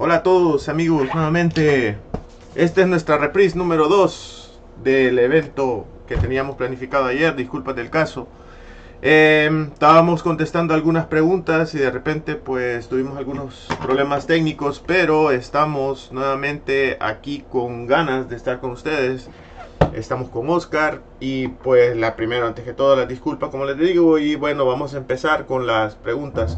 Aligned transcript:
Hola 0.00 0.14
a 0.14 0.22
todos 0.22 0.68
amigos, 0.68 1.08
nuevamente 1.12 1.98
esta 2.54 2.82
es 2.82 2.86
nuestra 2.86 3.18
reprise 3.18 3.58
número 3.58 3.88
2 3.88 4.60
del 4.84 5.18
evento 5.18 5.86
que 6.06 6.16
teníamos 6.16 6.54
planificado 6.54 7.06
ayer, 7.06 7.34
disculpas 7.34 7.74
del 7.74 7.90
caso. 7.90 8.28
Em, 9.02 9.72
estábamos 9.72 10.22
contestando 10.22 10.72
algunas 10.72 11.06
preguntas 11.06 11.74
y 11.74 11.78
de 11.78 11.90
repente 11.90 12.36
pues 12.36 12.88
tuvimos 12.88 13.18
algunos 13.18 13.66
problemas 13.82 14.28
técnicos, 14.28 14.80
pero 14.86 15.32
estamos 15.32 16.12
nuevamente 16.12 16.96
aquí 17.00 17.44
con 17.50 17.88
ganas 17.88 18.28
de 18.28 18.36
estar 18.36 18.60
con 18.60 18.70
ustedes. 18.70 19.28
Estamos 19.94 20.28
con 20.28 20.48
Oscar 20.48 21.00
y 21.18 21.48
pues 21.48 21.96
la 21.96 22.14
primera, 22.14 22.46
antes 22.46 22.64
que 22.64 22.72
todo, 22.72 22.94
la 22.94 23.06
disculpa 23.06 23.50
como 23.50 23.64
les 23.64 23.76
digo 23.76 24.20
y 24.20 24.36
bueno, 24.36 24.64
vamos 24.64 24.94
a 24.94 24.98
empezar 24.98 25.46
con 25.46 25.66
las 25.66 25.96
preguntas. 25.96 26.56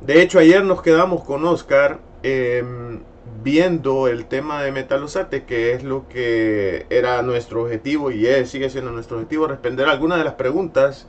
De 0.00 0.22
hecho, 0.22 0.38
ayer 0.38 0.64
nos 0.64 0.80
quedamos 0.80 1.24
con 1.24 1.44
Oscar 1.44 2.13
Em, 2.26 3.00
viendo 3.42 4.08
el 4.08 4.24
tema 4.24 4.62
de 4.62 4.72
Metalosate, 4.72 5.44
que 5.44 5.74
es 5.74 5.84
lo 5.84 6.08
que 6.08 6.86
era 6.88 7.20
nuestro 7.20 7.64
objetivo 7.64 8.10
y 8.10 8.26
es, 8.26 8.48
sigue 8.48 8.70
siendo 8.70 8.90
nuestro 8.92 9.18
objetivo, 9.18 9.46
responder 9.46 9.88
algunas 9.88 10.16
de 10.16 10.24
las 10.24 10.32
preguntas 10.32 11.06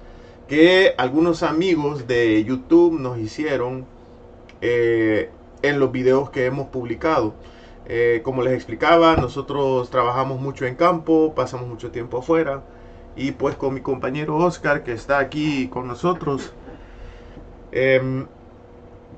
que 0.50 0.94
algunos 0.98 1.42
amigos 1.42 2.06
de 2.06 2.44
YouTube 2.44 3.00
nos 3.00 3.18
hicieron 3.18 3.86
eh, 4.60 5.30
en 5.62 5.80
los 5.80 5.94
videos 5.94 6.30
que 6.32 6.48
hemos 6.48 6.68
publicado. 6.68 7.34
Eh, 7.86 8.20
como 8.24 8.42
les 8.44 8.54
explicaba, 8.54 9.16
nosotros 9.16 9.90
trabajamos 9.90 10.42
mucho 10.42 10.66
en 10.66 10.76
campo, 10.76 11.34
pasamos 11.34 11.68
mucho 11.70 11.92
tiempo 11.92 12.18
afuera 12.18 12.62
y 13.16 13.32
pues 13.32 13.56
con 13.56 13.74
mi 13.74 13.80
compañero 13.80 14.36
Oscar 14.36 14.84
que 14.84 14.92
está 14.92 15.20
aquí 15.20 15.70
con 15.70 15.88
nosotros, 15.88 16.52
em, 17.72 18.28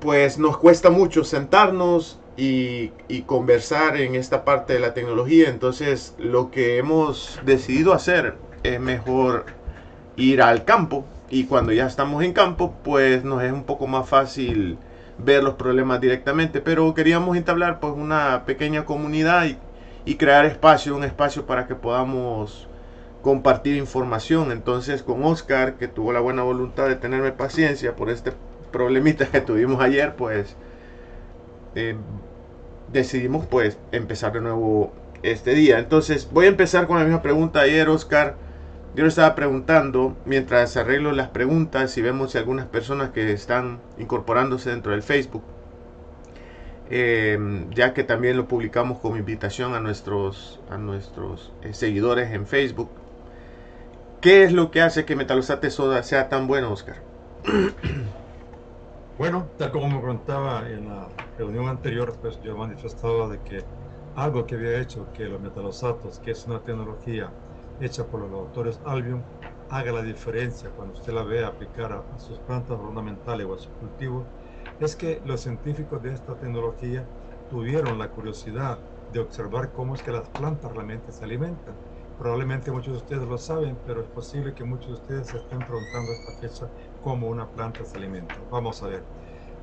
pues 0.00 0.38
nos 0.38 0.58
cuesta 0.58 0.90
mucho 0.90 1.24
sentarnos 1.24 2.18
y, 2.36 2.92
conversar 3.26 3.96
en 3.96 4.14
esta 4.14 4.44
parte 4.44 4.74
de 4.74 4.80
la 4.80 4.94
tecnología. 4.94 5.48
Entonces 5.48 6.14
lo 6.18 6.50
que 6.50 6.78
hemos 6.78 7.40
decidido 7.44 7.92
hacer 7.92 8.36
es 8.62 8.80
mejor 8.80 9.46
ir 10.16 10.42
al 10.42 10.64
campo 10.64 11.04
y 11.30 11.44
cuando 11.44 11.72
ya 11.72 11.86
estamos 11.86 12.24
en 12.24 12.32
campo 12.32 12.74
pues 12.82 13.24
nos 13.24 13.42
es 13.42 13.52
un 13.52 13.64
poco 13.64 13.86
más 13.86 14.08
fácil 14.08 14.78
ver 15.18 15.42
los 15.42 15.54
problemas 15.54 16.00
directamente. 16.00 16.60
Pero 16.60 16.94
queríamos 16.94 17.36
entablar 17.36 17.80
pues 17.80 17.92
una 17.94 18.44
pequeña 18.46 18.84
comunidad 18.84 19.46
y, 20.04 20.14
crear 20.14 20.46
espacio, 20.46 20.96
un 20.96 21.04
espacio 21.04 21.44
para 21.44 21.66
que 21.66 21.74
podamos 21.74 22.68
compartir 23.22 23.76
información. 23.76 24.52
Entonces 24.52 25.02
con 25.02 25.24
Oscar, 25.24 25.74
que 25.74 25.88
tuvo 25.88 26.12
la 26.12 26.20
buena 26.20 26.42
voluntad 26.42 26.86
de 26.88 26.96
tenerme 26.96 27.32
paciencia 27.32 27.96
por 27.96 28.10
este 28.10 28.32
problemitas 28.70 29.28
que 29.30 29.40
tuvimos 29.40 29.80
ayer, 29.80 30.14
pues 30.16 30.56
eh, 31.74 31.96
decidimos 32.92 33.46
pues 33.46 33.78
empezar 33.92 34.32
de 34.32 34.40
nuevo 34.40 34.92
este 35.22 35.54
día. 35.54 35.78
Entonces 35.78 36.28
voy 36.32 36.46
a 36.46 36.48
empezar 36.48 36.86
con 36.86 36.98
la 36.98 37.04
misma 37.04 37.22
pregunta 37.22 37.60
ayer, 37.60 37.88
Oscar. 37.88 38.36
Yo 38.94 39.04
le 39.04 39.08
estaba 39.08 39.34
preguntando, 39.34 40.16
mientras 40.24 40.76
arreglo 40.76 41.12
las 41.12 41.28
preguntas 41.28 41.96
y 41.98 42.02
vemos 42.02 42.32
si 42.32 42.38
algunas 42.38 42.66
personas 42.66 43.10
que 43.10 43.32
están 43.32 43.80
incorporándose 43.98 44.70
dentro 44.70 44.92
del 44.92 45.02
Facebook, 45.02 45.44
em, 46.90 47.70
ya 47.70 47.92
que 47.92 48.02
también 48.02 48.36
lo 48.36 48.48
publicamos 48.48 48.98
como 48.98 49.16
invitación 49.16 49.74
a 49.74 49.80
nuestros, 49.80 50.60
a 50.70 50.78
nuestros 50.78 51.52
eh, 51.62 51.74
seguidores 51.74 52.32
en 52.32 52.46
Facebook. 52.46 52.88
¿Qué 54.20 54.42
es 54.42 54.52
lo 54.52 54.70
que 54.72 54.80
hace 54.80 55.04
que 55.04 55.14
Metalosate 55.14 55.70
Soda 55.70 56.02
sea 56.02 56.28
tan 56.28 56.48
bueno, 56.48 56.72
Oscar? 56.72 56.96
Bueno, 59.18 59.52
tal 59.56 59.72
como 59.72 59.88
me 59.88 60.00
contaba 60.00 60.70
en 60.70 60.86
la 60.86 61.08
reunión 61.36 61.66
anterior, 61.66 62.16
pues 62.20 62.38
yo 62.40 62.56
manifestaba 62.56 63.28
de 63.28 63.42
que 63.42 63.68
algo 64.14 64.46
que 64.46 64.54
había 64.54 64.80
hecho 64.80 65.10
que 65.12 65.24
los 65.24 65.40
metalosatos, 65.40 66.20
que 66.20 66.30
es 66.30 66.46
una 66.46 66.62
tecnología 66.62 67.34
hecha 67.80 68.08
por 68.08 68.20
los 68.20 68.30
doctores 68.30 68.80
Albion, 68.84 69.28
haga 69.68 69.90
la 69.90 70.02
diferencia 70.04 70.70
cuando 70.70 70.94
usted 70.94 71.12
la 71.12 71.24
ve 71.24 71.44
aplicar 71.44 71.92
a, 71.92 72.18
sus 72.18 72.38
plantas 72.40 72.78
ornamentales 72.78 73.44
o 73.46 73.54
a 73.54 73.58
sus 73.58 73.74
cultivos, 73.74 74.28
es 74.78 74.94
que 74.94 75.20
los 75.24 75.40
científicos 75.42 76.00
de 76.00 76.12
esta 76.14 76.38
tecnología 76.38 77.10
tuvieron 77.48 77.98
la 77.98 78.12
curiosidad 78.12 78.84
de 79.08 79.18
observar 79.18 79.72
cómo 79.72 79.96
es 79.96 80.02
que 80.02 80.12
las 80.12 80.28
plantas 80.30 80.70
realmente 80.72 81.10
se 81.10 81.24
alimentan. 81.24 81.76
Probablemente 82.18 82.72
muchos 82.72 82.92
de 82.94 82.98
ustedes 82.98 83.28
lo 83.28 83.38
saben, 83.38 83.80
pero 83.84 84.02
es 84.02 84.08
posible 84.10 84.52
que 84.54 84.64
muchos 84.64 84.88
de 84.88 84.94
ustedes 84.94 85.30
se 85.30 85.38
estén 85.38 85.64
preguntando 85.64 86.12
esta 86.12 86.34
fecha 86.34 86.70
cómo 87.00 87.28
una 87.28 87.50
planta 87.50 87.84
se 87.84 87.96
alimenta. 87.96 88.44
Vamos 88.50 88.82
a 88.82 88.88
ver. 88.88 89.08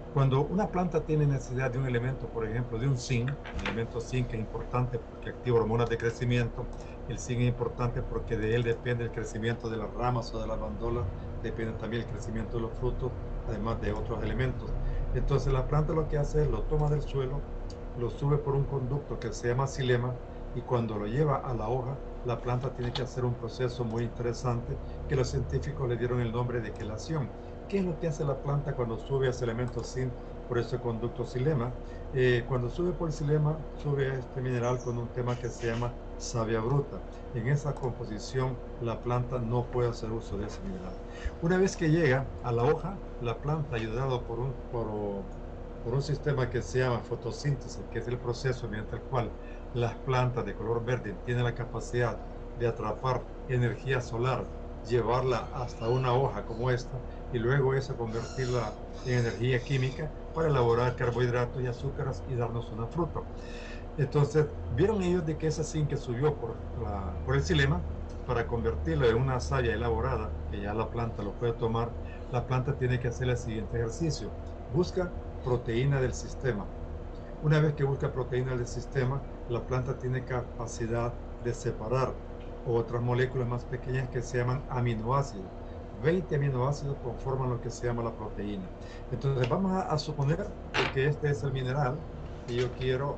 Cuando 0.09 0.47
una 0.47 0.71
planta 0.71 1.03
tiene 1.05 1.27
necesidad 1.27 1.71
de 1.71 1.79
un 1.79 1.85
elemento, 1.87 2.31
por 2.31 2.47
ejemplo, 2.47 2.79
de 2.79 2.87
un 2.87 2.97
zinc, 2.97 3.37
el 3.51 3.61
elemento 3.63 3.99
zinc 4.01 4.33
es 4.33 4.39
importante 4.39 4.99
porque 4.99 5.29
activa 5.31 5.57
hormonas 5.59 5.89
de 5.89 5.97
crecimiento, 5.97 6.71
el 7.07 7.19
zinc 7.19 7.41
es 7.41 7.49
importante 7.49 8.03
porque 8.03 8.37
de 8.37 8.55
él 8.55 8.63
depende 8.63 9.03
el 9.05 9.11
crecimiento 9.11 9.69
de 9.69 9.77
las 9.77 9.91
ramas 9.93 10.33
o 10.33 10.39
de 10.41 10.47
las 10.47 10.59
bandolas, 10.59 11.09
depende 11.41 11.73
también 11.75 12.03
el 12.03 12.09
crecimiento 12.09 12.57
de 12.57 12.63
los 12.63 12.77
frutos, 12.79 13.15
además 13.45 13.81
de 13.81 13.91
otros 13.93 14.23
elementos. 14.23 14.77
Entonces 15.13 15.51
la 15.53 15.67
planta 15.67 15.93
lo 15.93 16.07
que 16.07 16.17
hace 16.17 16.43
es 16.43 16.49
lo 16.49 16.65
toma 16.65 16.89
del 16.89 17.01
suelo, 17.03 17.47
lo 17.95 18.09
sube 18.09 18.37
por 18.37 18.55
un 18.55 18.65
conducto 18.65 19.19
que 19.19 19.33
se 19.33 19.49
llama 19.49 19.67
xilema 19.67 20.19
y 20.53 20.63
cuando 20.63 20.97
lo 20.97 21.07
lleva 21.07 21.37
a 21.37 21.53
la 21.53 21.69
hoja, 21.69 22.01
la 22.25 22.41
planta 22.41 22.71
tiene 22.71 22.91
que 22.91 23.03
hacer 23.03 23.23
un 23.23 23.35
proceso 23.35 23.83
muy 23.83 24.03
interesante 24.03 24.75
que 25.07 25.15
los 25.15 25.29
científicos 25.29 25.87
le 25.87 25.97
dieron 25.97 26.21
el 26.21 26.31
nombre 26.31 26.59
de 26.59 26.73
quelación. 26.73 27.29
¿Qué 27.69 27.79
es 27.79 27.85
lo 27.85 27.99
que 27.99 28.07
hace 28.07 28.25
la 28.25 28.41
planta 28.41 28.75
cuando 28.75 28.97
sube 28.97 29.27
a 29.27 29.29
ese 29.31 29.45
elemento 29.45 29.83
zinc 29.83 30.11
por 30.47 30.57
ese 30.57 30.79
conducto 30.79 31.25
xilema? 31.25 31.71
Eh, 32.13 32.45
cuando 32.47 32.69
sube 32.69 32.93
por 32.93 33.09
el 33.09 33.13
xilema, 33.13 33.57
sube 33.73 34.11
a 34.11 34.19
este 34.19 34.41
mineral 34.41 34.79
con 34.79 34.97
un 34.97 35.07
tema 35.09 35.35
que 35.35 35.49
se 35.49 35.67
llama 35.67 35.91
savia 36.17 36.61
bruta. 36.61 37.01
En 37.33 37.47
esa 37.47 37.73
composición, 37.75 38.57
la 38.81 39.01
planta 39.01 39.39
no 39.39 39.65
puede 39.65 39.89
hacer 39.89 40.11
uso 40.11 40.37
de 40.37 40.47
ese 40.47 40.61
mineral. 40.61 40.93
Una 41.41 41.57
vez 41.57 41.75
que 41.75 41.89
llega 41.89 42.25
a 42.43 42.51
la 42.51 42.63
hoja, 42.63 42.97
la 43.21 43.37
planta, 43.37 43.75
ayudado 43.75 44.21
por 44.23 44.39
un, 44.39 44.53
por, 44.71 44.87
por 45.83 45.93
un 45.93 46.01
sistema 46.01 46.49
que 46.49 46.61
se 46.61 46.79
llama 46.79 46.99
fotosíntesis, 47.01 47.83
que 47.91 47.99
es 47.99 48.07
el 48.07 48.17
proceso 48.17 48.67
mediante 48.69 48.95
el 48.95 49.01
cual 49.03 49.31
las 49.75 49.93
plantas 49.93 50.45
de 50.45 50.53
color 50.53 50.83
verde 50.85 51.13
tienen 51.25 51.43
la 51.43 51.53
capacidad 51.53 52.17
de 52.57 52.67
atrapar 52.67 53.21
energía 53.49 53.99
solar, 53.99 54.45
llevarla 54.87 55.47
hasta 55.53 55.89
una 55.89 56.13
hoja 56.13 56.43
como 56.43 56.71
esta 56.71 56.97
y 57.33 57.39
luego 57.39 57.73
esa 57.73 57.93
convertirla 57.93 58.71
en 59.05 59.19
energía 59.19 59.59
química 59.59 60.09
para 60.33 60.47
elaborar 60.47 60.95
carbohidratos 60.95 61.61
y 61.61 61.67
azúcares 61.67 62.23
y 62.29 62.35
darnos 62.35 62.71
una 62.71 62.87
fruta. 62.87 63.19
Entonces, 63.97 64.45
vieron 64.75 65.01
ellos 65.01 65.25
de 65.25 65.37
que 65.37 65.47
ese 65.47 65.63
zinc 65.63 65.89
que 65.89 65.97
subió 65.97 66.33
por, 66.35 66.55
el 67.35 67.43
silema, 67.43 67.81
para 68.25 68.47
convertirlo 68.47 69.07
en 69.07 69.17
una 69.17 69.39
saya 69.39 69.73
elaborada, 69.73 70.29
que 70.51 70.61
ya 70.61 70.73
la 70.73 70.89
planta 70.89 71.21
lo 71.21 71.31
puede 71.33 71.53
tomar, 71.53 71.89
la 72.31 72.45
planta 72.45 72.73
tiene 72.73 72.99
que 72.99 73.09
hacer 73.09 73.29
el 73.29 73.37
siguiente 73.37 73.77
ejercicio. 73.77 74.29
Busca 74.73 75.11
proteína 75.43 76.01
del 76.01 76.13
sistema. 76.13 76.65
Una 77.43 77.59
vez 77.59 77.75
que 77.75 77.83
busca 77.83 78.11
proteína 78.11 78.55
del 78.55 78.67
sistema, 78.67 79.21
la 79.49 79.61
planta 79.61 79.97
tiene 79.97 80.23
capacidad 80.23 81.13
de 81.43 81.53
separar 81.53 82.13
otras 82.67 83.01
moléculas 83.01 83.47
más 83.47 83.63
pequeñas 83.65 84.09
que 84.09 84.21
se 84.21 84.39
llaman 84.39 84.63
aminoácidos. 84.69 85.45
20 86.03 86.35
aminoácidos 86.35 86.97
conforman 87.03 87.49
lo 87.49 87.61
que 87.61 87.69
se 87.69 87.87
llama 87.87 88.03
la 88.03 88.11
proteína. 88.11 88.65
Entonces 89.11 89.47
vamos 89.47 89.71
a, 89.71 89.97
suponer 89.97 90.47
que 90.93 91.07
este 91.07 91.29
es 91.29 91.43
el 91.43 91.51
mineral 91.51 91.95
y 92.47 92.55
yo 92.57 92.71
quiero 92.73 93.17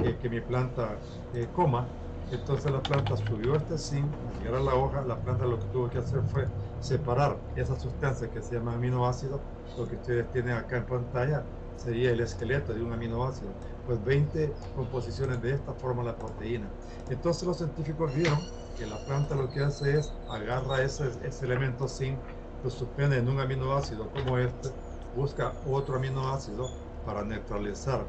eh, 0.00 0.16
que 0.20 0.28
mi 0.28 0.40
planta 0.40 0.96
eh, 1.34 1.46
coma. 1.54 1.86
Entonces 2.30 2.70
la 2.72 2.82
planta 2.82 3.16
subió 3.16 3.54
este 3.54 3.78
zinc, 3.78 4.04
al 4.04 4.38
llegar 4.42 4.60
a 4.60 4.64
la 4.64 4.74
hoja, 4.74 5.02
la 5.02 5.16
planta 5.16 5.46
lo 5.46 5.58
que 5.58 5.66
tuvo 5.66 5.88
que 5.88 5.98
hacer 5.98 6.20
fue 6.22 6.46
separar 6.80 7.36
esa 7.54 7.78
sustancia 7.78 8.28
que 8.30 8.42
se 8.42 8.56
llama 8.56 8.74
aminoácido, 8.74 9.40
lo 9.78 9.86
que 9.88 9.94
ustedes 9.94 10.30
tienen 10.32 10.56
acá 10.56 10.78
en 10.78 10.86
pantalla, 10.86 11.44
sería 11.76 12.10
el 12.10 12.20
esqueleto 12.20 12.74
de 12.74 12.82
un 12.82 12.92
aminoácido, 12.92 13.50
pues 13.86 14.04
20 14.04 14.52
composiciones 14.74 15.40
de 15.42 15.52
esta 15.52 15.72
forma 15.74 16.02
la 16.02 16.16
proteína. 16.16 16.68
Entonces 17.08 17.44
los 17.46 17.58
científicos 17.58 18.14
vieron 18.14 18.38
que 18.76 18.86
la 18.86 18.98
planta 19.06 19.34
lo 19.34 19.48
que 19.50 19.60
hace 19.60 19.98
es 19.98 20.12
agarra 20.28 20.82
ese, 20.82 21.10
ese 21.24 21.44
elemento 21.46 21.88
zinc, 21.88 22.18
lo 22.64 22.70
suspende 22.70 23.18
en 23.18 23.28
un 23.28 23.40
aminoácido 23.40 24.10
como 24.10 24.38
este, 24.38 24.70
busca 25.14 25.52
otro 25.66 25.96
aminoácido 25.96 26.68
para 27.04 27.22
neutralizar 27.22 28.04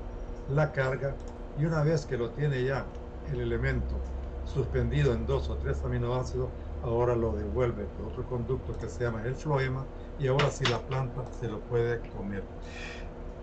la 0.50 0.71
carga 0.71 1.15
y 1.57 1.65
una 1.65 1.83
vez 1.83 2.06
que 2.06 2.18
lo 2.18 2.31
tiene 2.31 2.63
ya 2.63 2.85
el 3.31 3.41
elemento 3.41 3.95
suspendido 4.45 5.13
en 5.13 5.25
dos 5.25 5.50
o 5.50 5.57
tres 5.57 5.83
aminoácidos, 5.83 6.50
ahora 6.81 7.15
lo 7.15 7.33
devuelve 7.33 7.85
por 7.85 8.07
otro 8.07 8.25
conducto 8.27 8.77
que 8.77 8.88
se 8.88 9.03
llama 9.03 9.23
el 9.25 9.35
floema 9.35 9.85
y 10.18 10.27
ahora 10.27 10.50
sí 10.50 10.65
la 10.65 10.80
planta 10.80 11.25
se 11.39 11.47
lo 11.47 11.59
puede 11.62 12.00
comer. 12.09 12.44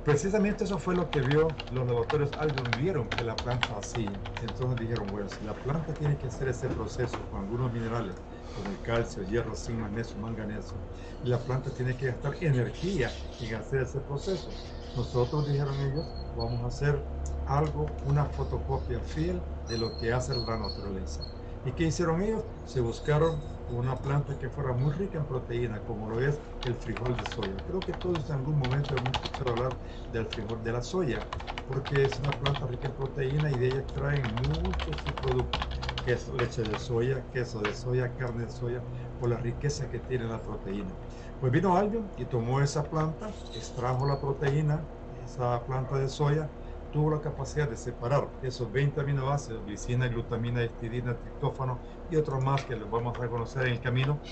Precisamente 0.04 0.64
eso 0.64 0.78
fue 0.78 0.94
lo 0.94 1.08
que 1.08 1.22
vio 1.22 1.62
los 1.68 1.86
laboratorios 1.86 2.34
Albion, 2.36 2.74
vieron 2.74 3.10
que 3.10 3.24
la 3.24 3.40
planta 3.40 3.78
así. 3.78 4.22
Entonces 4.38 4.78
dijeron, 4.78 5.08
bueno, 5.08 5.28
si 5.30 5.42
la 5.44 5.58
planta 5.58 5.96
tiene 5.96 6.18
que 6.18 6.26
hacer 6.26 6.48
ese 6.48 6.68
proceso 6.70 7.26
con 7.26 7.40
algunos 7.40 7.72
minerales, 7.72 8.22
como 8.50 8.70
el 8.70 8.82
calcio, 8.82 9.22
hierro, 9.22 9.54
zinc, 9.56 9.78
magnesio, 9.78 10.20
manganeso, 10.20 10.84
y 11.22 11.28
la 11.30 11.42
planta 11.42 11.72
tiene 11.72 11.96
que 11.96 12.06
gastar 12.08 12.36
energía 12.40 13.18
en 13.38 13.54
hacer 13.54 13.80
ese 13.82 14.02
proceso. 14.02 14.60
Nosotros, 14.92 15.46
dijeron 15.46 15.80
ellos, 15.80 16.06
vamos 16.34 16.62
a 16.64 16.66
hacer 16.66 17.08
algo, 17.46 17.98
una 18.02 18.26
fotocopia 18.26 19.00
fiel 19.00 19.48
de 19.66 19.78
lo 19.78 19.96
que 19.96 20.12
hace 20.12 20.34
la 20.36 20.58
naturaleza. 20.58 21.30
¿Y 21.62 21.74
qué 21.74 21.84
hicieron 21.84 22.20
ellos? 22.20 22.44
Se 22.62 22.80
buscaron 22.80 23.53
una 23.66 24.00
planta 24.00 24.36
que 24.38 24.50
fuera 24.50 24.72
muy 24.74 24.92
rica 24.92 25.18
en 25.18 25.26
proteína, 25.26 25.82
como 25.84 26.08
lo 26.10 26.20
es 26.20 26.40
el 26.62 26.76
frijol 26.76 27.16
de 27.16 27.24
soya. 27.26 27.62
Creo 27.64 27.84
que 27.84 27.94
todos 27.94 28.28
en 28.30 28.36
algún 28.36 28.58
momento 28.58 28.94
hemos 28.96 29.16
escuchado 29.16 29.50
hablar 29.52 29.78
del 30.08 30.26
frijol 30.26 30.62
de 30.62 30.72
la 30.72 30.82
soya, 30.82 31.28
porque 31.64 32.04
es 32.04 32.18
una 32.18 32.38
planta 32.38 32.66
rica 32.66 32.88
en 32.88 32.94
proteína 32.94 33.50
y 33.52 33.58
de 33.58 33.68
ella 33.68 33.80
extraen 33.80 34.28
muchos 34.30 35.04
productos, 35.18 35.70
que 36.02 36.16
leche 36.36 36.64
de 36.64 36.76
soya, 36.78 37.26
queso 37.30 37.62
de 37.62 37.72
soya, 37.72 38.14
carne 38.14 38.44
de 38.44 38.50
soya, 38.50 38.84
por 39.16 39.30
la 39.30 39.38
riqueza 39.38 39.88
que 39.88 40.00
tiene 40.00 40.26
la 40.26 40.42
proteína. 40.42 40.98
Pues 41.38 41.52
vino 41.52 41.76
alguien 41.76 42.12
y 42.16 42.26
tomó 42.26 42.60
esa 42.60 42.88
planta, 42.88 43.38
extrajo 43.50 44.06
la 44.06 44.20
proteína, 44.20 44.88
esa 45.10 45.64
planta 45.64 45.98
de 45.98 46.08
soya, 46.08 46.52
tuvo 46.94 47.10
la 47.10 47.20
capacidad 47.20 47.68
de 47.68 47.76
separar 47.76 48.30
esos 48.40 48.70
20 48.70 49.00
aminoácidos, 49.00 49.64
glicina, 49.64 50.06
glutamina, 50.06 50.62
histidina, 50.64 51.18
triptófano 51.18 51.82
y 52.06 52.14
otros 52.14 52.40
más 52.40 52.64
que 52.64 52.76
les 52.76 52.88
vamos 52.88 53.20
a 53.20 53.28
conocer 53.28 53.66
en 53.66 53.72
el 53.72 53.80
camino. 53.80 54.22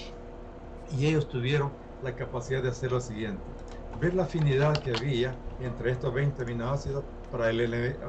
Y 0.86 1.06
ellos 1.06 1.28
tuvieron 1.28 1.76
la 2.00 2.14
capacidad 2.14 2.62
de 2.62 2.68
hacer 2.70 2.92
lo 2.92 3.00
siguiente, 3.00 3.56
ver 3.92 4.14
la 4.14 4.24
afinidad 4.24 4.80
que 4.80 4.92
había 4.92 5.40
entre 5.58 5.90
estos 5.92 6.14
20 6.14 6.42
aminoácidos 6.42 7.06
para 7.28 7.50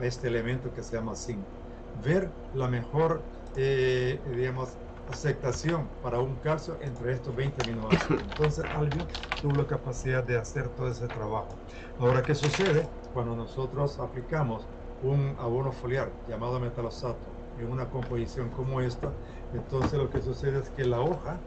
este 0.05 0.27
elemento 0.27 0.71
que 0.71 0.83
se 0.83 0.95
llama 0.97 1.15
zinc, 1.15 1.49
ver 1.93 2.35
la 2.51 2.67
mejor, 2.67 3.27
eh, 3.55 4.21
digamos, 4.25 4.79
aceptación 5.07 5.95
para 5.99 6.19
un 6.19 6.39
calcio 6.39 6.77
entre 6.81 7.13
estos 7.13 7.35
20 7.35 7.61
aminoácidos. 7.61 8.21
Entonces 8.23 8.65
alguien 8.71 9.11
tuvo 9.39 9.55
la 9.55 9.67
capacidad 9.67 10.23
de 10.23 10.37
hacer 10.37 10.69
todo 10.75 10.89
ese 10.89 11.09
trabajo. 11.09 11.63
Ahora, 11.97 12.23
¿qué 12.23 12.35
sucede? 12.35 12.93
Cuando 13.13 13.35
nosotros 13.35 13.99
aplicamos 13.99 14.65
un 15.03 15.35
abono 15.39 15.71
foliar 15.71 16.09
llamado 16.27 16.59
metalosato 16.59 17.19
en 17.59 17.71
una 17.71 17.85
composición 17.89 18.49
como 18.49 18.81
esta, 18.81 19.11
entonces 19.53 19.93
lo 19.99 20.09
que 20.09 20.21
sucede 20.21 20.59
es 20.59 20.69
que 20.71 20.85
la 20.85 20.99
hoja, 20.99 21.37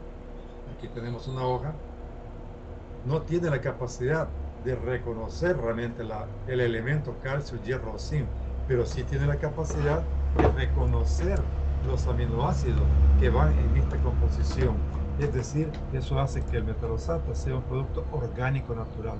aquí 0.75 0.87
tenemos 0.87 1.27
una 1.27 1.45
hoja, 1.45 1.73
no 3.05 3.21
tiene 3.21 3.49
la 3.49 3.61
capacidad 3.61 4.27
de 4.63 4.75
reconocer 4.75 5.57
realmente 5.57 6.03
el 6.47 6.61
elemento 6.61 7.15
calcio, 7.21 7.61
hierro 7.63 7.93
o 7.93 7.99
zinc, 7.99 8.27
pero 8.67 8.85
sí 8.85 9.03
tiene 9.03 9.25
la 9.25 9.37
capacidad 9.37 10.01
de 10.37 10.47
reconocer 10.49 11.39
los 11.85 12.05
aminoácidos 12.07 12.83
que 13.19 13.29
van 13.29 13.57
en 13.57 13.77
esta 13.77 13.97
composición. 13.97 14.75
Es 15.19 15.33
decir, 15.33 15.71
eso 15.93 16.19
hace 16.19 16.43
que 16.45 16.57
el 16.57 16.63
metalosato 16.63 17.33
sea 17.33 17.55
un 17.55 17.63
producto 17.63 18.05
orgánico 18.11 18.75
natural. 18.75 19.17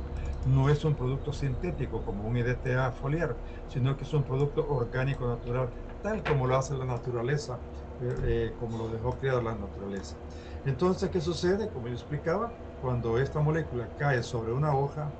No 0.47 0.69
es 0.69 0.83
un 0.85 0.95
producto 0.95 1.33
sintético 1.33 2.03
como 2.03 2.23
un 2.25 2.37
EDTA 2.37 2.91
foliar, 2.93 3.39
sino 3.67 3.95
que 3.97 4.03
es 4.05 4.13
un 4.13 4.23
producto 4.23 4.65
orgánico 4.67 5.27
natural, 5.27 5.73
tal 6.01 6.23
como 6.23 6.47
lo 6.47 6.55
hace 6.55 6.75
la 6.75 6.85
naturaleza, 6.85 7.63
eh, 7.99 8.15
eh, 8.51 8.55
como 8.57 8.77
lo 8.77 8.89
dejó 8.89 9.17
crear 9.17 9.43
la 9.43 9.55
naturaleza. 9.57 10.17
Entonces, 10.63 11.09
¿qué 11.09 11.21
sucede? 11.21 11.71
Como 11.71 11.87
yo 11.87 11.93
explicaba, 11.95 12.55
cuando 12.79 13.17
esta 13.19 13.39
molécula 13.41 13.91
cae 13.95 14.23
sobre 14.23 14.53
una 14.53 14.75
hoja 14.75 15.15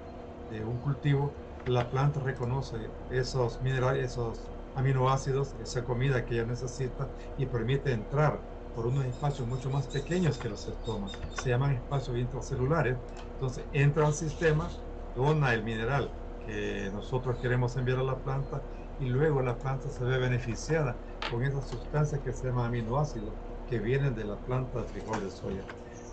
de 0.48 0.64
un 0.64 0.80
cultivo, 0.80 1.38
la 1.64 1.90
planta 1.90 2.20
reconoce 2.20 2.96
esos 3.08 3.62
minerales, 3.62 4.12
esos 4.12 4.54
aminoácidos, 4.74 5.56
esa 5.56 5.84
comida 5.84 6.24
que 6.26 6.36
ella 6.36 6.46
necesita 6.46 7.12
y 7.36 7.48
permite 7.48 7.92
entrar 7.92 8.46
por 8.72 8.86
unos 8.88 9.06
espacios 9.06 9.48
mucho 9.48 9.70
más 9.72 9.90
pequeños 9.90 10.40
que 10.40 10.50
los 10.50 10.68
estomas. 10.68 11.26
Se 11.32 11.50
llaman 11.50 11.74
espacios 11.74 12.18
intracelulares. 12.18 13.00
Entonces 13.32 13.68
entra 13.72 14.06
al 14.08 14.14
sistema, 14.14 14.78
dona 15.18 15.54
el 15.54 15.64
mineral 15.64 16.10
que 16.46 16.90
nosotros 16.94 17.38
queremos 17.42 17.76
enviar 17.76 18.00
a 18.00 18.04
la 18.04 18.16
planta 18.16 18.62
y 19.00 19.06
luego 19.10 19.42
la 19.42 19.58
planta 19.58 19.90
se 19.90 20.04
ve 20.04 20.18
beneficiada 20.20 20.96
con 21.30 21.44
esas 21.44 21.68
sustancias 21.68 22.22
que 22.22 22.32
se 22.32 22.48
llaman 22.48 22.68
aminoácidos 22.68 23.34
que 23.68 23.80
vienen 23.80 24.16
de 24.16 24.24
la 24.24 24.36
planta 24.38 24.80
de 24.80 24.86
frijol 24.86 25.20
de 25.20 25.30
soya. 25.32 25.64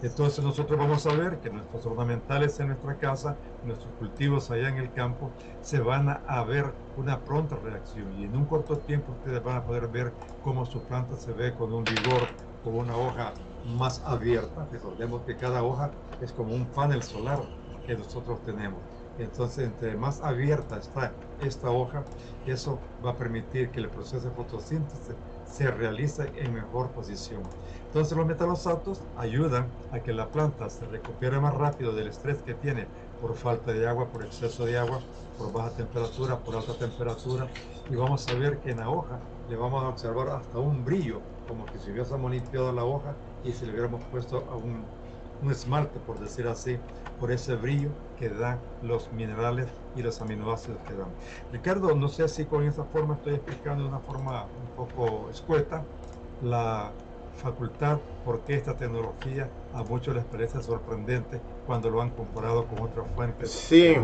Entonces 0.02 0.44
nosotros 0.44 0.78
vamos 0.78 1.06
a 1.06 1.14
ver 1.14 1.38
que 1.38 1.50
nuestros 1.50 1.86
ornamentales 1.86 2.58
en 2.60 2.68
nuestra 2.68 2.96
casa, 2.98 3.36
nuestros 3.62 3.94
cultivos 3.94 4.50
allá 4.50 4.68
en 4.68 4.78
el 4.78 4.92
campo, 4.92 5.30
se 5.60 5.80
van 5.80 6.08
a, 6.08 6.44
ver 6.44 6.74
una 6.96 7.22
pronta 7.24 7.56
reacción 7.56 8.12
y 8.18 8.24
en 8.24 8.36
un 8.36 8.46
corto 8.46 8.78
tiempo 8.78 9.12
ustedes 9.12 9.42
van 9.42 9.56
a 9.56 9.64
poder 9.64 9.88
ver 9.88 10.12
cómo 10.42 10.66
su 10.66 10.84
planta 10.86 11.16
se 11.16 11.32
ve 11.32 11.54
con 11.54 11.72
un 11.72 11.86
vigor, 11.86 12.28
con 12.62 12.74
una 12.74 12.96
hoja 12.96 13.34
más 13.62 14.02
abierta. 14.04 14.66
Recordemos 14.70 15.22
que 15.24 15.36
cada 15.36 15.62
hoja 15.62 15.90
es 16.20 16.32
como 16.32 16.54
un 16.54 16.66
panel 16.72 17.02
solar 17.02 17.40
que 17.86 17.96
nosotros 17.96 18.42
tenemos. 18.42 18.93
Entonces, 19.16 19.64
entre 19.66 19.96
más 19.96 20.20
abierta 20.20 20.78
está 20.78 21.20
esta 21.38 21.70
hoja, 21.70 22.10
eso 22.42 22.88
va 23.04 23.12
a 23.12 23.16
permitir 23.16 23.70
que 23.70 23.80
el 23.80 23.90
proceso 23.90 24.28
de 24.28 24.34
fotosíntesis 24.34 25.16
se 25.42 25.70
realice 25.70 26.32
en 26.34 26.52
mejor 26.52 26.92
posición. 26.92 27.54
Entonces 27.84 28.16
los 28.16 28.26
metalosatos 28.26 29.06
ayudan 29.14 29.76
a 29.90 30.00
que 30.00 30.12
la 30.12 30.30
planta 30.30 30.68
se 30.68 30.86
recupere 30.86 31.40
más 31.40 31.54
rápido 31.54 31.94
del 31.94 32.08
estrés 32.08 32.42
que 32.42 32.54
tiene 32.54 32.92
por 33.18 33.36
falta 33.36 33.72
de 33.72 33.86
agua, 33.86 34.10
por 34.10 34.24
exceso 34.24 34.64
de 34.64 34.78
agua, 34.78 35.06
por 35.36 35.52
baja 35.52 35.74
temperatura, 35.74 36.42
por 36.42 36.56
alta 36.56 36.76
temperatura. 36.76 37.52
Y 37.86 37.94
vamos 37.96 38.28
a 38.28 38.34
ver 38.34 38.60
que 38.60 38.70
en 38.70 38.78
la 38.78 38.90
hoja 38.90 39.24
le 39.46 39.56
vamos 39.56 39.82
a 39.84 39.88
observar 39.88 40.28
hasta 40.30 40.58
un 40.58 40.84
brillo, 40.84 41.28
como 41.44 41.68
que 41.70 41.78
si 41.78 41.90
hubiésemos 41.90 42.30
limpiado 42.30 42.72
la 42.72 42.84
hoja 42.84 43.18
y 43.42 43.52
si 43.52 43.64
le 43.66 43.72
hubiéramos 43.72 44.06
puesto 44.08 44.44
un, 44.56 44.94
un 45.38 45.50
esmalte, 45.52 46.00
por 46.00 46.18
decir 46.18 46.46
así, 46.48 46.78
por 47.18 47.32
ese 47.32 47.56
brillo 47.56 47.96
que 48.16 48.28
dan 48.30 48.66
los 48.80 49.12
minerales 49.12 49.82
y 49.92 50.02
los 50.02 50.20
aminoácidos 50.20 50.82
que 50.82 50.94
dan. 50.94 51.16
Ricardo, 51.50 51.94
no 51.94 52.08
sé 52.08 52.28
si 52.28 52.46
con 52.46 52.64
esa 52.64 52.86
forma 52.86 53.14
estoy 53.16 53.34
explicando 53.34 53.82
de 53.84 53.88
una 53.88 54.00
forma 54.00 54.50
un 54.54 54.72
poco 54.72 55.30
escueta 55.30 55.88
la 56.38 56.98
facultad 57.32 58.02
porque 58.22 58.54
esta 58.54 58.76
tecnología 58.76 59.54
a 59.72 59.82
muchos 59.82 60.14
les 60.14 60.24
parece 60.26 60.62
sorprendente 60.62 61.44
cuando 61.64 61.90
lo 61.90 62.00
han 62.00 62.10
comparado 62.12 62.66
con 62.68 62.80
otras 62.82 63.10
fuentes 63.12 63.50
sí, 63.50 63.96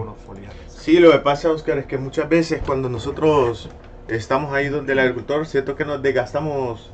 Sí, 0.67 0.99
lo 0.99 1.13
que 1.13 1.19
pasa, 1.19 1.51
Oscar, 1.51 1.79
es 1.79 1.87
que 1.87 1.99
muchas 1.99 2.29
veces 2.29 2.63
cuando 2.63 2.89
nosotros 2.89 3.69
estamos 4.09 4.53
ahí 4.53 4.69
donde 4.69 4.93
el 4.93 4.99
agricultor, 5.01 5.47
siento 5.47 5.77
que 5.77 5.85
nos 5.85 6.03
desgastamos, 6.03 6.91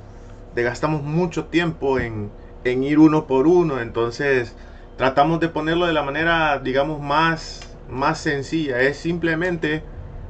desgastamos 0.54 1.02
mucho 1.02 1.46
tiempo 1.46 1.98
en, 1.98 2.30
en 2.64 2.82
ir 2.82 2.98
uno 2.98 3.26
por 3.26 3.46
uno, 3.46 3.80
entonces 3.80 4.56
tratamos 4.96 5.40
de 5.40 5.48
ponerlo 5.48 5.86
de 5.86 5.92
la 5.92 6.02
manera, 6.02 6.58
digamos, 6.58 7.00
más, 7.00 7.60
más 7.88 8.18
sencilla. 8.18 8.80
Es 8.80 8.96
simplemente 8.96 9.82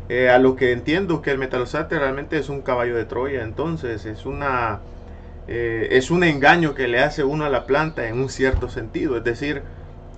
eh, 0.09 0.29
a 0.29 0.39
lo 0.39 0.57
que 0.57 0.73
entiendo 0.73 1.23
que 1.23 1.31
el 1.31 1.39
metalosate 1.39 1.99
realmente 1.99 2.39
es 2.39 2.49
un 2.49 2.63
caballo 2.63 2.97
de 2.97 3.05
Troya, 3.05 3.43
entonces 3.43 4.07
es 4.07 4.27
una 4.27 4.81
eh, 5.49 5.89
es 5.93 6.11
un 6.11 6.25
engaño 6.25 6.75
que 6.75 6.89
le 6.89 7.01
hace 7.01 7.23
uno 7.23 7.45
a 7.45 7.49
la 7.49 7.67
planta 7.67 8.09
en 8.09 8.19
un 8.21 8.29
cierto 8.29 8.69
sentido. 8.69 9.17
Es 9.17 9.25
decir, 9.25 9.63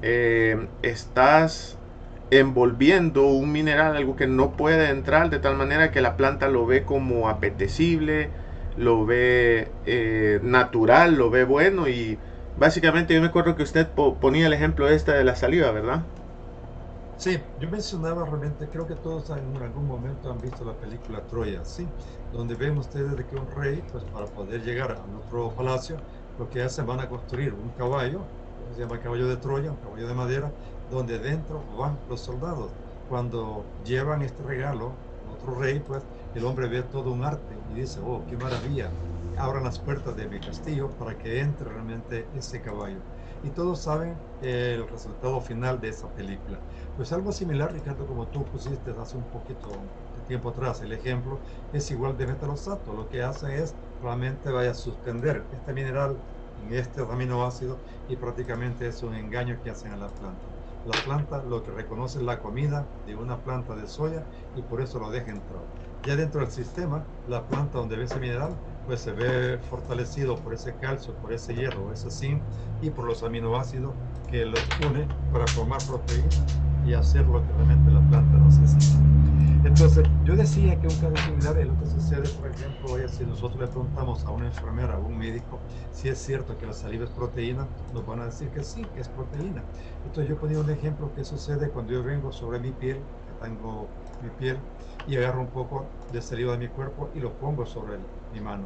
eh, 0.02 0.68
estás 0.82 1.76
envolviendo 2.30 3.26
un 3.26 3.52
mineral, 3.52 3.96
algo 3.96 4.16
que 4.16 4.26
no 4.26 4.52
puede 4.52 4.90
entrar 4.90 5.30
de 5.30 5.38
tal 5.38 5.56
manera 5.56 5.90
que 5.90 6.00
la 6.00 6.16
planta 6.16 6.48
lo 6.48 6.66
ve 6.66 6.84
como 6.84 7.28
apetecible, 7.28 8.28
lo 8.76 9.06
ve 9.06 9.70
natural, 10.42 11.16
lo 11.16 11.30
ve 11.30 11.44
bueno 11.44 11.88
y 11.88 12.18
básicamente 12.58 13.14
yo 13.14 13.20
me 13.20 13.28
acuerdo 13.28 13.54
que 13.56 13.62
usted 13.62 13.92
ponía 14.20 14.46
el 14.46 14.52
ejemplo 14.52 14.88
este 14.88 15.12
de 15.12 15.24
la 15.24 15.36
saliva, 15.36 15.70
¿verdad? 15.72 16.10
Sí, 17.16 17.36
yo 17.56 17.68
mencionaba 17.68 18.24
realmente, 18.24 18.70
creo 18.70 18.86
que 18.86 18.94
todos 18.94 19.28
en 19.30 19.60
algún 19.60 19.86
momento 19.86 20.30
han 20.30 20.40
visto 20.40 20.64
la 20.64 20.78
película 20.78 21.26
Troya, 21.26 21.64
¿sí? 21.64 21.92
Donde 22.30 22.54
ven 22.54 22.78
ustedes 22.78 23.16
de 23.16 23.26
que 23.26 23.34
un 23.36 23.48
rey, 23.48 23.82
pues 23.82 24.04
para 24.04 24.32
poder 24.32 24.62
llegar 24.62 24.92
a 24.92 25.06
nuestro 25.06 25.52
palacio, 25.54 26.04
lo 26.36 26.48
que 26.48 26.62
hacen 26.62 26.86
van 26.86 27.00
a 27.00 27.08
construir 27.08 27.54
un 27.54 27.72
caballo, 27.72 28.32
se 28.70 28.80
llama 28.80 29.00
caballo 29.00 29.26
de 29.28 29.36
Troya, 29.38 29.72
un 29.72 29.78
caballo 29.78 30.06
de 30.06 30.14
madera, 30.14 30.56
donde 30.86 31.18
dentro 31.18 31.66
van 31.76 32.00
los 32.06 32.22
soldados. 32.22 32.76
Cuando 33.06 33.72
llevan 33.82 34.22
este 34.22 34.42
regalo, 34.44 35.04
otro 35.24 35.54
rey, 35.58 35.80
pues 35.80 36.08
el 36.32 36.44
hombre 36.44 36.68
ve 36.68 36.84
todo 36.84 37.10
un 37.12 37.24
arte 37.24 37.64
y 37.66 37.74
dice, 37.74 37.98
oh, 38.00 38.26
qué 38.26 38.36
maravilla, 38.36 38.96
abran 39.38 39.64
las 39.64 39.78
puertas 39.78 40.16
de 40.16 40.28
mi 40.28 40.40
castillo 40.40 40.90
para 40.98 41.16
que 41.16 41.40
entre 41.40 41.68
realmente 41.68 42.26
ese 42.34 42.60
caballo. 42.60 42.98
Y 43.42 43.50
todos 43.50 43.82
saben 43.82 44.16
el 44.42 44.88
resultado 44.88 45.40
final 45.40 45.80
de 45.80 45.90
esa 45.90 46.12
película. 46.12 46.58
Pues 46.96 47.12
algo 47.12 47.30
similar, 47.30 47.72
Ricardo, 47.72 48.06
como 48.06 48.26
tú 48.28 48.44
pusiste 48.44 48.90
hace 48.90 49.16
un 49.16 49.30
poquito 49.30 49.70
de 50.16 50.22
tiempo 50.26 50.48
atrás, 50.50 50.82
el 50.82 50.92
ejemplo 50.92 51.38
es 51.72 51.90
igual 51.90 52.16
de 52.16 52.26
metalosato. 52.26 52.92
Lo 52.92 53.08
que 53.08 53.22
hace 53.22 53.62
es 53.62 53.76
realmente 54.02 54.50
vaya 54.50 54.72
a 54.72 54.74
suspender 54.74 55.44
este 55.52 55.72
mineral 55.72 56.16
en 56.56 56.72
este 56.74 57.00
aminoácido 57.00 57.78
y 58.08 58.16
prácticamente 58.16 58.88
es 58.88 59.02
un 59.02 59.14
engaño 59.14 59.60
que 59.62 59.70
hacen 59.70 59.92
a 59.92 59.96
la 59.96 60.08
planta. 60.08 60.42
La 60.84 61.00
planta 61.04 61.42
lo 61.44 61.62
que 61.62 61.70
reconoce 61.70 62.18
es 62.18 62.24
la 62.24 62.40
comida 62.40 62.86
de 63.06 63.14
una 63.14 63.42
planta 63.42 63.76
de 63.76 63.86
soya 63.86 64.24
y 64.56 64.62
por 64.62 64.80
eso 64.80 64.98
lo 64.98 65.10
deja 65.10 65.30
entrar. 65.30 65.62
Ya 66.02 66.16
dentro 66.16 66.40
del 66.40 66.50
sistema, 66.50 67.04
la 67.26 67.46
planta 67.46 67.78
donde 67.78 67.96
ve 67.96 68.04
ese 68.04 68.18
mineral, 68.18 68.56
pues 68.88 69.02
se 69.02 69.12
ve 69.12 69.58
fortalecido 69.68 70.34
por 70.36 70.54
ese 70.54 70.74
calcio, 70.76 71.12
por 71.16 71.30
ese 71.30 71.54
hierro, 71.54 71.92
ese 71.92 72.10
zinc 72.10 72.40
y 72.80 72.88
por 72.88 73.04
los 73.04 73.22
aminoácidos 73.22 73.92
que 74.30 74.46
los 74.46 74.66
une 74.88 75.06
para 75.30 75.46
formar 75.48 75.78
proteína 75.86 76.28
y 76.86 76.94
hacer 76.94 77.26
lo 77.26 77.42
que 77.46 77.52
realmente 77.52 77.90
la 77.90 78.00
planta 78.08 78.38
necesita. 78.38 78.98
Entonces, 79.62 80.08
yo 80.24 80.34
decía 80.36 80.80
que 80.80 80.86
un 80.86 80.94
caso 80.94 81.16
similar 81.16 81.58
es 81.58 81.66
lo 81.66 81.78
que 81.78 81.86
sucede, 81.86 82.28
por 82.40 82.50
ejemplo, 82.50 82.92
hoy 82.92 83.02
si 83.08 83.26
nosotros 83.26 83.60
le 83.60 83.66
preguntamos 83.66 84.24
a 84.24 84.30
una 84.30 84.46
enfermera, 84.46 84.94
a 84.94 84.98
un 84.98 85.18
médico, 85.18 85.58
si 85.92 86.08
es 86.08 86.16
cierto 86.16 86.56
que 86.56 86.64
la 86.64 86.72
saliva 86.72 87.04
es 87.04 87.10
proteína, 87.10 87.66
nos 87.92 88.06
van 88.06 88.20
a 88.20 88.24
decir 88.24 88.48
que 88.48 88.64
sí, 88.64 88.86
que 88.94 89.02
es 89.02 89.08
proteína. 89.08 89.62
Entonces, 90.06 90.30
yo 90.30 90.40
ponía 90.40 90.60
un 90.60 90.70
ejemplo 90.70 91.12
que 91.14 91.24
sucede 91.24 91.68
cuando 91.68 91.92
yo 91.92 92.02
vengo 92.02 92.32
sobre 92.32 92.58
mi 92.58 92.70
piel, 92.70 92.96
que 92.96 93.46
tengo 93.46 93.86
mi 94.22 94.30
piel, 94.38 94.56
y 95.06 95.16
agarro 95.16 95.42
un 95.42 95.48
poco 95.48 95.84
de 96.10 96.22
saliva 96.22 96.52
de 96.52 96.58
mi 96.58 96.68
cuerpo 96.68 97.10
y 97.14 97.20
lo 97.20 97.32
pongo 97.34 97.66
sobre 97.66 97.98
mano. 98.40 98.64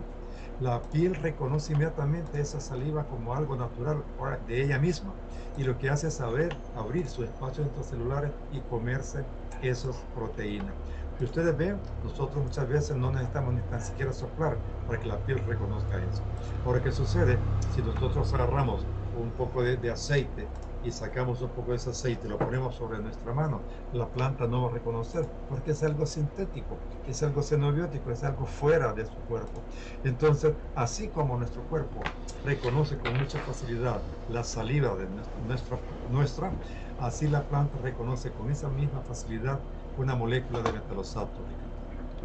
La 0.60 0.80
piel 0.80 1.14
reconoce 1.14 1.72
inmediatamente 1.72 2.40
esa 2.40 2.60
saliva 2.60 3.04
como 3.04 3.34
algo 3.34 3.56
natural 3.56 4.02
de 4.46 4.62
ella 4.62 4.78
misma 4.78 5.12
y 5.56 5.64
lo 5.64 5.78
que 5.78 5.90
hace 5.90 6.08
es 6.08 6.14
saber 6.14 6.56
abrir 6.76 7.08
sus 7.08 7.24
espacios 7.24 7.66
intracelulares 7.66 8.30
y 8.52 8.60
comerse 8.60 9.24
esas 9.62 9.96
proteínas. 10.14 10.72
Si 11.18 11.24
ustedes 11.24 11.56
ven, 11.56 11.76
nosotros 12.04 12.44
muchas 12.44 12.68
veces 12.68 12.96
no 12.96 13.10
necesitamos 13.10 13.54
ni 13.54 13.60
tan 13.62 13.80
siquiera 13.80 14.12
soplar 14.12 14.56
para 14.86 15.00
que 15.00 15.08
la 15.08 15.18
piel 15.18 15.38
reconozca 15.46 15.98
eso. 15.98 16.22
Ahora, 16.64 16.82
¿qué 16.82 16.92
sucede? 16.92 17.38
Si 17.74 17.82
nosotros 17.82 18.32
agarramos 18.32 18.84
un 19.20 19.30
poco 19.30 19.62
de 19.62 19.90
aceite 19.90 20.46
y 20.84 20.90
sacamos 20.90 21.40
un 21.42 21.50
poco 21.50 21.70
de 21.70 21.76
ese 21.76 21.90
aceite 21.90 22.28
lo 22.28 22.38
ponemos 22.38 22.74
sobre 22.74 22.98
nuestra 22.98 23.32
mano, 23.32 23.60
la 23.92 24.06
planta 24.06 24.46
no 24.46 24.62
va 24.62 24.70
a 24.70 24.72
reconocer 24.74 25.26
porque 25.48 25.72
es 25.72 25.82
algo 25.82 26.06
sintético, 26.06 26.76
es 27.06 27.22
algo 27.22 27.42
xenobiótico, 27.42 28.10
es 28.10 28.24
algo 28.24 28.46
fuera 28.46 28.92
de 28.92 29.06
su 29.06 29.16
cuerpo. 29.28 29.62
Entonces, 30.04 30.52
así 30.74 31.08
como 31.08 31.36
nuestro 31.36 31.62
cuerpo 31.62 32.02
reconoce 32.44 32.96
con 32.98 33.16
mucha 33.18 33.38
facilidad 33.40 34.00
la 34.28 34.42
saliva 34.42 34.94
de 34.96 35.06
nuestra, 35.46 35.78
nuestra 36.10 36.52
así 37.00 37.28
la 37.28 37.42
planta 37.42 37.78
reconoce 37.82 38.30
con 38.30 38.50
esa 38.50 38.68
misma 38.68 39.00
facilidad 39.02 39.60
una 39.96 40.14
molécula 40.14 40.60
de 40.62 40.72
metalosato. 40.72 41.42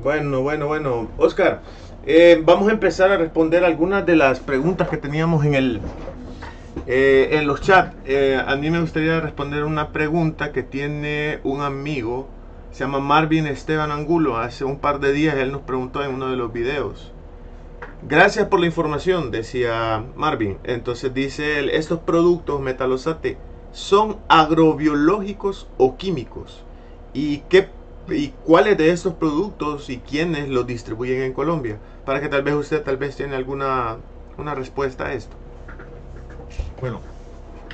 Bueno, 0.02 0.42
bueno, 0.42 0.68
bueno. 0.68 1.08
Oscar, 1.18 1.62
eh, 2.06 2.42
vamos 2.46 2.70
a 2.70 2.72
empezar 2.72 3.12
a 3.12 3.18
responder 3.18 3.66
algunas 3.66 4.06
de 4.06 4.16
las 4.16 4.40
preguntas 4.40 4.88
que 4.90 4.98
teníamos 4.98 5.44
en 5.44 5.56
el, 5.56 5.82
eh, 6.86 7.30
en 7.32 7.48
los 7.48 7.62
chats, 7.62 7.96
eh, 8.06 8.42
a 8.46 8.56
mí 8.56 8.70
me 8.70 8.80
gustaría 8.80 9.20
responder 9.20 9.64
una 9.64 9.90
pregunta 9.92 10.52
que 10.52 10.64
tiene 10.64 11.40
un 11.44 11.62
amigo, 11.62 12.28
se 12.72 12.84
llama 12.84 13.00
Marvin 13.00 13.48
Esteban 13.48 13.92
Angulo. 13.92 14.38
Hace 14.38 14.66
un 14.66 14.80
par 14.80 15.00
de 15.00 15.12
días 15.12 15.36
él 15.36 15.52
nos 15.52 15.62
preguntó 15.62 16.04
en 16.04 16.14
uno 16.14 16.30
de 16.30 16.38
los 16.38 16.54
videos. 16.54 17.12
Gracias 18.08 18.48
por 18.48 18.60
la 18.60 18.68
información, 18.68 19.32
decía 19.32 20.04
Marvin. 20.16 20.58
Entonces 20.64 21.14
dice 21.14 21.60
él, 21.60 21.70
estos 21.70 22.00
productos 22.00 22.62
metalosate 22.62 23.38
son 23.72 24.18
agrobiológicos 24.28 25.68
o 25.78 25.98
químicos. 25.98 26.64
¿Y, 27.14 27.40
qué, 27.50 27.70
¿Y 28.10 28.30
cuáles 28.46 28.78
de 28.78 28.92
estos 28.92 29.16
productos 29.16 29.90
y 29.90 29.98
quiénes 29.98 30.50
los 30.50 30.68
distribuyen 30.68 31.22
en 31.22 31.34
Colombia? 31.34 31.80
Para 32.06 32.22
que 32.22 32.30
tal 32.30 32.44
vez 32.44 32.56
usted 32.56 32.84
tal 32.84 32.98
vez 32.98 33.16
tiene 33.16 33.36
alguna 33.36 33.98
una 34.38 34.54
respuesta 34.54 35.08
a 35.08 35.14
esto. 35.14 35.36
Bueno, 36.80 37.10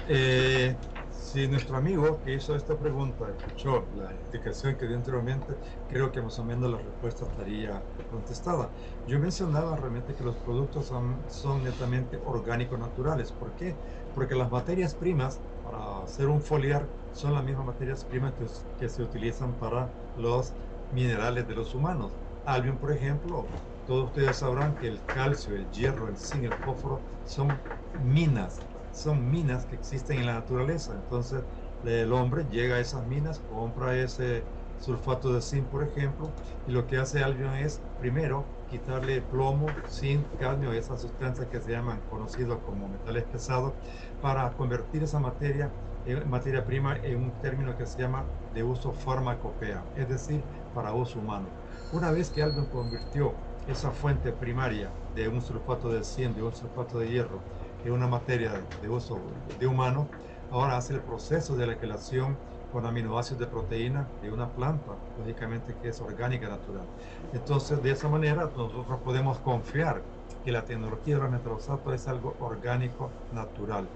eh, 0.06 0.82
si 1.10 1.48
nuestro 1.50 1.78
amigo 1.78 2.22
que 2.22 2.34
hizo 2.36 2.56
esta 2.56 2.78
pregunta 2.80 3.30
escuchó 3.32 3.90
la 3.94 4.14
explicación 4.14 4.78
que 4.78 4.88
dio 4.88 4.98
anteriormente, 4.98 5.60
creo 5.88 6.12
que 6.12 6.22
más 6.22 6.40
o 6.40 6.46
menos 6.46 6.72
la 6.72 6.80
respuesta 6.80 7.26
estaría 7.26 7.88
contestada. 8.08 8.74
Yo 9.06 9.20
mencionaba 9.20 9.78
realmente 9.78 10.16
que 10.16 10.24
los 10.24 10.40
productos 10.40 10.88
son, 10.88 11.30
son 11.30 11.64
netamente 11.64 12.20
orgánicos 12.24 12.80
naturales. 12.80 13.34
¿Por 13.34 13.56
qué? 13.56 13.80
Porque 14.14 14.36
las 14.36 14.52
materias 14.52 14.96
primas 14.96 15.44
para 15.62 16.04
hacer 16.04 16.28
un 16.30 16.42
foliar 16.42 16.92
son 17.12 17.34
las 17.34 17.44
mismas 17.46 17.66
materias 17.66 18.06
primas 18.06 18.36
que, 18.36 18.46
que 18.78 18.90
se 18.90 19.04
utilizan 19.04 19.58
para 19.58 19.94
los 20.16 20.58
minerales 20.90 21.48
de 21.48 21.56
los 21.56 21.74
humanos. 21.76 22.18
Albion, 22.44 22.80
por 22.80 22.92
ejemplo, 22.94 23.56
todos 23.84 24.08
ustedes 24.08 24.38
sabrán 24.40 24.78
que 24.78 24.88
el 24.88 25.08
calcio, 25.08 25.56
el 25.56 25.70
hierro, 25.70 26.10
el 26.10 26.18
zinc, 26.18 26.46
el 26.46 26.58
fósforo 26.58 27.06
son 27.24 27.66
minas 27.94 28.66
son 28.94 29.30
minas 29.30 29.66
que 29.66 29.76
existen 29.76 30.20
en 30.20 30.28
la 30.28 30.36
naturaleza. 30.36 30.94
Entonces 30.94 31.44
el 31.86 32.14
hombre 32.14 32.46
llega 32.50 32.76
a 32.76 32.80
esas 32.80 33.06
minas, 33.08 33.42
compra 33.52 33.96
ese 33.96 34.44
sulfato 34.80 35.34
de 35.34 35.42
zinc, 35.42 35.66
por 35.66 35.84
ejemplo, 35.84 36.30
y 36.68 36.72
lo 36.72 36.88
que 36.88 36.98
hace 36.98 37.24
Albion 37.24 37.56
es, 37.56 37.82
primero, 38.00 38.46
quitarle 38.70 39.22
plomo, 39.22 39.68
zinc, 39.90 40.26
cadmio, 40.40 40.72
esas 40.74 41.02
sustancias 41.02 41.48
que 41.48 41.60
se 41.60 41.72
llaman 41.72 42.00
conocidos 42.10 42.60
como 42.66 42.88
metales 42.88 43.24
pesados, 43.26 43.74
para 44.22 44.50
convertir 44.52 45.04
esa 45.04 45.20
materia 45.20 45.70
en 46.06 46.30
materia 46.30 46.66
prima 46.66 46.98
en 46.98 47.24
un 47.24 47.32
término 47.42 47.78
que 47.78 47.86
se 47.86 48.02
llama 48.02 48.24
de 48.54 48.62
uso 48.62 48.92
farmacopea, 48.92 49.84
es 49.96 50.10
decir, 50.10 50.44
para 50.76 50.94
uso 50.94 51.20
humano. 51.20 51.46
Una 51.94 52.12
vez 52.12 52.30
que 52.30 52.44
Albion 52.44 52.66
convirtió 52.66 53.34
esa 53.68 53.92
fuente 53.92 54.34
primaria 54.34 54.90
de 55.16 55.30
un 55.30 55.42
sulfato 55.42 55.90
de 55.90 56.04
zinc, 56.04 56.36
de 56.36 56.44
un 56.44 56.54
sulfato 56.54 57.00
de 57.00 57.10
hierro, 57.10 57.40
es 57.84 57.92
una 57.92 58.08
materia 58.08 58.68
de 58.80 58.90
uso 58.90 59.42
de 59.58 59.68
humano, 59.68 60.14
ahora 60.50 60.78
hace 60.78 60.94
el 60.94 61.04
proceso 61.04 61.56
de 61.56 61.68
la 61.68 61.78
quelación 61.78 62.42
con 62.70 62.86
aminoácidos 62.86 63.40
de 63.40 63.48
proteína 63.48 64.12
de 64.20 64.32
una 64.32 64.52
planta, 64.54 65.00
lógicamente 65.16 65.78
que 65.78 65.90
es 65.90 66.02
orgánica 66.02 66.50
natural. 66.50 66.90
Entonces, 67.32 67.82
de 67.82 67.92
esa 67.92 68.10
manera, 68.10 68.46
nosotros 68.56 69.02
podemos 69.04 69.42
confiar 69.42 70.06
que 70.44 70.52
la 70.52 70.66
tecnología 70.66 71.16
de 71.16 71.22
la 71.22 71.30
metrosato 71.30 71.94
es 71.94 72.08
algo 72.08 72.36
orgánico 72.40 73.18
natural. 73.30 73.92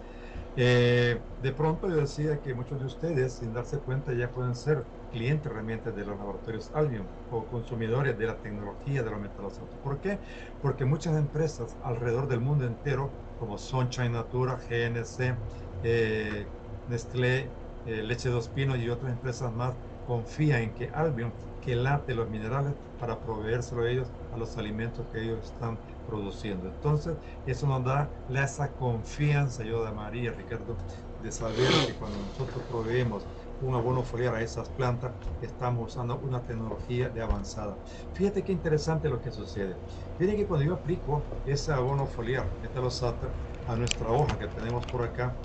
Eh, 0.56 1.24
de 1.38 1.54
pronto 1.54 1.88
yo 1.90 1.98
decía 1.98 2.40
que 2.42 2.54
muchos 2.56 2.80
de 2.80 2.86
ustedes, 2.86 3.38
sin 3.38 3.54
darse 3.54 3.80
cuenta, 3.82 4.14
ya 4.14 4.32
pueden 4.32 4.56
ser 4.56 4.88
clientes 5.10 5.52
realmente 5.52 5.92
de 5.92 6.06
los 6.06 6.18
laboratorios 6.18 6.72
Albion 6.74 7.08
o 7.30 7.48
consumidores 7.48 8.18
de 8.18 8.26
la 8.28 8.42
tecnología 8.42 9.04
de 9.04 9.12
los 9.12 9.20
metalosatos. 9.20 9.76
¿Por 9.84 10.00
qué? 10.00 10.20
Porque 10.62 10.86
muchas 10.86 11.18
empresas 11.18 11.78
alrededor 11.82 12.28
del 12.28 12.42
mundo 12.42 12.66
entero 12.66 13.10
como 13.38 13.58
Sunshine 13.58 14.12
Natura, 14.14 14.56
GNC, 14.70 15.40
eh, 15.84 16.46
Nestlé, 16.88 17.56
eh, 17.86 18.04
Leche 18.04 18.30
Dos 18.30 18.50
Pinos 18.50 18.78
y 18.80 18.90
otras 18.90 19.12
empresas 19.12 19.54
más 19.54 19.76
confían 20.04 20.62
en 20.64 20.74
que 20.74 20.90
Albion 20.90 21.34
que 21.60 21.76
late 21.76 22.16
los 22.16 22.30
minerales 22.30 22.76
para 22.98 23.20
proveérselo 23.22 23.84
a 23.84 23.90
ellos 23.90 24.14
a 24.32 24.38
los 24.38 24.58
alimentos 24.58 25.08
que 25.12 25.22
ellos 25.22 25.46
están 25.46 25.80
produciendo. 26.06 26.68
Entonces, 26.68 27.18
eso 27.46 27.68
nos 27.68 27.84
da 27.84 28.16
esa 28.30 28.74
confianza, 28.76 29.64
yo 29.64 29.84
de 29.84 29.92
María, 29.92 30.32
Ricardo, 30.32 30.78
de 31.18 31.32
saber 31.32 31.84
que 31.86 31.96
cuando 31.96 32.22
nosotros 32.22 32.64
proveemos 32.66 33.28
un 33.60 33.76
abono 33.76 34.04
foliar 34.04 34.36
a 34.36 34.42
esas 34.42 34.70
plantas, 34.72 35.16
estamos 35.40 35.92
usando 35.94 36.20
una 36.20 36.44
tecnología 36.44 37.10
de 37.10 37.22
avanzada. 37.22 37.80
Fíjate 38.14 38.44
qué 38.44 38.52
interesante 38.52 39.10
lo 39.10 39.22
que 39.22 39.32
sucede. 39.32 39.80
Fíjate 40.18 40.38
que 40.38 40.48
cuando 40.48 40.66
yo 40.66 40.74
aplico 40.76 41.32
ese 41.44 41.72
abono 41.74 42.08
foliar, 42.08 42.54
metalosata, 42.60 43.36
a 43.66 43.76
nuestra 43.76 44.12
hoja 44.12 44.38
que 44.38 44.48
tenemos 44.48 44.88
por 44.88 45.04
acá, 45.04 45.40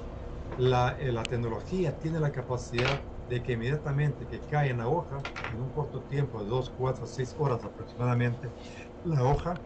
la, 0.57 0.97
eh, 0.99 1.13
la 1.13 1.29
tecnología 1.29 1.99
tiene 1.99 2.21
la 2.21 2.33
capacidad 2.33 3.05
de 3.27 3.43
que 3.43 3.53
inmediatamente 3.53 4.27
que 4.27 4.45
cae 4.45 4.71
en 4.71 4.79
la 4.79 4.89
hoja, 4.89 5.27
en 5.51 5.61
un 5.61 5.71
corto 5.73 6.05
tiempo 6.05 6.43
de 6.43 6.49
2, 6.49 6.71
4, 6.77 7.07
6 7.07 7.35
horas 7.39 7.65
aproximadamente, 7.65 8.55
la 9.03 9.25
hoja 9.25 9.65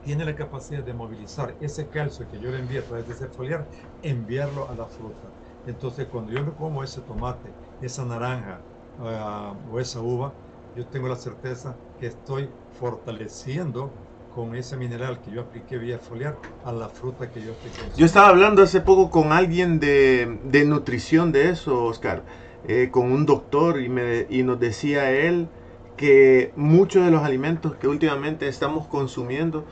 tiene 0.00 0.24
la 0.24 0.34
capacidad 0.36 0.84
de 0.84 0.94
movilizar 0.94 1.56
ese 1.60 1.88
calcio 1.88 2.28
que 2.28 2.38
yo 2.40 2.50
le 2.50 2.58
envío 2.58 2.80
a 2.80 2.84
través 2.84 3.06
de 3.06 3.14
ese 3.14 3.28
foliar, 3.30 3.68
enviarlo 4.02 4.68
a 4.68 4.74
la 4.74 4.88
fruta. 4.88 5.34
Entonces, 5.66 6.06
cuando 6.10 6.32
yo 6.32 6.44
me 6.44 6.52
como 6.52 6.82
ese 6.84 7.00
tomate, 7.00 7.50
esa 7.80 8.04
naranja 8.04 8.60
uh, 8.98 9.74
o 9.74 9.80
esa 9.80 10.00
uva, 10.00 10.32
yo 10.76 10.84
tengo 10.86 11.08
la 11.08 11.16
certeza 11.16 11.76
que 12.00 12.06
estoy 12.06 12.48
fortaleciendo 12.78 13.90
con 14.34 14.56
ese 14.56 14.76
mineral 14.76 15.20
que 15.20 15.30
yo 15.30 15.42
apliqué 15.42 15.78
vía 15.78 15.98
foliar 15.98 16.36
a 16.64 16.72
la 16.72 16.88
fruta 16.88 17.30
que 17.30 17.40
yo 17.40 17.52
apliqué. 17.52 17.78
Yo 17.96 18.04
estaba 18.04 18.28
hablando 18.28 18.62
hace 18.62 18.80
poco 18.80 19.08
con 19.10 19.32
alguien 19.32 19.78
de, 19.78 20.40
de 20.44 20.64
nutrición 20.64 21.30
de 21.30 21.50
eso, 21.50 21.84
Oscar, 21.84 22.24
eh, 22.66 22.88
con 22.90 23.12
un 23.12 23.26
doctor 23.26 23.80
y, 23.80 23.88
me, 23.88 24.26
y 24.28 24.42
nos 24.42 24.58
decía 24.58 25.12
él 25.12 25.48
que 25.96 26.52
muchos 26.56 27.04
de 27.04 27.12
los 27.12 27.22
alimentos 27.22 27.76
que 27.76 27.86
últimamente 27.86 28.48
estamos 28.48 28.88
consumiendo 28.88 29.64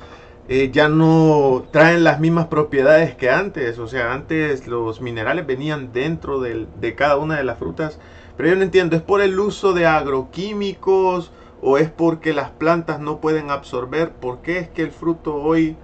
eh, 0.49 0.71
ya 0.73 0.89
no 0.89 1.65
traen 1.71 2.05
las 2.05 2.21
mismas 2.21 2.47
propiedades 2.49 3.15
que 3.15 3.31
antes. 3.31 3.79
O 3.79 3.87
sea, 3.89 4.13
antes 4.13 4.67
los 4.67 5.01
minerales 5.01 5.47
venían 5.47 5.93
dentro 5.93 6.41
del, 6.41 6.69
de 6.81 6.95
cada 6.95 7.17
una 7.19 7.37
de 7.37 7.45
las 7.45 7.59
frutas. 7.59 7.99
Pero 8.37 8.51
yo 8.51 8.57
no 8.57 8.63
entiendo, 8.63 8.97
¿es 8.97 9.03
por 9.03 9.21
el 9.21 9.39
uso 9.39 9.73
de 9.73 9.87
agroquímicos 9.87 11.33
o 11.61 11.79
es 11.79 11.91
porque 11.91 12.33
las 12.33 12.51
plantas 12.51 13.01
no 13.01 13.21
pueden 13.21 13.51
absorber? 13.51 14.13
¿Por 14.13 14.43
qué 14.43 14.59
es 14.59 14.69
que 14.71 14.83
el 14.83 14.93
fruto 14.93 15.37
hoy 15.37 15.77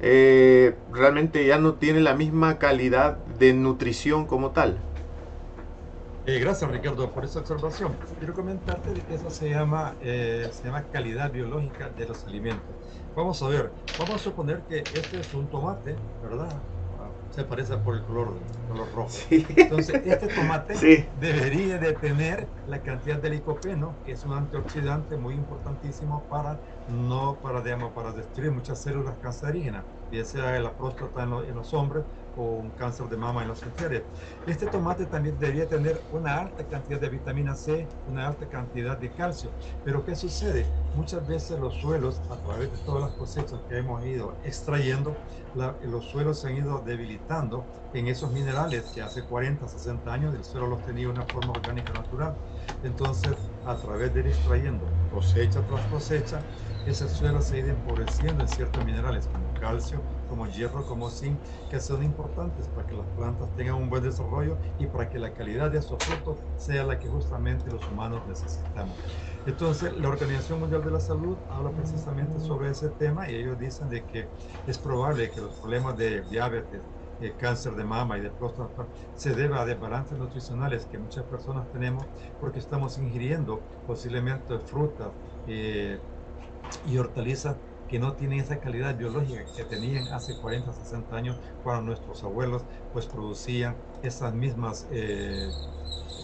eh, 0.00 0.78
realmente 0.92 1.46
ya 1.46 1.58
no 1.58 1.74
tiene 1.74 2.00
la 2.00 2.14
misma 2.14 2.58
calidad 2.58 3.24
de 3.26 3.54
nutrición 3.54 4.26
como 4.26 4.52
tal? 4.52 4.84
Eh, 6.26 6.40
gracias 6.40 6.70
Ricardo 6.70 7.12
por 7.12 7.24
esa 7.24 7.40
observación. 7.40 8.00
Quiero 8.18 8.34
comentarte 8.34 8.92
de 8.92 9.04
que 9.04 9.14
eso 9.14 9.30
se 9.30 9.50
llama, 9.50 9.96
eh, 10.00 10.50
se 10.52 10.64
llama 10.64 10.88
calidad 10.90 11.30
biológica 11.32 11.88
de 11.90 12.06
los 12.06 12.24
alimentos. 12.26 12.76
Vamos 13.16 13.42
a 13.42 13.48
ver, 13.48 13.72
vamos 13.98 14.16
a 14.16 14.18
suponer 14.18 14.60
que 14.68 14.80
este 14.80 15.20
es 15.20 15.32
un 15.32 15.46
tomate, 15.46 15.96
¿verdad? 16.22 16.62
se 17.30 17.44
parece 17.44 17.76
por 17.78 17.94
el 17.94 18.02
color, 18.04 18.28
color 18.68 18.86
rojo. 18.94 19.10
Entonces, 19.30 20.02
este 20.04 20.28
tomate 20.28 21.08
debería 21.20 21.78
de 21.78 21.92
tener 21.94 22.46
la 22.66 22.80
cantidad 22.80 23.16
de 23.16 23.30
licopeno, 23.30 23.94
que 24.04 24.12
es 24.12 24.24
un 24.24 24.32
antioxidante 24.32 25.16
muy 25.16 25.34
importantísimo 25.34 26.24
para 26.28 26.58
no 26.88 27.36
para, 27.42 27.60
digamos, 27.62 27.92
para 27.92 28.12
destruir 28.12 28.52
muchas 28.52 28.80
células 28.80 29.14
cancerígenas, 29.22 29.84
ya 30.10 30.24
sea 30.24 30.58
la 30.60 30.72
próstata 30.72 31.22
en 31.24 31.54
los 31.54 31.74
hombres 31.74 32.04
un 32.36 32.72
cáncer 32.72 33.08
de 33.08 33.16
mama 33.16 33.42
en 33.42 33.48
las 33.48 33.64
mujeres. 33.64 34.04
Este 34.44 34.68
tomate 34.68 35.06
también 35.06 35.38
debería 35.38 35.68
tener 35.68 36.04
una 36.08 36.38
alta 36.40 36.66
cantidad 36.66 37.00
de 37.00 37.08
vitamina 37.10 37.54
C, 37.56 37.92
una 38.04 38.28
alta 38.28 38.48
cantidad 38.48 38.98
de 38.98 39.12
calcio. 39.12 39.56
Pero 39.82 40.04
¿qué 40.04 40.14
sucede? 40.14 40.74
Muchas 40.92 41.26
veces 41.26 41.58
los 41.58 41.74
suelos, 41.80 42.22
a 42.28 42.40
través 42.40 42.70
de 42.72 42.78
todas 42.78 43.02
las 43.02 43.14
cosechas 43.14 43.62
que 43.68 43.78
hemos 43.78 44.04
ido 44.04 44.38
extrayendo, 44.42 45.22
los 45.52 46.06
suelos 46.10 46.40
se 46.40 46.48
han 46.48 46.56
ido 46.56 46.82
debilitando 46.82 47.70
en 47.92 48.08
esos 48.08 48.30
minerales 48.32 48.90
que 48.92 49.00
hace 49.02 49.26
40, 49.26 49.66
60 49.68 50.12
años 50.12 50.34
el 50.34 50.44
suelo 50.44 50.66
los 50.66 50.84
tenía 50.84 51.06
de 51.06 51.12
una 51.12 51.26
forma 51.26 51.52
orgánica 51.54 51.92
natural. 51.94 52.38
Entonces, 52.82 53.50
a 53.64 53.78
través 53.80 54.12
de 54.12 54.20
ir 54.20 54.26
extrayendo 54.28 54.98
cosecha 55.08 55.64
tras 55.66 55.86
cosecha, 55.86 56.46
ese 56.84 57.08
suelo 57.08 57.40
se 57.42 57.56
ha 57.56 57.58
ido 57.60 57.70
empobreciendo 57.70 58.42
en 58.42 58.48
ciertos 58.48 58.84
minerales 58.84 59.28
como 59.28 59.56
calcio, 59.56 60.06
como 60.26 60.46
hierro, 60.46 60.84
como 60.86 61.10
zinc, 61.10 61.44
que 61.68 61.80
son 61.80 62.02
importantes 62.02 62.68
para 62.68 62.86
que 62.86 62.94
las 62.94 63.08
plantas 63.10 63.52
tengan 63.54 63.76
un 63.76 63.88
buen 63.88 64.02
desarrollo 64.02 64.58
y 64.76 64.86
para 64.88 65.08
que 65.08 65.18
la 65.18 65.32
calidad 65.32 65.70
de 65.70 65.78
esos 65.78 66.02
frutos 66.04 66.42
sea 66.54 66.84
la 66.84 66.98
que 66.98 67.08
justamente 67.08 67.70
los 67.70 67.88
humanos 67.88 68.26
necesitamos. 68.26 69.00
Entonces, 69.44 69.92
la 69.96 70.08
Organización 70.08 70.60
Mundial 70.60 70.84
de 70.84 70.90
la 70.90 71.00
Salud 71.00 71.42
habla 71.46 71.74
precisamente 71.74 72.38
sobre 72.40 72.70
ese 72.70 72.90
tema 72.90 73.30
y 73.30 73.36
ellos 73.36 73.58
dicen 73.58 73.88
de 73.88 74.04
que 74.06 74.32
es 74.64 74.78
probable 74.78 75.30
que 75.30 75.40
los 75.40 75.54
problemas 75.54 75.96
de 75.96 76.24
diabetes, 76.24 76.84
de 77.18 77.36
cáncer 77.36 77.74
de 77.74 77.84
mama 77.84 78.18
y 78.18 78.20
de 78.22 78.30
próstata 78.30 78.88
se 79.14 79.34
deba 79.34 79.62
a 79.62 79.64
desbalances 79.66 80.18
nutricionales 80.18 80.86
que 80.86 80.98
muchas 80.98 81.26
personas 81.26 81.70
tenemos 81.70 82.08
porque 82.38 82.58
estamos 82.58 82.98
ingiriendo 82.98 83.66
posiblemente 83.84 84.58
frutas 84.60 85.14
eh, 85.46 86.02
y 86.82 86.98
hortalizas 86.98 87.60
que 87.86 87.98
no 87.98 88.16
tienen 88.16 88.40
esa 88.40 88.60
calidad 88.60 88.96
biológica 88.96 89.50
que 89.54 89.64
tenían 89.64 90.08
hace 90.12 90.38
40, 90.38 90.72
60 90.72 91.16
años 91.16 91.38
cuando 91.60 91.82
nuestros 91.84 92.22
abuelos 92.24 92.66
pues 92.90 93.06
producían 93.08 93.82
esas 94.00 94.34
mismas 94.34 94.86
eh, 94.90 95.54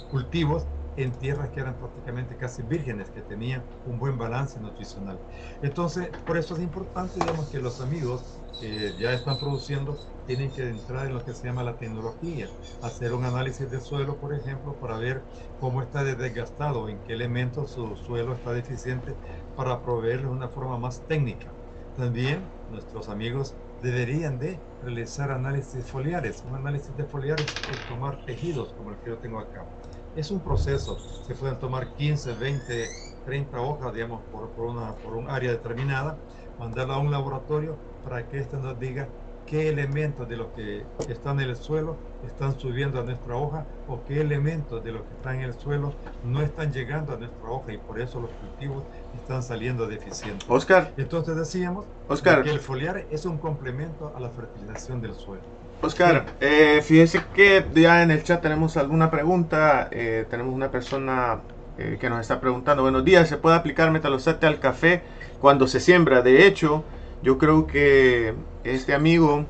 cultivos 0.07 0.69
en 0.95 1.17
tierras 1.17 1.51
que 1.51 1.61
eran 1.61 1.79
prácticamente 1.79 2.37
casi 2.37 2.63
vírgenes, 2.63 3.11
que 3.11 3.23
tenían 3.23 3.67
un 3.83 3.99
buen 3.99 4.19
balance 4.19 4.61
nutricional. 4.61 5.23
Entonces, 5.61 6.15
por 6.25 6.37
eso 6.37 6.55
es 6.57 6.63
importante, 6.63 7.19
digamos, 7.21 7.49
que 7.49 7.61
los 7.61 7.81
amigos 7.81 8.42
que 8.59 8.95
ya 8.97 9.13
están 9.13 9.39
produciendo 9.39 10.03
tienen 10.25 10.53
que 10.53 10.69
entrar 10.69 11.07
en 11.07 11.15
lo 11.15 11.25
que 11.25 11.35
se 11.35 11.47
llama 11.49 11.65
la 11.65 11.77
tecnología, 11.79 12.55
hacer 12.81 13.13
un 13.13 13.25
análisis 13.25 13.69
de 13.71 13.81
suelo, 13.81 14.19
por 14.19 14.35
ejemplo, 14.35 14.79
para 14.79 14.99
ver 14.99 15.27
cómo 15.57 15.83
está 15.83 16.05
desgastado, 16.05 16.89
en 16.89 17.03
qué 17.03 17.15
elementos 17.15 17.73
su 17.73 17.97
suelo 17.97 18.35
está 18.35 18.53
deficiente, 18.53 19.19
para 19.55 19.83
proveerles 19.83 20.31
una 20.31 20.49
forma 20.51 20.79
más 20.79 21.05
técnica. 21.07 21.57
También 21.95 22.55
nuestros 22.67 23.09
amigos 23.09 23.59
deberían 23.81 24.39
de 24.39 24.65
realizar 24.81 25.31
análisis 25.33 25.91
foliares. 25.91 26.43
Un 26.45 26.55
análisis 26.57 26.95
de 26.97 27.05
foliares 27.07 27.61
es 27.67 27.85
tomar 27.85 28.23
tejidos 28.25 28.73
como 28.75 28.91
el 28.93 28.99
que 29.01 29.11
yo 29.11 29.19
tengo 29.19 29.41
acá. 29.41 29.69
Es 30.15 30.31
un 30.31 30.43
proceso, 30.43 31.05
se 31.21 31.35
pueden 31.35 31.59
tomar 31.59 31.93
15, 31.93 32.35
20, 32.35 32.97
30 33.25 33.61
hojas, 33.61 33.93
digamos, 33.93 34.25
por, 34.31 34.53
por, 34.55 34.67
una, 34.67 34.99
por 34.99 35.15
un 35.17 35.29
área 35.31 35.51
determinada, 35.53 36.23
mandarla 36.57 36.95
a 36.95 36.99
un 36.99 37.11
laboratorio 37.11 37.83
para 38.05 38.27
que 38.27 38.39
éste 38.39 38.57
nos 38.57 38.79
diga 38.79 39.09
qué 39.47 39.69
elementos 39.69 40.29
de 40.29 40.37
los 40.37 40.49
que 40.49 40.83
están 41.09 41.41
en 41.41 41.51
el 41.51 41.57
suelo 41.57 41.97
están 42.27 42.59
subiendo 42.59 43.01
a 43.01 43.05
nuestra 43.05 43.37
hoja 43.37 43.67
o 43.89 44.01
qué 44.07 44.21
elementos 44.21 44.83
de 44.85 44.93
los 44.93 45.03
que 45.03 45.15
están 45.15 45.37
en 45.37 45.43
el 45.43 45.55
suelo 45.55 45.93
no 46.25 46.43
están 46.43 46.73
llegando 46.73 47.13
a 47.13 47.17
nuestra 47.17 47.51
hoja 47.51 47.73
y 47.73 47.79
por 47.79 48.01
eso 48.01 48.21
los 48.21 48.31
cultivos 48.31 48.85
están 49.21 49.43
saliendo 49.43 49.87
deficientes. 49.87 50.49
Oscar. 50.49 50.93
Entonces 50.97 51.37
decíamos 51.37 51.85
Oscar. 52.09 52.43
que 52.43 52.51
el 52.51 52.61
foliar 52.61 53.05
es 53.11 53.25
un 53.27 53.39
complemento 53.39 54.13
a 54.17 54.21
la 54.21 54.31
fertilización 54.31 55.03
del 55.03 55.15
suelo. 55.15 55.43
Oscar, 55.83 56.27
eh, 56.41 56.81
fíjese 56.83 57.23
que 57.35 57.67
ya 57.75 58.05
en 58.05 58.13
el 58.13 58.23
chat 58.23 58.41
tenemos 58.41 58.77
alguna 58.77 59.11
pregunta. 59.11 59.89
Eh, 59.91 60.27
tenemos 60.31 60.55
una 60.55 60.71
persona 60.71 61.41
eh, 61.77 61.97
que 62.01 62.09
nos 62.09 62.21
está 62.21 62.41
preguntando, 62.41 62.83
buenos 62.83 63.05
días, 63.05 63.29
¿se 63.29 63.37
puede 63.37 63.57
aplicar 63.57 63.91
metalosate 63.91 64.47
al 64.47 64.61
café 64.61 65.03
cuando 65.41 65.67
se 65.67 65.81
siembra? 65.81 66.23
De 66.23 66.47
hecho, 66.47 66.85
yo 67.23 67.39
creo 67.39 67.67
que 67.67 68.35
este 68.65 68.95
amigo 68.95 69.47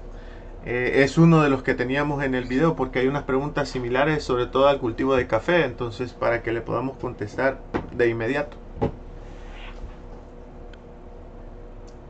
eh, 0.65 1.03
es 1.03 1.19
uno 1.19 1.43
de 1.43 1.49
los 1.49 1.63
que 1.63 1.75
teníamos 1.75 2.23
en 2.23 2.35
el 2.35 2.45
video 2.45 2.77
porque 2.77 3.01
hay 3.01 3.09
unas 3.09 3.25
preguntas 3.25 3.69
similares 3.69 4.23
sobre 4.23 4.47
todo 4.47 4.69
al 4.69 4.79
cultivo 4.79 5.17
de 5.17 5.27
café, 5.27 5.65
entonces 5.65 6.13
para 6.13 6.43
que 6.43 6.53
le 6.53 6.61
podamos 6.61 6.99
contestar 6.99 7.61
de 7.93 8.09
inmediato. 8.09 8.57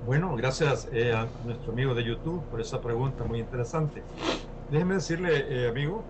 Bueno, 0.05 0.35
gracias 0.35 0.89
eh, 0.93 1.13
a 1.13 1.29
nuestro 1.45 1.73
amigo 1.73 1.95
de 1.95 2.03
YouTube 2.03 2.43
por 2.51 2.61
esa 2.61 2.81
pregunta 2.81 3.23
muy 3.23 3.39
interesante. 3.39 4.03
Déjeme 4.71 4.95
decirle, 4.95 5.47
eh, 5.49 5.69
amigo, 5.69 6.03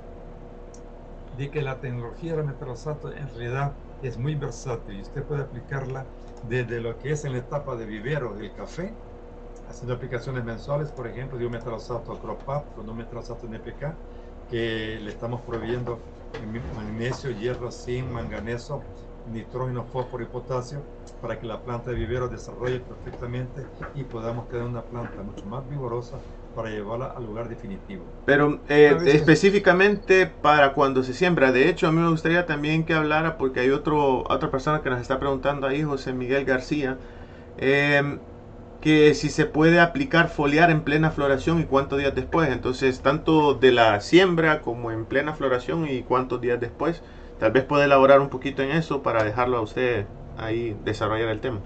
de 1.37 1.51
que 1.51 1.61
la 1.61 1.77
tecnología 1.77 2.33
de 2.33 2.39
la 2.39 2.45
metalosato 2.45 3.13
en 3.13 3.29
realidad 3.29 3.73
es 4.03 4.17
muy 4.17 4.35
versátil 4.35 4.97
y 4.97 5.03
usted 5.03 5.23
puede 5.23 5.43
aplicarla 5.43 6.07
desde 6.49 6.81
lo 6.81 6.99
que 6.99 7.13
es 7.13 7.25
en 7.27 7.33
la 7.33 7.39
etapa 7.39 7.77
de 7.77 7.85
vivero 7.85 8.35
del 8.35 8.53
café 8.55 8.93
haciendo 9.73 9.95
aplicaciones 9.95 10.45
mensuales, 10.45 10.91
por 10.91 11.07
ejemplo, 11.07 11.39
de 11.39 11.47
un 11.47 11.53
metalosato 11.53 12.19
CropUp 12.19 12.77
con 12.77 12.89
un 12.89 12.97
metalosato 12.97 13.47
NPK, 13.47 13.95
que 14.51 14.99
le 15.03 15.11
estamos 15.11 15.41
proveyendo 15.41 15.99
magnesio, 16.77 17.31
hierro, 17.31 17.73
zinc, 17.73 18.07
manganeso, 18.11 18.83
nitrógeno, 19.33 19.85
fósforo 19.85 20.23
y 20.23 20.27
potasio 20.27 20.81
para 21.23 21.39
que 21.39 21.47
la 21.47 21.59
planta 21.59 21.91
de 21.91 21.97
vivero 21.97 22.29
desarrolle 22.29 22.81
perfectamente 22.81 23.63
y 23.95 24.03
podamos 24.03 24.49
tener 24.49 24.65
una 24.65 24.83
planta 24.83 25.23
mucho 25.23 25.47
más 25.47 25.69
vigorosa 25.71 26.19
para 26.55 26.69
llevarla 26.69 27.15
al 27.17 27.25
lugar 27.25 27.49
definitivo. 27.49 28.03
Pero 28.27 28.59
eh, 28.69 28.95
específicamente 29.07 30.27
para 30.27 30.75
cuando 30.75 31.03
se 31.03 31.15
siembra, 31.15 31.51
de 31.51 31.71
hecho 31.71 31.89
a 31.89 31.93
mí 31.93 32.01
me 32.01 32.11
gustaría 32.11 32.45
también 32.45 32.85
que 32.85 32.93
hablara 32.93 33.39
porque 33.39 33.61
hay 33.61 33.71
otro, 33.71 34.25
otra 34.29 34.51
persona 34.51 34.83
que 34.83 34.91
nos 34.91 35.01
está 35.01 35.19
preguntando 35.19 35.67
ahí, 35.67 35.83
José 35.83 36.13
Miguel 36.13 36.45
García. 36.45 36.99
Eh, 37.57 38.19
que 38.83 39.15
si 39.15 39.31
se 39.31 39.47
puede 39.47 39.81
aplicar 39.81 40.29
foliar 40.29 40.71
en 40.71 40.83
plena 40.83 41.13
floración 41.13 41.61
y 41.61 41.65
cuántos 41.65 42.01
días 42.01 42.15
después. 42.15 42.51
Entonces, 42.51 43.01
tanto 43.01 43.55
de 43.55 43.71
la 43.71 44.01
siembra 44.01 44.61
como 44.61 44.91
en 44.91 45.07
plena 45.07 45.35
floración 45.35 45.89
y 45.89 46.03
cuántos 46.03 46.41
días 46.41 46.61
después. 46.61 47.01
Tal 47.39 47.53
vez 47.53 47.65
puede 47.65 47.85
elaborar 47.85 48.21
un 48.21 48.29
poquito 48.29 48.61
en 48.63 48.73
eso 48.73 49.03
para 49.03 49.23
dejarlo 49.23 49.57
a 49.57 49.61
usted 49.61 50.05
ahí 50.37 50.77
desarrollar 50.85 51.29
el 51.29 51.41
tema. 51.41 51.61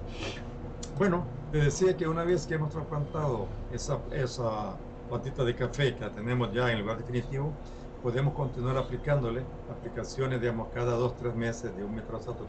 Bueno, 0.99 1.25
te 1.53 1.59
decía 1.59 1.97
que 1.97 2.07
una 2.07 2.23
vez 2.23 2.47
que 2.47 2.55
hemos 2.55 2.71
trasplantado 2.71 3.47
esa, 3.73 3.99
esa 4.13 4.77
patita 5.11 5.43
de 5.43 5.55
café 5.55 5.95
que 5.95 6.01
la 6.01 6.11
tenemos 6.11 6.53
ya 6.53 6.71
en 6.71 6.77
el 6.77 6.81
lugar 6.83 6.99
definitivo, 6.99 7.53
podemos 8.03 8.35
continuar 8.35 8.77
aplicándole 8.77 9.43
aplicaciones, 9.71 10.41
digamos, 10.41 10.69
cada 10.75 10.93
dos, 10.97 11.17
tres 11.17 11.35
meses 11.35 11.75
de 11.77 11.83
un 11.83 11.95
metrosato 11.95 12.47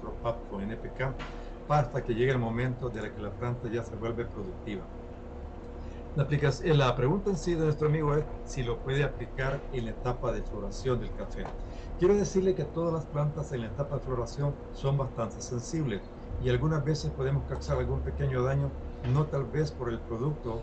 con 0.49 0.61
NPK 0.61 1.13
hasta 1.69 2.03
que 2.03 2.13
llegue 2.13 2.31
el 2.31 2.39
momento 2.39 2.89
de 2.89 3.13
que 3.13 3.21
la 3.21 3.31
planta 3.31 3.69
ya 3.69 3.83
se 3.83 3.95
vuelve 3.95 4.25
productiva. 4.25 4.83
Eh, 6.17 6.73
la 6.73 6.95
pregunta 6.95 7.29
en 7.29 7.37
sí 7.37 7.53
de 7.53 7.65
nuestro 7.65 7.87
amigo 7.87 8.15
es 8.15 8.25
si 8.43 8.63
lo 8.63 8.79
puede 8.79 9.03
aplicar 9.03 9.61
en 9.71 9.85
la 9.85 9.91
etapa 9.91 10.31
de 10.31 10.41
floración 10.41 10.99
del 10.99 11.13
café. 11.13 11.45
Quiero 11.99 12.15
decirle 12.15 12.55
que 12.55 12.63
todas 12.63 12.91
las 12.91 13.05
plantas 13.05 13.51
en 13.51 13.61
la 13.61 13.67
etapa 13.67 13.97
de 13.97 14.01
floración 14.01 14.55
son 14.71 14.97
bastante 14.97 15.41
sensibles 15.41 16.01
y 16.43 16.49
algunas 16.49 16.83
veces 16.83 17.11
podemos 17.11 17.43
causar 17.47 17.77
algún 17.77 18.01
pequeño 18.01 18.41
daño, 18.41 18.71
no 19.13 19.25
tal 19.27 19.45
vez 19.45 19.71
por 19.71 19.89
el 19.89 19.99
producto 19.99 20.61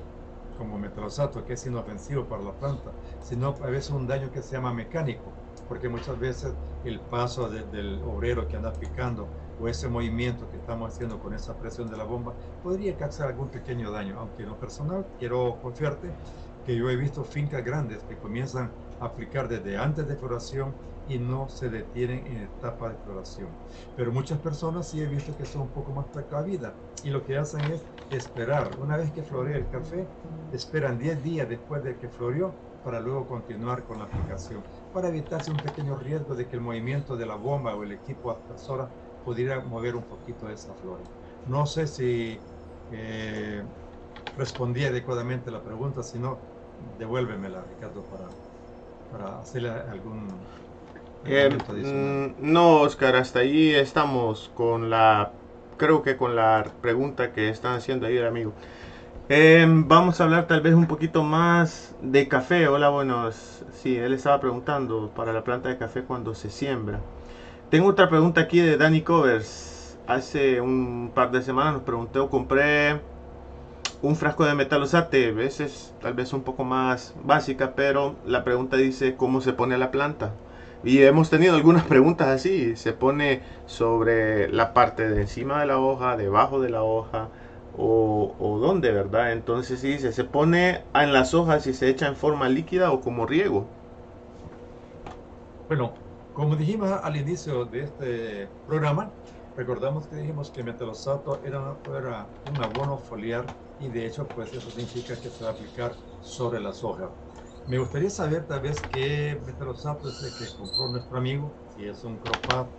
como 0.58 0.76
metalosato, 0.78 1.44
que 1.44 1.52
es 1.52 1.66
inofensivo 1.66 2.24
para 2.24 2.42
la 2.42 2.52
planta, 2.52 2.90
sino 3.20 3.48
a 3.48 3.66
veces 3.66 3.90
un 3.90 4.06
daño 4.06 4.30
que 4.32 4.42
se 4.42 4.56
llama 4.56 4.72
mecánico, 4.72 5.32
porque 5.68 5.88
muchas 5.88 6.18
veces 6.18 6.52
el 6.84 7.00
paso 7.00 7.48
del 7.48 8.02
obrero 8.02 8.48
que 8.48 8.56
anda 8.56 8.72
picando 8.72 9.28
o 9.56 9.68
ese 9.68 9.88
movimiento 9.88 10.48
que 10.48 10.56
estamos 10.58 10.92
haciendo 10.92 11.20
con 11.20 11.34
esa 11.34 11.58
presión 11.58 11.88
de 11.88 11.96
la 11.96 12.04
bomba 12.04 12.36
podría 12.60 12.96
causar 12.96 13.28
algún 13.28 13.50
pequeño 13.50 13.90
daño, 13.90 14.18
aunque 14.18 14.42
en 14.42 14.48
lo 14.48 14.58
personal 14.58 15.08
quiero 15.18 15.58
confiarte 15.60 16.18
que 16.62 16.76
yo 16.76 16.88
he 16.90 16.96
visto 16.96 17.24
fincas 17.24 17.64
grandes 17.64 18.04
que 18.04 18.18
comienzan 18.18 18.76
a 18.98 19.06
aplicar 19.06 19.48
desde 19.48 19.76
antes 19.76 20.06
de 20.06 20.16
floración 20.16 20.78
y 21.06 21.18
no 21.18 21.48
se 21.48 21.68
detienen 21.68 22.26
en 22.26 22.38
etapa 22.38 22.90
de 22.90 22.98
floración. 22.98 23.58
Pero 23.94 24.12
muchas 24.12 24.40
personas 24.40 24.88
sí 24.88 25.00
he 25.00 25.06
visto 25.06 25.36
que 25.36 25.44
son 25.46 25.62
un 25.62 25.72
poco 25.72 25.92
más 25.92 26.06
precavidas 26.12 26.76
y 27.02 27.10
lo 27.10 27.22
que 27.24 27.36
hacen 27.36 27.68
es 27.70 27.86
esperar. 28.08 28.74
Una 28.78 28.96
vez 28.96 29.12
que 29.12 29.22
florea 29.22 29.56
el 29.58 29.68
café, 29.68 30.12
esperan 30.50 30.98
10 30.98 31.22
días 31.22 31.48
después 31.48 31.82
de 31.82 31.98
que 31.98 32.08
floreó 32.08 32.60
para 32.82 33.00
luego 33.00 33.26
continuar 33.26 33.84
con 33.84 33.98
la 33.98 34.04
aplicación. 34.06 34.66
para 34.90 35.08
evitarse 35.08 35.50
un 35.50 35.60
pequeño 35.60 35.96
riesgo 35.96 36.34
de 36.36 36.46
que 36.48 36.54
el 36.56 36.62
movimiento 36.62 37.16
de 37.16 37.26
la 37.26 37.34
bomba 37.36 37.74
o 37.74 37.82
el 37.82 37.90
equipo 37.92 38.30
aspersora 38.30 38.94
pudiera 39.24 39.62
mover 39.64 39.96
un 39.96 40.06
poquito 40.06 40.48
esa 40.50 40.74
flora. 40.76 41.04
No 41.44 41.66
sé 41.66 41.86
si 41.88 42.46
eh, 42.90 43.64
respondí 44.34 44.84
adecuadamente 44.84 45.50
la 45.50 45.62
pregunta, 45.64 46.02
si 46.02 46.18
no, 46.20 46.48
devuélvemela, 46.76 47.64
Ricardo, 47.64 48.06
para, 48.08 48.36
para 49.08 49.40
hacerle 49.40 49.70
algún... 49.70 50.50
Eh, 51.24 51.48
mm, 51.50 52.34
no, 52.52 52.80
Oscar, 52.82 53.16
hasta 53.16 53.40
ahí 53.40 53.70
estamos 53.74 54.50
con 54.54 54.90
la, 54.90 55.32
creo 55.76 56.02
que 56.02 56.16
con 56.16 56.36
la 56.36 56.76
pregunta 56.80 57.32
que 57.32 57.48
están 57.48 57.74
haciendo 57.76 58.06
ahí 58.06 58.16
el 58.16 58.26
amigo. 58.26 58.54
Eh, 59.28 59.66
vamos 59.68 60.20
a 60.20 60.24
hablar 60.24 60.46
tal 60.46 60.60
vez 60.62 60.74
un 60.74 60.86
poquito 60.88 61.24
más 61.24 61.96
de 62.00 62.28
café. 62.28 62.68
Hola, 62.68 62.90
buenos. 62.90 63.64
Sí, 63.72 63.96
él 63.96 64.12
estaba 64.14 64.40
preguntando 64.40 65.14
para 65.14 65.32
la 65.32 65.44
planta 65.44 65.68
de 65.70 65.78
café 65.78 66.04
cuando 66.04 66.34
se 66.34 66.50
siembra. 66.50 67.00
Tengo 67.74 67.88
otra 67.88 68.08
pregunta 68.08 68.42
aquí 68.42 68.60
de 68.60 68.76
Danny 68.76 69.00
Covers. 69.00 69.98
Hace 70.06 70.60
un 70.60 71.10
par 71.12 71.32
de 71.32 71.42
semanas 71.42 71.74
nos 71.74 71.82
preguntó, 71.82 72.30
compré 72.30 73.00
un 74.00 74.14
frasco 74.14 74.44
de 74.44 74.54
metalosate, 74.54 75.32
veces 75.32 75.92
tal 76.00 76.14
vez 76.14 76.32
un 76.32 76.42
poco 76.42 76.62
más 76.62 77.16
básica, 77.24 77.72
pero 77.74 78.14
la 78.24 78.44
pregunta 78.44 78.76
dice 78.76 79.16
cómo 79.16 79.40
se 79.40 79.54
pone 79.54 79.76
la 79.76 79.90
planta. 79.90 80.34
Y 80.84 81.02
hemos 81.02 81.30
tenido 81.30 81.56
algunas 81.56 81.82
preguntas 81.82 82.28
así, 82.28 82.76
se 82.76 82.92
pone 82.92 83.42
sobre 83.66 84.48
la 84.52 84.72
parte 84.72 85.10
de 85.10 85.22
encima 85.22 85.58
de 85.58 85.66
la 85.66 85.80
hoja, 85.80 86.16
debajo 86.16 86.60
de 86.60 86.70
la 86.70 86.84
hoja, 86.84 87.26
o, 87.76 88.60
dónde, 88.62 88.92
¿verdad? 88.92 89.32
Entonces 89.32 89.82
dice, 89.82 90.12
se 90.12 90.22
pone 90.22 90.84
en 90.94 91.12
las 91.12 91.34
hojas 91.34 91.66
y 91.66 91.74
se 91.74 91.88
echa 91.88 92.06
en 92.06 92.14
forma 92.14 92.48
líquida 92.48 92.92
o 92.92 93.00
como 93.00 93.26
riego. 93.26 93.66
Bueno, 95.66 96.03
como 96.34 96.56
dijimos 96.56 96.90
al 96.92 97.16
inicio 97.16 97.66
de 97.66 97.82
este 97.84 98.48
programa, 98.64 99.16
recordamos 99.56 100.08
que 100.08 100.16
dijimos 100.16 100.52
que 100.52 100.64
metalosato 100.64 101.42
era, 101.44 101.80
era 101.86 102.34
un 102.44 102.60
abono 102.62 102.98
foliar 102.98 103.54
y 103.78 103.90
de 103.90 104.06
hecho 104.06 104.32
pues 104.32 104.52
eso 104.54 104.70
significa 104.70 105.20
que 105.20 105.30
se 105.30 105.44
va 105.44 105.50
a 105.50 105.54
aplicar 105.54 106.00
sobre 106.20 106.60
las 106.60 106.84
hojas. 106.84 107.12
Me 107.66 107.78
gustaría 107.78 108.10
saber 108.10 108.46
tal 108.46 108.62
vez 108.62 108.86
qué 108.88 109.40
metalosato 109.44 110.10
es 110.10 110.22
el 110.22 110.34
que 110.34 110.54
compró 110.54 110.88
nuestro 110.88 111.18
amigo, 111.18 111.58
si 111.66 111.86
es 111.86 112.04
un 112.04 112.20
cropat 112.20 112.74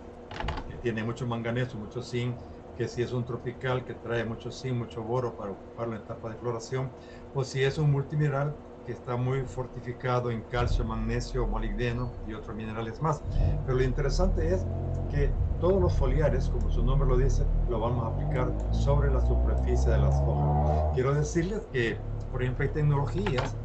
que 0.64 0.76
tiene 0.78 1.04
mucho 1.04 1.26
manganeso, 1.26 1.78
mucho 1.78 2.02
zinc, 2.02 2.42
que 2.74 2.88
si 2.88 3.02
es 3.02 3.12
un 3.12 3.24
tropical 3.24 3.84
que 3.84 3.94
trae 3.94 4.24
mucho 4.24 4.50
zinc, 4.52 4.76
mucho 4.76 5.02
boro 5.04 5.36
para 5.36 5.52
ocuparlo 5.52 5.94
en 5.96 6.02
etapa 6.02 6.30
de 6.30 6.36
floración, 6.38 6.96
o 7.32 7.44
si 7.44 7.62
es 7.64 7.78
un 7.78 7.90
multimineral 7.90 8.58
que 8.86 8.92
está 8.92 9.16
muy 9.16 9.42
fortificado 9.42 10.30
en 10.30 10.42
calcio, 10.42 10.84
magnesio, 10.84 11.46
molibdeno 11.46 12.12
y 12.26 12.34
otros 12.34 12.56
minerales 12.56 13.02
más. 13.02 13.20
Pero 13.66 13.78
lo 13.78 13.84
interesante 13.84 14.54
es 14.54 14.64
que 15.10 15.30
todos 15.60 15.80
los 15.80 15.92
foliares, 15.94 16.48
como 16.48 16.70
su 16.70 16.84
nombre 16.84 17.08
lo 17.08 17.16
dice, 17.16 17.44
lo 17.68 17.80
vamos 17.80 18.04
a 18.04 18.08
aplicar 18.08 18.52
sobre 18.70 19.10
la 19.10 19.20
superficie 19.20 19.90
de 19.90 19.98
las 19.98 20.14
hojas. 20.20 20.94
Quiero 20.94 21.14
decirles 21.14 21.62
que, 21.72 21.96
por 22.30 22.42
ejemplo, 22.42 22.64
hay 22.64 22.70
tecnologías 22.70 23.56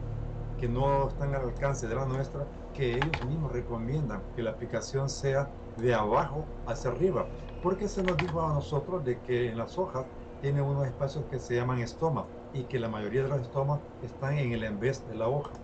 que 0.60 0.68
no 0.68 1.08
están 1.08 1.36
al 1.36 1.44
alcance 1.44 1.88
de 1.88 1.96
la 1.96 2.06
nuestra, 2.06 2.46
que 2.74 2.96
ellos 2.96 3.24
mismos 3.28 3.52
recomiendan 3.52 4.22
que 4.36 4.42
la 4.42 4.52
aplicación 4.52 5.10
sea 5.10 5.50
de 5.78 5.94
abajo 5.94 6.46
hacia 6.66 6.92
arriba, 6.92 7.26
porque 7.62 7.88
se 7.88 8.04
nos 8.04 8.18
dijo 8.18 8.42
a 8.42 8.54
nosotros 8.54 9.04
de 9.06 9.20
que 9.22 9.50
en 9.50 9.58
las 9.58 9.78
hojas 9.78 10.06
tiene 10.42 10.62
unos 10.62 10.86
espacios 10.86 11.26
que 11.30 11.40
se 11.40 11.56
llaman 11.56 11.80
estomas 11.80 12.26
y 12.52 12.68
que 12.68 12.80
la 12.80 12.90
mayoría 12.90 13.24
de 13.24 13.30
los 13.30 13.42
estomas 13.42 13.82
están 14.00 14.38
en 14.38 14.52
el 14.54 14.64
envés 14.64 15.06
de 15.06 15.16
la 15.16 15.28
hoja. 15.30 15.62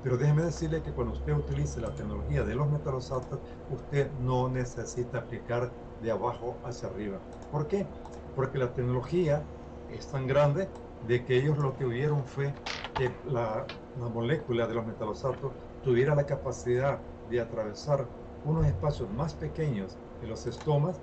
Pero 0.00 0.16
déjeme 0.18 0.42
decirle 0.42 0.82
que 0.82 0.94
cuando 0.94 1.12
usted 1.14 1.32
utilice 1.34 1.80
la 1.80 1.94
tecnología 1.94 2.44
de 2.44 2.54
los 2.54 2.70
metalosatos, 2.70 3.40
usted 3.66 4.12
no 4.12 4.48
necesita 4.48 5.18
aplicar 5.18 5.74
de 5.98 6.10
abajo 6.10 6.60
hacia 6.64 6.88
arriba. 6.88 7.24
¿Por 7.48 7.66
qué? 7.68 7.92
Porque 8.32 8.58
la 8.58 8.72
tecnología 8.74 9.48
es 9.86 10.08
tan 10.08 10.26
grande 10.26 10.72
de 11.00 11.24
que 11.24 11.36
ellos 11.38 11.58
lo 11.58 11.74
que 11.76 11.84
vieron 11.86 12.26
fue 12.26 12.58
que 12.94 13.18
la, 13.24 13.72
la 13.94 14.08
molécula 14.08 14.66
de 14.66 14.74
los 14.74 14.86
metalosatos 14.86 15.56
tuviera 15.80 16.14
la 16.14 16.26
capacidad 16.26 17.04
de 17.24 17.40
atravesar 17.40 18.10
unos 18.42 18.66
espacios 18.66 19.10
más 19.10 19.34
pequeños 19.36 20.00
de 20.20 20.26
los 20.28 20.46
estomas. 20.46 21.02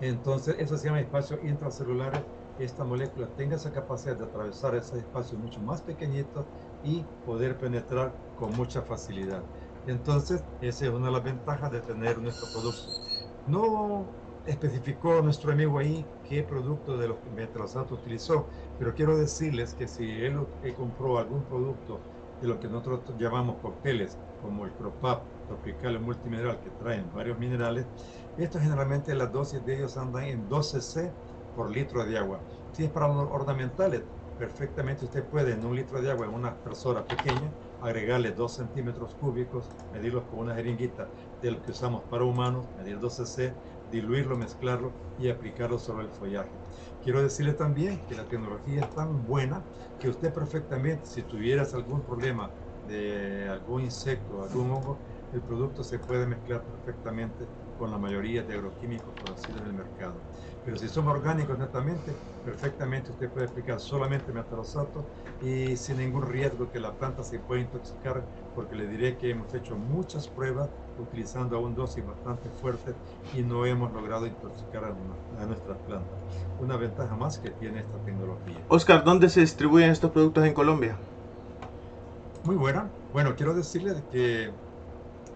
Entonces, 0.00 0.56
eso 0.58 0.76
se 0.76 0.86
llama 0.88 1.00
espacios 1.00 1.40
intracelulares 1.42 2.26
esta 2.58 2.84
molécula 2.84 3.32
tenga 3.34 3.56
esa 3.56 3.72
capacidad 3.72 4.16
de 4.16 4.24
atravesar 4.24 4.74
ese 4.74 4.98
espacio 4.98 5.38
mucho 5.38 5.60
más 5.62 5.82
pequeñito 5.82 6.50
y 6.82 7.04
poder 7.24 7.58
penetrar 7.58 8.18
con 8.34 8.54
mucha 8.56 8.82
facilidad. 8.82 9.48
Entonces, 9.86 10.44
esa 10.60 10.86
es 10.86 10.90
una 10.90 11.06
de 11.06 11.12
las 11.12 11.24
ventajas 11.24 11.70
de 11.70 11.80
tener 11.82 12.18
nuestro 12.18 12.48
producto. 12.52 12.92
No 13.44 14.16
especificó 14.44 15.22
nuestro 15.22 15.52
amigo 15.52 15.78
ahí 15.78 16.10
qué 16.22 16.42
producto 16.42 16.96
de 16.98 17.08
los 17.08 17.22
metalosato 17.24 17.94
utilizó, 17.94 18.48
pero 18.76 18.94
quiero 18.94 19.16
decirles 19.16 19.74
que 19.74 19.88
si 19.88 20.20
él 20.22 20.46
compró 20.76 21.18
algún 21.18 21.46
producto 21.46 22.06
de 22.40 22.48
lo 22.48 22.58
que 22.60 22.68
nosotros 22.68 23.02
llamamos 23.18 23.60
cócteles, 23.60 24.20
como 24.40 24.64
el 24.64 24.74
Cropap 24.74 25.28
tropical 25.46 25.96
o 25.96 26.00
multimineral 26.00 26.60
que 26.60 26.70
traen 26.70 27.10
varios 27.12 27.38
minerales, 27.38 27.88
estos 28.36 28.62
generalmente 28.62 29.14
las 29.14 29.32
dosis 29.32 29.64
de 29.64 29.76
ellos 29.76 29.96
andan 29.96 30.24
en 30.24 30.48
12 30.48 30.80
C 30.80 31.18
por 31.58 31.72
litro 31.72 32.04
de 32.06 32.16
agua. 32.16 32.44
Si 32.70 32.84
es 32.84 32.90
para 32.92 33.08
ornamentales, 33.08 34.06
perfectamente 34.36 35.04
usted 35.06 35.28
puede 35.28 35.54
en 35.54 35.64
un 35.64 35.74
litro 35.74 36.00
de 36.00 36.08
agua, 36.08 36.26
en 36.26 36.32
una 36.34 36.60
persona 36.62 37.04
pequeña, 37.04 37.56
agregarle 37.80 38.30
2 38.30 38.54
centímetros 38.54 39.16
cúbicos, 39.16 39.74
medirlos 39.88 40.26
con 40.28 40.38
una 40.38 40.54
jeringuita 40.54 41.10
de 41.40 41.50
lo 41.50 41.60
que 41.60 41.72
usamos 41.72 42.04
para 42.08 42.22
humanos, 42.24 42.70
medir 42.74 43.00
12 43.00 43.26
cc, 43.26 43.58
diluirlo, 43.84 44.36
mezclarlo 44.36 45.00
y 45.16 45.30
aplicarlo 45.30 45.80
sobre 45.80 46.04
el 46.04 46.12
follaje. 46.12 46.62
Quiero 47.00 47.20
decirle 47.22 47.54
también 47.54 48.04
que 48.04 48.14
la 48.14 48.28
tecnología 48.28 48.82
es 48.82 48.92
tan 48.92 49.24
buena 49.24 49.66
que 49.98 50.08
usted 50.08 50.32
perfectamente, 50.32 51.06
si 51.06 51.24
tuvieras 51.24 51.74
algún 51.74 52.04
problema 52.04 52.54
de 52.80 53.48
algún 53.48 53.82
insecto, 53.82 54.42
algún 54.42 54.70
hongo, 54.70 55.02
el 55.32 55.42
producto 55.42 55.82
se 55.82 55.98
puede 55.98 56.26
mezclar 56.28 56.64
perfectamente 56.64 57.50
con 57.74 57.90
la 57.90 57.98
mayoría 57.98 58.44
de 58.44 58.54
agroquímicos 58.54 59.16
conocidos 59.16 59.62
en 59.62 59.68
el 59.68 59.74
mercado. 59.74 60.26
Pero 60.68 60.80
si 60.80 60.88
son 60.90 61.08
orgánicos 61.08 61.58
netamente, 61.58 62.12
perfectamente 62.44 63.10
usted 63.10 63.30
puede 63.30 63.46
aplicar 63.46 63.80
solamente 63.80 64.30
metalosato 64.34 65.06
y 65.40 65.74
sin 65.78 65.96
ningún 65.96 66.28
riesgo 66.28 66.70
que 66.70 66.78
la 66.78 66.92
planta 66.92 67.24
se 67.24 67.38
pueda 67.38 67.62
intoxicar, 67.62 68.22
porque 68.54 68.76
le 68.76 68.86
diré 68.86 69.16
que 69.16 69.30
hemos 69.30 69.54
hecho 69.54 69.76
muchas 69.76 70.28
pruebas 70.28 70.68
utilizando 70.98 71.56
aún 71.56 71.74
dosis 71.74 72.04
bastante 72.04 72.50
fuertes 72.50 72.94
y 73.32 73.40
no 73.40 73.64
hemos 73.64 73.90
logrado 73.94 74.26
intoxicar 74.26 74.84
a, 74.84 75.46
nuestras 75.46 75.78
plantas. 75.86 76.18
Una 76.58 76.76
ventaja 76.76 77.16
más 77.16 77.38
que 77.38 77.48
tiene 77.48 77.78
esta 77.78 77.96
tecnología. 78.04 78.62
Oscar, 78.68 79.02
¿dónde 79.02 79.30
se 79.30 79.40
distribuyen 79.40 79.88
estos 79.88 80.10
productos 80.10 80.44
en 80.44 80.52
Colombia? 80.52 80.98
Muy 82.44 82.56
buena. 82.56 82.90
Bueno, 83.14 83.34
quiero 83.36 83.54
decirle 83.54 84.04
que 84.12 84.52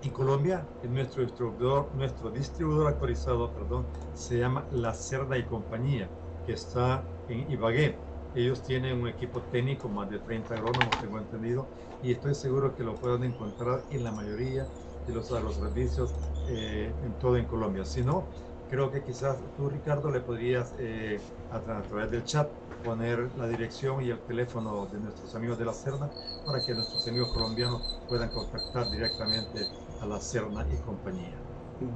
en 0.03 0.11
Colombia, 0.11 0.67
nuestro 0.88 1.23
distribuidor, 1.23 1.88
nuestro 1.95 2.31
distribuidor 2.31 2.88
actualizado, 2.88 3.53
perdón, 3.53 3.87
se 4.15 4.38
llama 4.38 4.65
La 4.73 4.93
Cerda 4.95 5.38
y 5.38 5.45
Compañía, 5.45 6.09
que 6.47 6.55
está 6.55 7.05
en 7.29 7.51
Ibagué. 7.51 7.97
Ellos 8.35 8.62
tienen 8.62 9.01
un 9.01 9.09
equipo 9.09 9.41
técnico, 9.53 9.88
más 9.88 10.11
de 10.11 10.19
30 10.19 10.55
agrónomos, 10.55 10.99
tengo 11.01 11.19
entendido, 11.19 11.67
y 12.03 12.12
estoy 12.12 12.35
seguro 12.35 12.75
que 12.75 12.83
lo 12.83 12.95
pueden 12.95 13.25
encontrar 13.25 13.83
en 13.91 14.05
la 14.05 14.11
mayoría 14.11 14.67
de 15.07 15.15
los, 15.15 15.31
los 15.31 15.55
servicios 15.55 16.12
eh, 16.49 16.91
en 17.05 17.12
todo 17.19 17.37
en 17.37 17.45
Colombia. 17.45 17.85
Si 17.85 18.03
no, 18.03 18.25
creo 18.71 18.91
que 18.91 19.03
quizás 19.03 19.37
tú, 19.57 19.69
Ricardo, 19.69 20.11
le 20.11 20.21
podrías 20.21 20.75
eh, 20.79 21.21
a, 21.51 21.61
través 21.61 22.11
del 22.11 22.25
chat 22.25 22.49
poner 22.83 23.31
la 23.37 23.47
dirección 23.47 24.03
y 24.03 24.11
el 24.11 24.19
teléfono 24.21 24.87
de 24.87 24.99
nuestros 24.99 25.35
amigos 25.35 25.59
de 25.59 25.67
la 25.67 25.73
Cerda 25.73 26.11
para 26.45 26.65
que 26.65 26.75
nuestros 26.75 27.07
amigos 27.07 27.33
colombianos 27.33 28.01
puedan 28.09 28.31
contactar 28.31 28.91
directamente 28.91 29.67
a 30.03 30.07
la 30.07 30.21
Cerna 30.21 30.67
y 30.73 30.77
compañía. 30.83 31.33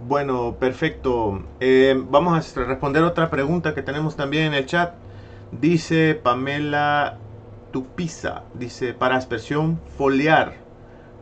Bueno, 0.09 0.57
perfecto. 0.59 1.42
Eh, 1.61 1.95
vamos 2.09 2.57
a 2.57 2.64
responder 2.64 3.03
otra 3.03 3.31
pregunta 3.31 3.75
que 3.75 3.83
tenemos 3.83 4.16
también 4.16 4.47
en 4.47 4.55
el 4.55 4.66
chat. 4.66 4.95
Dice 5.53 6.14
Pamela 6.21 7.19
Tupiza, 7.73 8.42
dice, 8.55 8.95
para 8.95 9.16
aspersión 9.16 9.81
foliar, 9.97 10.55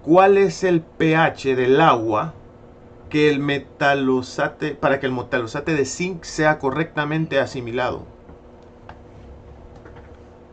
¿cuál 0.03 0.39
es 0.39 0.65
el 0.65 0.81
pH 0.81 1.57
del 1.57 1.81
agua 1.81 2.33
que 3.11 3.29
el 3.29 3.39
metalosate, 3.39 4.75
para 4.75 4.99
que 4.99 5.07
el 5.07 5.13
metalosate 5.13 5.75
de 5.75 5.85
zinc 5.85 6.25
sea 6.25 6.59
correctamente 6.59 7.39
asimilado? 7.39 8.05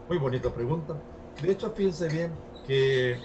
Muy 0.09 0.17
bonita 0.17 0.49
pregunta. 0.49 0.95
De 1.41 1.51
hecho, 1.51 1.71
fíjense 1.71 2.09
bien 2.09 2.31
que 2.67 3.17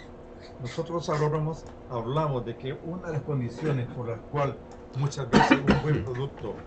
nosotros 0.58 1.08
agrónomos 1.08 1.68
hablamos 1.88 2.44
de 2.44 2.56
que 2.56 2.78
una 2.82 3.08
de 3.08 3.14
las 3.14 3.22
condiciones 3.24 3.90
por 3.90 4.08
las 4.08 4.22
cuales 4.22 4.58
muchas 4.94 5.30
veces 5.30 5.60
un 5.60 5.80
buen 5.80 6.00
producto 6.02 6.64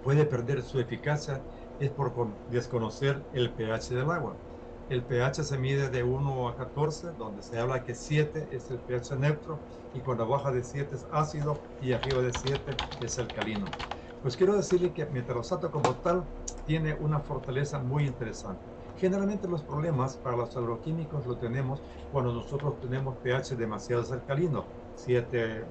puede 0.00 0.26
perder 0.26 0.62
su 0.62 0.80
eficacia 0.80 1.46
es 1.78 1.90
por 1.92 2.38
desconocer 2.46 3.28
el 3.32 3.54
pH 3.54 3.94
del 3.94 4.10
agua. 4.10 4.40
el 4.88 5.04
pH 5.06 5.44
se 5.44 5.58
mide 5.58 5.90
de 5.90 6.04
1 6.04 6.48
a 6.48 6.56
14, 6.56 7.12
donde 7.12 7.42
se 7.42 7.58
habla 7.58 7.82
que 7.84 7.94
7 7.94 8.48
es 8.52 8.70
el 8.70 8.80
pH 8.82 9.16
neutro 9.18 9.64
y 9.92 10.02
cuando 10.02 10.28
baja 10.28 10.52
de 10.52 10.62
7 10.64 10.94
es 10.94 11.06
ácido 11.10 11.64
y 11.80 11.92
arriba 11.92 12.22
de 12.22 12.32
7 12.32 12.82
es 12.98 13.18
alcalino. 13.18 13.76
Pues 14.20 14.36
quiero 14.36 14.56
decirle 14.56 14.92
que 14.92 15.06
metalosato 15.06 15.70
como 15.72 15.98
tal 16.00 16.30
tiene 16.64 16.94
una 16.94 17.20
fortaleza 17.20 17.80
muy 17.80 18.06
interesante. 18.06 18.75
Generalmente 18.96 19.46
los 19.46 19.62
problemas 19.62 20.16
para 20.16 20.36
los 20.36 20.56
agroquímicos 20.56 21.26
lo 21.26 21.36
tenemos 21.36 21.82
cuando 22.10 22.32
nosotros 22.32 22.80
tenemos 22.80 23.16
pH 23.18 23.54
demasiado 23.56 24.10
alcalino, 24.12 24.64
7, 24.94 25.64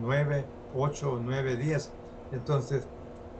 9, 0.00 0.44
8, 0.74 1.20
9, 1.22 1.56
10. 1.56 1.92
Entonces, 2.32 2.86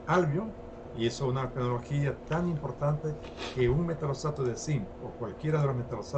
Albion 0.06 0.50
hizo 0.96 1.28
una 1.28 1.50
tecnología 1.50 2.16
tan 2.26 2.48
importante 2.48 3.14
que 3.54 3.68
un 3.68 3.86
metalosato 3.86 4.42
de 4.44 4.56
zinc 4.56 4.88
o 5.02 5.10
cualquiera 5.18 5.60
de 5.60 5.66
los 5.66 6.14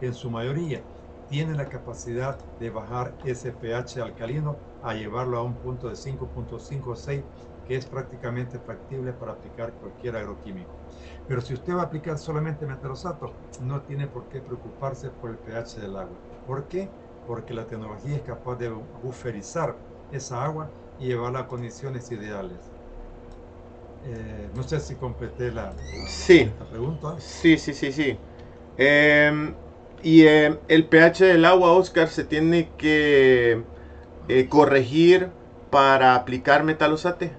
en 0.00 0.14
su 0.14 0.30
mayoría 0.30 0.80
tiene 1.28 1.54
la 1.54 1.68
capacidad 1.68 2.38
de 2.60 2.70
bajar 2.70 3.16
ese 3.24 3.50
pH 3.50 4.00
alcalino 4.02 4.56
a 4.82 4.94
llevarlo 4.94 5.38
a 5.38 5.42
un 5.42 5.54
punto 5.54 5.88
de 5.88 5.94
5.56 5.94 7.24
que 7.66 7.76
es 7.76 7.86
prácticamente 7.86 8.58
factible 8.60 9.12
para 9.12 9.32
aplicar 9.32 9.72
cualquier 9.74 10.16
agroquímico. 10.16 10.83
Pero 11.26 11.40
si 11.40 11.54
usted 11.54 11.74
va 11.74 11.82
a 11.82 11.84
aplicar 11.84 12.18
solamente 12.18 12.66
metalosato, 12.66 13.34
no 13.60 13.82
tiene 13.82 14.06
por 14.06 14.28
qué 14.28 14.40
preocuparse 14.40 15.10
por 15.10 15.30
el 15.30 15.38
pH 15.38 15.80
del 15.80 15.96
agua. 15.96 16.18
¿Por 16.46 16.68
qué? 16.68 16.90
Porque 17.26 17.54
la 17.54 17.66
tecnología 17.66 18.16
es 18.16 18.22
capaz 18.22 18.56
de 18.56 18.68
buferizar 18.68 19.76
esa 20.10 20.44
agua 20.44 20.70
y 20.98 21.06
llevarla 21.06 21.40
a 21.40 21.48
condiciones 21.48 22.10
ideales. 22.10 22.60
Eh, 24.04 24.50
no 24.54 24.62
sé 24.62 24.80
si 24.80 24.94
completé 24.96 25.50
la, 25.50 25.74
sí. 26.08 26.50
pregunta. 26.70 27.16
Sí, 27.18 27.56
sí, 27.56 27.72
sí, 27.72 27.90
sí. 27.90 28.18
Em, 28.76 29.54
y 30.02 30.26
em, 30.26 30.58
el 30.68 30.84
pH 30.84 31.24
del 31.24 31.44
agua, 31.46 31.72
Oscar, 31.72 32.08
se 32.08 32.24
tiene 32.24 32.68
que 32.76 33.64
eh, 34.28 34.46
corregir 34.50 35.30
para 35.70 36.14
aplicar 36.14 36.64
metalosate. 36.64 37.32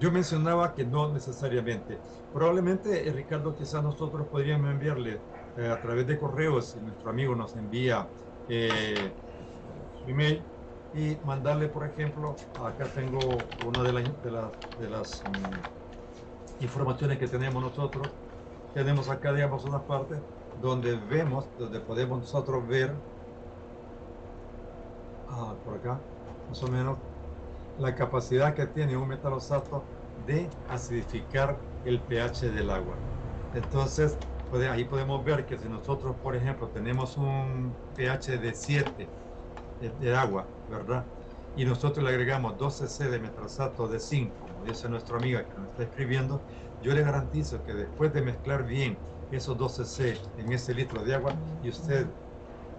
Yo 0.00 0.10
mencionaba 0.10 0.74
que 0.74 0.84
no 0.84 1.12
necesariamente. 1.12 1.98
Probablemente, 2.36 3.08
eh, 3.08 3.12
Ricardo, 3.12 3.54
quizás 3.56 3.82
nosotros 3.82 4.26
podríamos 4.28 4.70
enviarle 4.70 5.18
a 5.56 5.80
través 5.80 6.06
de 6.06 6.18
correos, 6.18 6.66
si 6.66 6.78
nuestro 6.80 7.08
amigo 7.08 7.34
nos 7.34 7.56
envía 7.56 8.06
su 8.46 10.10
email, 10.10 10.42
y 10.92 11.16
mandarle, 11.24 11.68
por 11.68 11.86
ejemplo, 11.86 12.36
acá 12.62 12.84
tengo 12.92 13.20
una 13.66 13.82
de, 13.82 13.90
de, 14.22 14.90
las 14.90 15.22
mm, 15.24 16.62
informaciones 16.62 17.18
que 17.18 17.26
tenemos 17.26 17.62
nosotros. 17.62 18.06
Tenemos 18.74 19.08
acá, 19.08 19.32
digamos, 19.32 19.64
una 19.64 19.82
parte 19.82 20.20
donde 20.60 20.94
vemos, 21.08 21.48
donde 21.56 21.80
podemos 21.80 22.18
nosotros 22.18 22.68
ver, 22.68 22.94
ah, 25.30 25.54
por 25.64 25.78
acá, 25.78 25.98
más 26.50 26.62
o 26.62 26.68
menos, 26.68 26.98
la 27.78 27.94
capacidad 27.94 28.54
que 28.54 28.66
tiene 28.66 28.94
un 28.94 29.08
metalosato 29.08 29.84
de 30.26 30.50
acidificar 30.68 31.58
el 31.86 32.00
pH 32.00 32.50
del 32.50 32.70
agua. 32.70 32.94
Entonces, 33.54 34.18
ahí 34.70 34.84
podemos 34.84 35.24
ver 35.24 35.46
que 35.46 35.56
si 35.58 35.68
nosotros, 35.68 36.14
por 36.22 36.36
ejemplo, 36.36 36.68
tenemos 36.68 37.16
un 37.16 37.72
pH 37.94 38.38
de 38.38 38.54
7 38.54 39.08
de 40.00 40.16
agua, 40.16 40.46
¿verdad? 40.70 41.04
Y 41.56 41.64
nosotros 41.64 42.04
le 42.04 42.10
agregamos 42.10 42.58
12 42.58 42.88
C 42.88 43.08
de 43.08 43.18
metrasato 43.18 43.88
de 43.88 43.98
5, 43.98 44.34
como 44.40 44.64
dice 44.64 44.88
nuestra 44.88 45.16
amiga 45.16 45.44
que 45.48 45.54
nos 45.58 45.68
está 45.70 45.84
escribiendo, 45.84 46.40
yo 46.82 46.92
le 46.92 47.02
garantizo 47.02 47.62
que 47.64 47.72
después 47.74 48.12
de 48.12 48.22
mezclar 48.22 48.66
bien 48.66 48.98
esos 49.30 49.56
12 49.56 49.84
C 49.84 50.18
en 50.36 50.52
ese 50.52 50.74
litro 50.74 51.02
de 51.02 51.14
agua 51.14 51.34
y 51.62 51.70
usted 51.70 52.06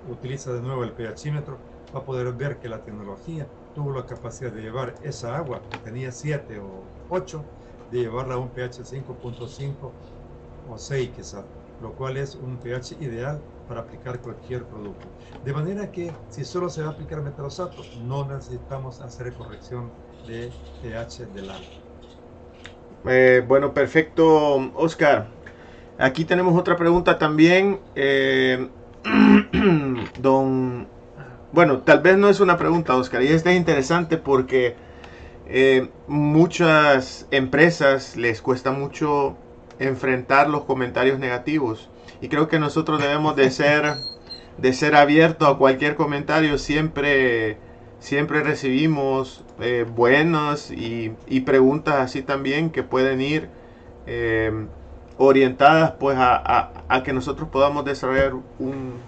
utiliza 0.08 0.54
de 0.54 0.62
nuevo 0.62 0.84
el 0.84 0.94
pHímetro, 0.94 1.58
va 1.94 2.00
a 2.00 2.06
poder 2.06 2.32
ver 2.34 2.60
que 2.60 2.70
la 2.70 2.84
tecnología 2.84 3.48
tuvo 3.74 3.94
la 3.94 4.06
capacidad 4.06 4.52
de 4.52 4.62
llevar 4.62 4.96
esa 5.02 5.38
agua 5.38 5.62
que 5.70 5.78
tenía 5.80 6.12
7 6.12 6.60
o 6.60 6.84
8, 7.10 7.44
de 7.92 8.00
llevarla 8.00 8.36
a 8.36 8.38
un 8.38 8.50
pH 8.50 8.84
5.5 8.84 9.74
o 10.70 10.78
6 10.78 11.10
quizás, 11.16 11.44
lo 11.82 11.94
cual 11.94 12.18
es 12.18 12.36
un 12.36 12.58
pH 12.58 12.98
ideal 13.00 13.40
para 13.68 13.82
aplicar 13.82 14.20
cualquier 14.20 14.64
producto. 14.64 15.08
De 15.46 15.54
manera 15.54 15.92
que 15.92 16.12
si 16.30 16.44
solo 16.44 16.70
se 16.70 16.82
va 16.82 16.90
a 16.90 16.92
aplicar 16.92 17.22
metalosato, 17.22 17.84
no 18.06 18.26
necesitamos 18.26 19.02
hacer 19.02 19.34
corrección 19.34 19.90
de 20.28 20.52
pH 20.82 21.26
del 21.34 21.50
agua. 21.50 21.66
Eh, 23.06 23.44
bueno, 23.48 23.74
perfecto, 23.74 24.72
Oscar. 24.76 25.28
Aquí 25.98 26.26
tenemos 26.26 26.58
otra 26.58 26.76
pregunta 26.76 27.18
también. 27.18 27.80
Eh, 27.96 28.70
don, 30.20 30.88
bueno, 31.52 31.80
tal 31.80 32.02
vez 32.02 32.18
no 32.18 32.30
es 32.30 32.40
una 32.40 32.58
pregunta, 32.58 32.96
Oscar, 32.96 33.24
y 33.24 33.28
esta 33.28 33.52
es 33.52 33.58
interesante 33.58 34.18
porque 34.18 34.76
eh, 35.50 35.90
muchas 36.08 37.28
empresas 37.32 38.18
les 38.18 38.42
cuesta 38.42 38.72
mucho 38.72 39.38
enfrentar 39.80 40.50
los 40.50 40.66
comentarios 40.66 41.20
negativos. 41.20 41.90
Y 42.22 42.30
creo 42.30 42.48
que 42.48 42.60
nosotros 42.60 43.02
debemos 43.02 43.36
de 43.36 43.52
ser 43.52 43.94
de 44.58 44.74
ser 44.74 44.96
abiertos 44.96 45.48
a 45.48 45.58
cualquier 45.58 45.96
comentario. 45.96 46.58
Siempre 46.58 47.58
siempre 48.00 48.44
recibimos 48.44 49.44
eh, 49.60 49.86
buenas 49.88 50.72
y, 50.72 51.16
preguntas 51.46 51.96
así 51.96 52.22
también 52.22 52.70
que 52.70 52.84
pueden 52.84 53.22
ir 53.22 53.50
eh, 54.06 54.68
orientadas 55.18 55.92
pues 56.00 56.18
a, 56.20 56.72
que 57.04 57.14
nosotros 57.14 57.50
podamos 57.50 57.86
desarrollar 57.86 58.34
un, 58.60 59.00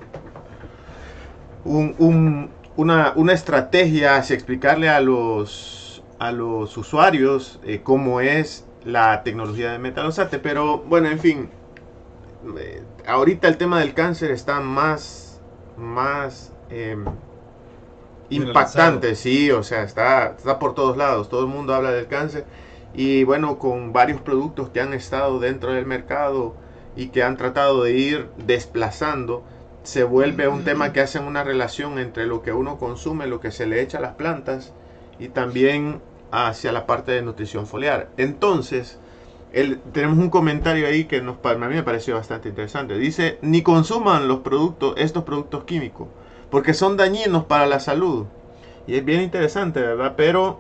una, 2.78 3.13
una, 3.15 3.34
estrategia 3.34 4.15
hacia 4.15 4.34
explicarle 4.34 4.89
a 4.89 5.02
los 5.02 5.79
a 6.20 6.32
los 6.32 6.78
usuarios 6.78 7.60
eh, 7.64 7.82
cómo 7.84 8.22
es 8.22 8.66
la 8.84 9.24
tecnología 9.24 9.72
de 9.72 9.80
metalosate 9.80 10.40
pero 10.40 10.80
bueno 10.80 11.10
en 11.10 11.20
fin 11.20 11.50
ahorita 13.06 13.48
el 13.48 13.58
tema 13.58 13.80
del 13.80 13.94
cáncer 13.94 14.32
está 14.32 14.60
más, 14.60 15.42
más 15.78 16.54
em, 16.70 17.06
impactante, 18.30 19.16
sí, 19.16 19.52
o 19.52 19.64
sea, 19.64 19.84
está, 19.84 20.36
está 20.38 20.60
por 20.60 20.76
todos 20.76 20.98
lados, 20.98 21.30
todo 21.30 21.42
el 21.42 21.48
mundo 21.48 21.74
habla 21.74 21.92
del 21.92 22.08
cáncer 22.08 22.46
y 22.94 23.24
bueno, 23.24 23.60
con 23.60 23.94
varios 23.94 24.22
productos 24.22 24.70
que 24.70 24.82
han 24.82 24.94
estado 24.94 25.40
dentro 25.40 25.74
del 25.74 25.86
mercado 25.86 26.56
y 26.96 27.10
que 27.10 27.24
han 27.24 27.38
tratado 27.38 27.84
de 27.84 27.94
ir 27.94 28.30
desplazando, 28.38 29.44
se 29.84 30.04
vuelve 30.04 30.48
un 30.48 30.64
tema 30.64 30.92
que 30.92 31.02
hace 31.02 31.20
una 31.20 31.44
relación 31.44 32.00
entre 32.00 32.26
lo 32.26 32.42
que 32.42 32.52
uno 32.52 32.78
consume, 32.78 33.28
lo 33.28 33.40
que 33.40 33.52
se 33.52 33.66
le 33.66 33.82
echa 33.82 34.00
a 34.00 34.02
las 34.02 34.16
plantas 34.16 34.74
y 35.18 35.30
también 35.30 36.02
hacia 36.32 36.72
la 36.72 36.86
parte 36.86 37.12
de 37.12 37.22
nutrición 37.22 37.68
foliar. 37.68 38.10
Entonces, 38.18 39.00
tenemos 39.94 40.18
un 40.18 40.30
comentario 40.30 40.88
ahí 40.88 41.06
que 41.06 41.18
a 41.18 41.22
mí 41.22 41.76
me 41.76 41.84
pareció 41.84 42.15
bastante 42.15 42.50
interesante. 42.50 42.98
Dice, 42.98 43.39
ni 43.42 43.63
consuman 43.63 44.28
los 44.28 44.39
productos, 44.39 44.94
estos 44.98 45.24
productos 45.24 45.63
químicos, 45.63 46.08
porque 46.52 46.74
son 46.74 46.98
dañinos 46.98 47.46
para 47.46 47.65
la 47.65 47.80
salud. 47.80 48.26
Y 48.86 48.96
es 48.96 49.06
bien 49.06 49.22
interesante, 49.22 49.82
¿verdad? 49.82 50.13
Pero 50.18 50.60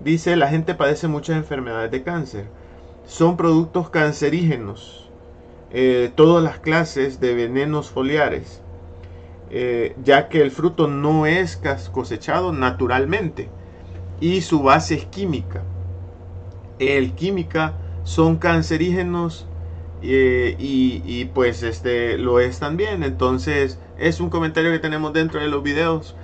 dice, 0.00 0.36
la 0.36 0.48
gente 0.48 0.74
padece 0.74 1.08
muchas 1.08 1.36
enfermedades 1.36 1.90
de 1.90 2.02
cáncer. 2.02 2.46
Son 3.06 3.36
productos 3.36 3.90
cancerígenos. 3.90 5.10
Eh, 5.72 6.10
todas 6.14 6.42
las 6.42 6.58
clases 6.58 7.20
de 7.20 7.34
venenos 7.34 7.90
foliares. 7.90 8.60
Eh, 9.50 9.96
ya 10.02 10.28
que 10.28 10.42
el 10.42 10.50
fruto 10.50 10.88
no 10.88 11.26
es 11.26 11.60
cosechado 11.92 12.52
naturalmente. 12.52 13.48
Y 14.20 14.42
su 14.42 14.62
base 14.62 14.94
es 14.94 15.06
química. 15.06 15.62
El 16.78 17.14
química 17.14 17.74
son 18.04 18.36
cancerígenos 18.36 19.46
eh, 20.02 20.56
y, 20.58 21.24
pues 21.26 21.62
este 21.62 22.18
lo 22.18 22.40
es 22.40 22.58
también. 22.58 23.02
Entonces 23.02 23.78
es 23.98 24.20
un 24.20 24.30
comentario 24.30 24.70
que 24.70 24.78
tenemos 24.78 25.12
dentro 25.12 25.40
de 25.40 25.48
los 25.48 25.62
videos 25.62 26.14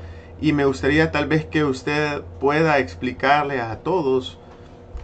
y 0.41 0.53
me 0.53 0.65
gustaría 0.65 1.11
tal 1.11 1.27
vez 1.27 1.45
que 1.47 1.65
usted 1.65 2.23
pueda 2.41 2.79
explicarle 2.79 3.61
a 3.61 3.81
todos 3.81 4.39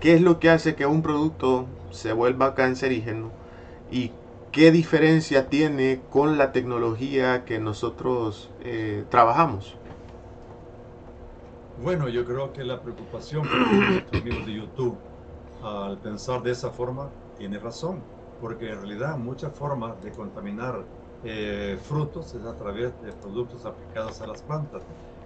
qué 0.01 0.15
es 0.15 0.21
lo 0.21 0.39
que 0.39 0.51
hace 0.51 0.75
que 0.75 0.87
un 0.87 1.03
producto 1.03 1.67
se 1.91 2.13
vuelva 2.13 2.55
cancerígeno 2.55 3.31
y 3.91 4.13
qué 4.53 4.71
diferencia 4.71 5.49
tiene 5.49 6.01
con 6.11 6.37
la 6.37 6.53
tecnología 6.53 7.45
que 7.45 7.59
nosotros 7.59 8.51
eh, 8.63 9.05
trabajamos. 9.11 9.77
Bueno, 11.77 12.09
yo 12.09 12.25
creo 12.25 12.53
que 12.53 12.65
la 12.65 12.81
preocupación 12.83 13.47
amigos 14.13 14.47
de 14.47 14.53
YouTube 14.55 14.99
al 15.63 16.01
pensar 16.01 16.43
de 16.43 16.51
esa 16.53 16.71
forma, 16.73 17.11
tiene 17.37 17.59
razón, 17.59 18.03
porque 18.39 18.71
en 18.71 18.79
realidad 18.79 19.17
muchas 19.19 19.57
formas 19.57 20.01
de 20.03 20.13
contaminar 20.13 20.85
eh, 21.23 21.79
frutos 21.83 22.35
es 22.35 22.45
a 22.45 22.57
través 22.57 23.01
de 23.01 23.13
productos 23.13 23.65
aplicados 23.65 24.21
a 24.21 24.27
las 24.27 24.43
plantas. 24.43 24.83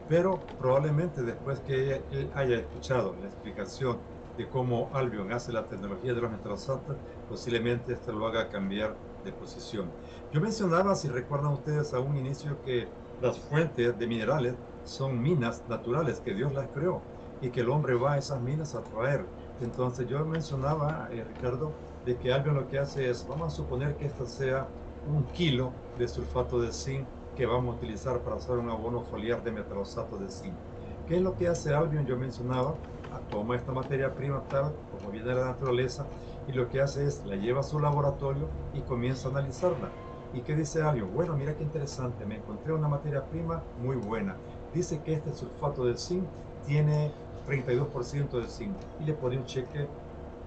Pero 0.07 0.39
probablemente 0.59 1.23
después 1.23 1.61
que 1.61 2.05
él 2.11 2.31
haya 2.35 2.57
escuchado 2.57 3.17
la 3.17 3.27
explicación 3.29 3.99
de 4.37 4.49
cómo 4.49 4.91
Albion 4.93 5.33
hace 5.33 5.53
la 5.53 5.67
tecnología 5.67 6.15
de 6.15 6.21
los 6.21 6.31
metalosatos, 6.31 6.99
posiblemente 7.27 7.95
esto 7.95 8.13
lo 8.13 8.27
haga 8.27 8.49
cambiar 8.51 9.01
de 9.23 9.33
posición. 9.33 9.97
Yo 10.31 10.41
mencionaba, 10.41 10.95
si 10.95 11.09
recuerdan 11.09 11.53
ustedes 11.53 11.93
a 11.95 12.01
un 12.01 12.17
inicio, 12.17 12.61
que 12.63 12.95
las 13.19 13.39
fuentes 13.41 13.99
de 13.99 14.07
minerales 14.07 14.57
son 14.87 15.21
minas 15.21 15.67
naturales 15.67 16.21
que 16.21 16.35
Dios 16.35 16.53
las 16.55 16.71
creó 16.71 17.09
y 17.41 17.51
que 17.51 17.61
el 17.61 17.71
hombre 17.71 17.95
va 17.97 18.15
a 18.15 18.19
esas 18.19 18.41
minas 18.41 18.75
a 18.75 18.85
traer. 18.85 19.33
Entonces 19.59 20.07
yo 20.09 20.25
mencionaba, 20.27 21.09
eh, 21.11 21.25
Ricardo, 21.25 21.81
de 22.03 22.19
que 22.19 22.33
Albion 22.33 22.57
lo 22.57 22.67
que 22.69 22.79
hace 22.79 23.11
es, 23.11 23.27
vamos 23.27 23.53
a 23.53 23.57
suponer 23.57 23.97
que 23.97 24.07
esto 24.07 24.27
sea 24.27 24.73
un 25.03 25.31
kilo 25.31 25.81
de 25.95 26.09
sulfato 26.09 26.61
de 26.61 26.73
zinc 26.73 27.11
que 27.35 27.47
vamos 27.47 27.75
a 27.75 27.77
utilizar 27.77 28.23
para 28.23 28.37
hacer 28.37 28.57
un 28.57 28.71
abono 28.71 29.03
foliar 29.05 29.43
de 29.43 29.53
metalosato 29.53 30.19
de 30.19 30.31
zinc. 30.31 30.61
¿Qué 31.05 31.17
es 31.17 31.23
lo 31.23 31.37
que 31.37 31.49
hace 31.49 31.75
Albion? 31.75 32.07
Yo 32.07 32.17
mencionaba, 32.17 32.81
toma 33.29 33.57
esta 33.57 33.73
materia 33.73 34.15
prima 34.15 34.47
tal, 34.49 34.81
como 34.89 35.11
viene 35.11 35.29
de 35.31 35.35
la 35.37 35.47
naturaleza, 35.47 36.13
y 36.45 36.53
lo 36.53 36.69
que 36.69 36.81
hace 36.81 37.07
es 37.07 37.25
la 37.25 37.37
lleva 37.37 37.61
a 37.61 37.63
su 37.63 37.79
laboratorio 37.79 38.57
y 38.73 38.85
comienza 38.85 39.29
a 39.29 39.31
analizarla. 39.33 39.97
¿Y 40.31 40.43
qué 40.43 40.55
dice 40.57 40.83
Albion? 40.83 41.13
Bueno, 41.13 41.37
mira 41.37 41.57
qué 41.57 41.63
interesante, 41.65 42.27
me 42.27 42.37
encontré 42.37 42.73
una 42.73 42.89
materia 42.89 43.27
prima 43.29 43.69
muy 43.75 43.97
buena. 43.97 44.43
Dice 44.75 45.01
que 45.03 45.15
este 45.15 45.33
sulfato 45.33 45.85
de 45.85 45.97
zinc 45.97 46.25
tiene 46.67 47.13
32% 47.47 48.41
de 48.41 48.49
zinc 48.49 48.75
y 49.01 49.05
le 49.05 49.15
pone 49.15 49.39
un 49.39 49.45
cheque 49.45 49.87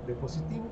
de 0.05 0.13
positivo. 0.15 0.65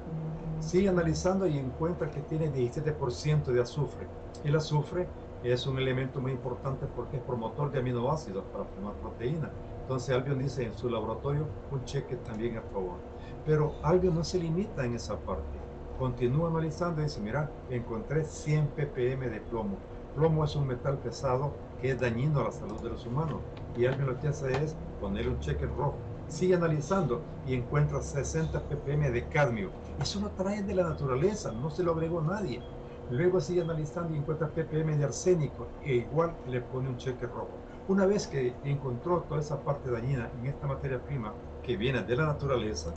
Sigue 0.59 0.89
analizando 0.89 1.47
y 1.47 1.57
encuentra 1.57 2.09
que 2.09 2.21
tiene 2.21 2.51
17% 2.51 3.45
de 3.45 3.61
azufre. 3.61 4.07
El 4.43 4.55
azufre 4.55 5.07
es 5.43 5.67
un 5.67 5.77
elemento 5.77 6.19
muy 6.19 6.31
importante 6.31 6.85
porque 6.95 7.17
es 7.17 7.23
promotor 7.23 7.71
de 7.71 7.79
aminoácidos 7.79 8.43
para 8.51 8.65
formar 8.65 8.93
proteína. 8.95 9.49
Entonces 9.81 10.13
Albion 10.13 10.39
dice 10.39 10.65
en 10.65 10.77
su 10.77 10.89
laboratorio 10.89 11.45
un 11.71 11.83
cheque 11.85 12.15
también 12.17 12.57
a 12.57 12.61
favor. 12.61 12.97
Pero 13.45 13.75
Albion 13.83 14.15
no 14.15 14.23
se 14.23 14.39
limita 14.39 14.83
en 14.83 14.95
esa 14.95 15.15
parte. 15.19 15.43
Continúa 15.97 16.49
analizando 16.49 17.01
y 17.01 17.05
dice, 17.05 17.21
mira, 17.21 17.49
encontré 17.69 18.25
100 18.25 18.67
ppm 18.75 19.29
de 19.29 19.39
plomo. 19.39 19.77
Plomo 20.15 20.43
es 20.43 20.55
un 20.55 20.67
metal 20.67 20.97
pesado 20.97 21.53
que 21.81 21.91
es 21.91 21.99
dañino 21.99 22.39
a 22.39 22.45
la 22.45 22.51
salud 22.51 22.79
de 22.81 22.89
los 22.89 23.05
humanos. 23.05 23.39
Y 23.77 23.85
Albion 23.85 24.07
lo 24.07 24.19
que 24.19 24.29
hace 24.29 24.51
es 24.63 24.75
ponerle 24.99 25.31
un 25.31 25.39
cheque 25.39 25.65
rojo. 25.65 25.95
Sigue 26.27 26.55
analizando 26.55 27.21
y 27.47 27.53
encuentra 27.53 28.01
60 28.01 28.61
ppm 28.67 29.11
de 29.11 29.27
cadmio. 29.27 29.69
Eso 30.01 30.19
lo 30.19 30.29
trae 30.31 30.63
de 30.63 30.75
la 30.75 30.83
naturaleza, 30.89 31.51
no 31.51 31.69
se 31.69 31.83
lo 31.83 31.93
agregó 31.93 32.21
nadie. 32.21 32.61
Luego 33.09 33.39
sigue 33.39 33.61
analizando 33.61 34.13
y 34.13 34.17
encuentra 34.17 34.49
ppm 34.49 34.97
de 34.97 35.05
arsénico 35.05 35.67
e 35.83 35.95
igual 35.95 36.35
le 36.47 36.61
pone 36.61 36.89
un 36.89 36.97
cheque 36.97 37.25
rojo. 37.25 37.51
Una 37.87 38.05
vez 38.05 38.27
que 38.27 38.53
encontró 38.65 39.21
toda 39.21 39.39
esa 39.39 39.61
parte 39.61 39.89
dañina 39.89 40.29
en 40.39 40.47
esta 40.47 40.67
materia 40.67 41.01
prima 41.01 41.33
que 41.63 41.77
viene 41.77 42.03
de 42.03 42.17
la 42.17 42.25
naturaleza, 42.25 42.93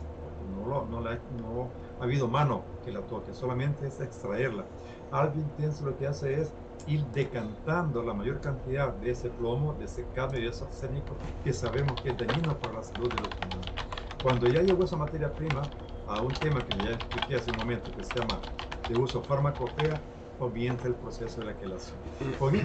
no, 0.66 0.84
no, 0.86 1.00
no 1.00 1.70
ha 2.00 2.04
habido 2.04 2.26
mano 2.26 2.62
que 2.84 2.90
la 2.90 3.00
toque, 3.02 3.32
solamente 3.32 3.86
es 3.86 4.00
extraerla. 4.00 4.64
Algo 5.12 5.36
intenso 5.36 5.84
lo 5.84 5.96
que 5.96 6.06
hace 6.06 6.40
es 6.40 6.52
ir 6.86 7.04
decantando 7.06 8.02
la 8.02 8.14
mayor 8.14 8.40
cantidad 8.40 8.92
de 8.94 9.10
ese 9.10 9.30
plomo, 9.30 9.74
de 9.74 9.84
ese 9.84 10.04
cadmio 10.14 10.40
y 10.40 10.44
de 10.44 10.50
ese 10.50 10.64
arsénico 10.64 11.16
que 11.44 11.52
sabemos 11.52 12.00
que 12.00 12.10
es 12.10 12.18
dañino 12.18 12.56
para 12.58 12.74
la 12.74 12.82
salud 12.82 13.08
de 13.08 13.18
los 13.18 13.30
humanos. 13.36 13.66
Cuando 14.22 14.46
ya 14.48 14.62
llegó 14.62 14.84
esa 14.84 14.96
materia 14.96 15.32
prima 15.32 15.62
a 16.06 16.20
un 16.20 16.32
tema 16.32 16.60
que 16.66 16.78
ya 16.84 16.92
expliqué 16.92 17.36
hace 17.36 17.50
un 17.50 17.58
momento, 17.58 17.90
que 17.96 18.04
se 18.04 18.18
llama 18.18 18.40
de 18.88 18.98
uso 18.98 19.22
farmacopea, 19.22 20.00
comienza 20.38 20.88
el 20.88 20.94
proceso 20.94 21.40
de 21.40 21.46
la 21.46 21.56
quelación. 21.56 21.98
Que 22.18 22.30
estoy 22.30 22.62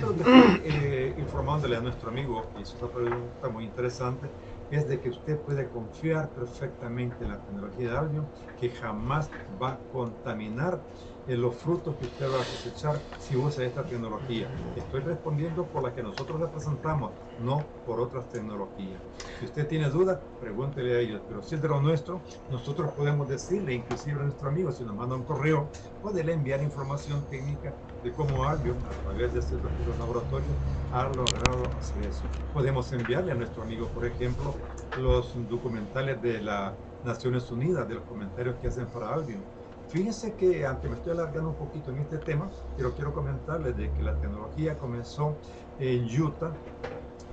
eh, 0.63 1.15
informándole 1.17 1.75
a 1.75 1.81
nuestro 1.81 2.09
amigo, 2.09 2.49
y 2.57 2.61
es 2.61 2.73
una 2.81 2.91
pregunta 2.91 3.49
muy 3.49 3.65
interesante, 3.65 4.29
es 4.71 4.87
de 4.87 4.99
que 4.99 5.09
usted 5.09 5.39
puede 5.41 5.69
confiar 5.69 6.29
perfectamente 6.29 7.23
en 7.23 7.31
la 7.31 7.39
tecnología 7.39 7.91
de 7.91 7.97
Albion, 7.97 8.27
que 8.59 8.69
jamás 8.69 9.29
va 9.61 9.73
a 9.73 9.79
contaminar 9.91 10.81
en 11.27 11.41
los 11.41 11.55
frutos 11.55 11.95
que 11.95 12.05
usted 12.05 12.27
va 12.27 12.35
a 12.35 12.45
cosechar 12.45 12.99
si 13.19 13.35
usa 13.35 13.65
esta 13.65 13.83
tecnología. 13.83 14.47
Estoy 14.75 15.01
respondiendo 15.01 15.65
por 15.65 15.83
la 15.83 15.93
que 15.93 16.03
nosotros 16.03 16.39
le 16.39 16.47
presentamos, 16.47 17.11
no 17.43 17.63
por 17.85 17.99
otras 17.99 18.29
tecnologías. 18.29 18.99
Si 19.39 19.45
usted 19.45 19.67
tiene 19.67 19.89
dudas, 19.89 20.19
pregúntele 20.39 20.95
a 20.95 20.99
ellos. 20.99 21.21
Pero 21.27 21.41
si 21.41 21.55
es 21.55 21.61
de 21.61 21.67
lo 21.67 21.81
nuestro, 21.81 22.21
nosotros 22.51 22.91
podemos 22.91 23.27
decirle, 23.27 23.73
inclusive 23.73 24.19
a 24.19 24.23
nuestro 24.23 24.49
amigo, 24.49 24.71
si 24.71 24.83
nos 24.83 24.95
manda 24.95 25.15
un 25.15 25.23
correo, 25.23 25.67
puede 26.01 26.21
enviar 26.31 26.61
información 26.61 27.23
técnica 27.29 27.73
de 28.03 28.11
cómo 28.11 28.45
Albion, 28.45 28.77
a 28.77 29.03
través 29.03 29.33
de 29.33 29.39
este 29.39 29.55
laboratorio, 29.99 30.47
ha 30.93 31.03
logrado 31.03 31.63
hacer 31.79 32.03
eso. 32.03 32.23
Podemos 32.53 32.91
enviarle 32.91 33.31
a 33.31 33.35
nuestro 33.35 33.63
amigo, 33.63 33.87
por 33.87 34.05
ejemplo, 34.05 34.53
los 34.97 35.33
documentales 35.49 36.21
de 36.21 36.41
las 36.41 36.73
Naciones 37.03 37.49
Unidas, 37.51 37.87
de 37.87 37.95
los 37.95 38.03
comentarios 38.03 38.55
que 38.61 38.67
hacen 38.67 38.85
para 38.87 39.13
Albion 39.13 39.41
Fíjense 39.87 40.35
que, 40.35 40.65
aunque 40.65 40.89
me 40.89 40.95
estoy 40.95 41.13
alargando 41.13 41.49
un 41.51 41.55
poquito 41.55 41.91
en 41.91 41.99
este 41.99 42.17
tema, 42.17 42.49
pero 42.75 42.93
quiero 42.93 43.13
comentarles 43.13 43.77
de 43.77 43.91
que 43.93 44.01
la 44.01 44.19
tecnología 44.19 44.77
comenzó 44.77 45.37
en 45.77 46.05
Utah, 46.21 46.53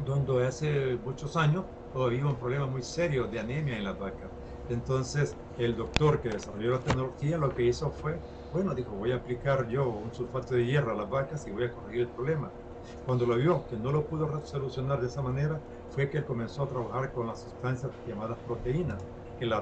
donde 0.05 0.47
hace 0.47 0.97
muchos 0.97 1.37
años 1.37 1.65
había 1.95 2.27
un 2.27 2.37
problema 2.37 2.67
muy 2.67 2.83
serio 2.83 3.27
de 3.27 3.41
anemia 3.41 3.77
en 3.79 3.85
las 3.85 3.99
vacas. 3.99 4.31
Entonces, 4.69 5.35
el 5.57 5.77
doctor 5.77 6.21
que 6.21 6.29
desarrolló 6.31 6.73
la 6.73 6.81
tecnología 6.81 7.38
lo 7.38 7.55
que 7.55 7.65
hizo 7.65 7.91
fue, 7.91 8.19
bueno, 8.53 8.75
dijo, 8.75 8.93
voy 8.93 9.12
a 9.12 9.17
aplicar 9.17 9.67
yo 9.69 9.88
un 9.88 10.12
sulfato 10.12 10.55
de 10.55 10.67
hierro 10.67 10.93
a 10.93 10.95
las 10.95 11.09
vacas 11.09 11.47
y 11.47 11.51
voy 11.51 11.65
a 11.65 11.73
corregir 11.73 12.03
el 12.03 12.11
problema. 12.11 12.51
Cuando 13.05 13.27
lo 13.27 13.37
vio 13.37 13.67
que 13.67 13.77
no 13.77 13.93
lo 13.93 14.07
pudo 14.07 14.45
solucionar 14.45 15.01
de 15.01 15.07
esa 15.07 15.23
manera, 15.23 15.61
fue 15.88 16.11
que 16.11 16.25
comenzó 16.25 16.65
a 16.65 16.69
trabajar 16.69 17.12
con 17.12 17.27
las 17.27 17.43
sustancias 17.43 17.93
llamadas 18.05 18.38
proteínas 18.45 19.03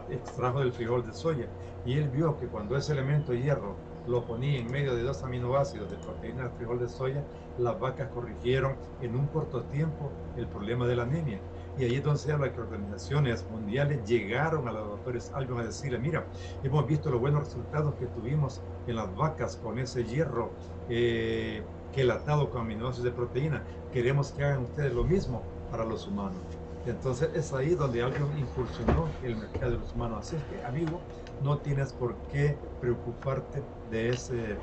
que 0.07 0.15
extrajo 0.15 0.61
del 0.61 0.73
frijol 0.73 1.07
de 1.07 1.13
soya. 1.13 1.47
Y 1.87 1.95
él 1.95 2.09
vio 2.11 2.37
que 2.39 2.47
cuando 2.47 2.77
ese 2.77 2.93
elemento 2.93 3.33
hierro 3.33 3.77
lo 4.07 4.25
ponía 4.25 4.59
en 4.59 4.71
medio 4.71 4.95
de 4.95 5.03
dos 5.03 5.23
aminoácidos 5.23 5.91
de 5.91 5.97
proteína 5.97 6.43
del 6.43 6.53
frijol 6.53 6.79
de 6.79 6.89
soya, 6.89 7.25
las 7.59 7.79
vacas 7.79 8.09
corrigieron 8.09 8.77
en 9.01 9.17
un 9.17 9.27
corto 9.29 9.63
tiempo 9.65 10.11
el 10.37 10.47
problema 10.47 10.87
de 10.87 10.97
la 10.97 11.05
anemia. 11.05 11.41
Y 11.79 11.85
ahí 11.85 11.95
es 11.95 12.05
donde 12.05 12.33
habla 12.33 12.53
que 12.53 12.61
organizaciones 12.61 13.47
mundiales 13.51 14.05
llegaron 14.05 14.69
a 14.69 14.73
los 14.73 14.87
doctores 14.87 15.33
Albion 15.35 15.61
a 15.61 15.65
decirle, 15.65 15.99
mira, 15.99 16.27
hemos 16.63 16.87
visto 16.87 17.11
los 17.11 17.21
buenos 17.21 17.45
resultados 17.45 17.95
que 17.95 18.07
tuvimos 18.07 18.61
en 18.87 18.97
las 18.97 19.15
vacas 19.17 19.57
con 19.57 19.79
ese 19.79 20.05
hierro 20.05 20.51
eh, 20.89 21.63
quelatado 21.93 22.51
con 22.51 22.63
aminoácidos 22.63 23.05
de 23.05 23.13
proteína. 23.13 23.63
Queremos 23.93 24.33
que 24.33 24.45
hagan 24.45 24.65
ustedes 24.65 24.93
lo 24.93 25.05
mismo 25.05 25.43
para 25.71 25.85
los 25.85 26.07
humanos. 26.07 26.60
Entonces 26.87 27.31
es 27.35 27.53
ahí 27.53 27.75
donde 27.75 28.03
alguien 28.03 28.27
incursionó 28.39 29.09
el 29.23 29.37
mercado 29.37 29.73
de 29.73 29.79
los 29.79 29.95
humanos. 29.95 30.27
Así 30.27 30.37
es 30.37 30.43
que, 30.45 30.65
amigo, 30.65 31.01
no 31.43 31.59
tienes 31.59 31.93
por 31.93 32.15
qué 32.33 32.57
preocuparte 32.81 33.63
de 33.91 34.11
ese 34.11 34.57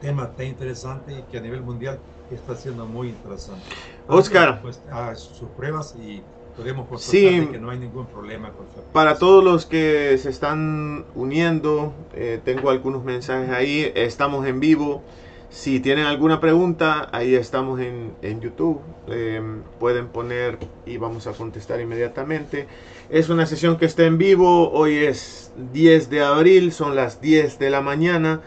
tema 0.00 0.34
tan 0.34 0.46
interesante 0.46 1.12
y 1.12 1.22
que 1.30 1.38
a 1.38 1.40
nivel 1.40 1.62
mundial 1.62 2.00
está 2.30 2.56
siendo 2.56 2.86
muy 2.86 3.08
interesante. 3.08 3.64
Oscar. 4.08 4.60
Pues 4.62 4.82
a 4.90 5.14
sus 5.14 5.48
pruebas 5.50 5.94
y 5.96 6.22
podemos 6.56 6.88
constatar 6.88 7.20
sí, 7.20 7.48
que 7.52 7.58
no 7.58 7.70
hay 7.70 7.78
ningún 7.78 8.06
problema 8.06 8.50
con 8.52 8.66
su 8.74 8.92
Para 8.92 9.16
todos 9.16 9.44
los 9.44 9.66
que 9.66 10.18
se 10.18 10.30
están 10.30 11.04
uniendo, 11.14 11.92
eh, 12.14 12.40
tengo 12.44 12.70
algunos 12.70 13.04
mensajes 13.04 13.50
ahí. 13.50 13.90
Estamos 13.94 14.46
en 14.46 14.60
vivo. 14.60 15.02
Si 15.50 15.80
tienen 15.80 16.06
alguna 16.06 16.38
pregunta, 16.38 17.08
ahí 17.10 17.34
estamos 17.34 17.80
en, 17.80 18.12
en 18.22 18.40
YouTube. 18.40 18.80
Em, 19.08 19.62
pueden 19.80 20.06
poner 20.06 20.58
y 20.86 20.96
vamos 20.96 21.26
a 21.26 21.32
contestar 21.32 21.80
inmediatamente. 21.80 22.68
Es 23.10 23.28
una 23.30 23.46
sesión 23.46 23.76
que 23.76 23.84
está 23.84 24.04
en 24.04 24.16
vivo. 24.16 24.70
Hoy 24.70 24.98
es 24.98 25.52
10 25.72 26.08
de 26.08 26.22
abril, 26.22 26.70
son 26.70 26.94
las 26.94 27.20
10 27.20 27.58
de 27.58 27.68
la 27.68 27.80
mañana. 27.80 28.42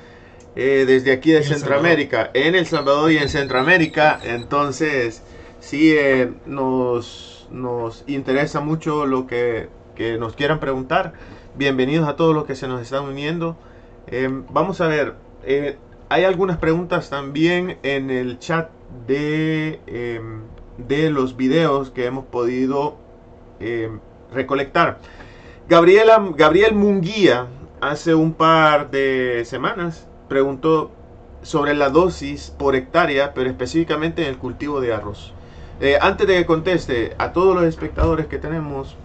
Eh, 0.55 0.85
desde 0.87 1.11
aquí 1.11 1.31
de 1.31 1.43
Centroamérica, 1.43 2.29
en 2.33 2.55
El 2.55 2.67
Salvador 2.67 3.11
y 3.11 3.17
en 3.17 3.27
Centroamérica. 3.27 4.19
Entonces, 4.23 5.23
sí, 5.59 5.93
eh, 5.97 6.31
nos, 6.45 7.49
nos 7.51 8.05
interesa 8.07 8.61
mucho 8.61 9.05
lo 9.05 9.27
que, 9.27 9.67
que, 9.95 10.17
nos 10.17 10.35
quieran 10.37 10.61
preguntar. 10.61 11.13
Bienvenidos 11.55 12.07
a 12.07 12.15
todos 12.15 12.33
los 12.33 12.45
que 12.45 12.55
se 12.55 12.69
nos 12.69 12.81
están 12.81 13.03
uniendo. 13.03 13.57
Em, 14.07 14.45
vamos 14.51 14.79
a 14.79 14.87
ver. 14.87 15.15
Hay 16.13 16.26
algunas 16.26 16.58
preguntas 16.58 17.10
también 17.10 17.80
en 17.82 18.12
el 18.12 18.38
chat 18.38 18.69
de, 19.08 19.80
em, 19.88 20.41
de 20.78 21.10
los 21.10 21.36
videos 21.36 21.89
que 21.89 22.06
hemos 22.06 22.26
podido 22.26 22.97
em, 23.60 23.99
recolectar. 24.32 24.99
Gabriela, 25.67 26.23
Gabriel 26.36 26.76
Munguía 26.76 27.47
hace 27.82 28.13
un 28.13 28.34
par 28.34 28.91
de 28.91 29.41
semanas 29.45 30.08
preguntó 30.28 30.91
sobre 31.41 31.73
la 31.73 31.89
dosis 31.89 32.54
por 32.60 32.76
hectárea, 32.76 33.34
pero 33.34 33.49
específicamente 33.49 34.21
en 34.21 34.28
el 34.28 34.38
cultivo 34.38 34.82
de 34.82 34.93
arroz. 34.93 35.34
Eh, 35.82 35.97
antes 35.99 36.28
de 36.28 36.36
que 36.36 36.45
conteste 36.45 37.15
a 37.17 37.34
todos 37.34 37.56
los 37.56 37.63
espectadores 37.63 38.28
que 38.28 38.38
tenemos, 38.38 38.98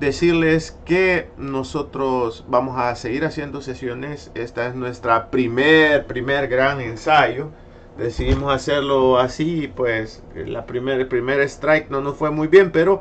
decirles 0.00 0.78
que 0.84 1.28
nosotros 1.36 2.44
vamos 2.48 2.78
a 2.78 2.94
seguir 2.96 3.24
haciendo 3.24 3.62
sesiones. 3.62 4.30
Esta 4.34 4.66
es 4.66 4.74
nuestra 4.74 5.30
primer, 5.30 6.06
primer 6.06 6.48
gran 6.48 6.80
ensayo. 6.80 7.50
Decidimos 7.96 8.52
hacerlo 8.54 9.18
así, 9.18 9.72
pues 9.74 10.22
la 10.34 10.66
primer, 10.66 11.00
el 11.00 11.08
primer 11.08 11.40
strike 11.40 11.88
no 11.90 12.02
nos 12.02 12.16
fue 12.16 12.30
muy 12.30 12.46
bien, 12.46 12.70
pero 12.70 13.00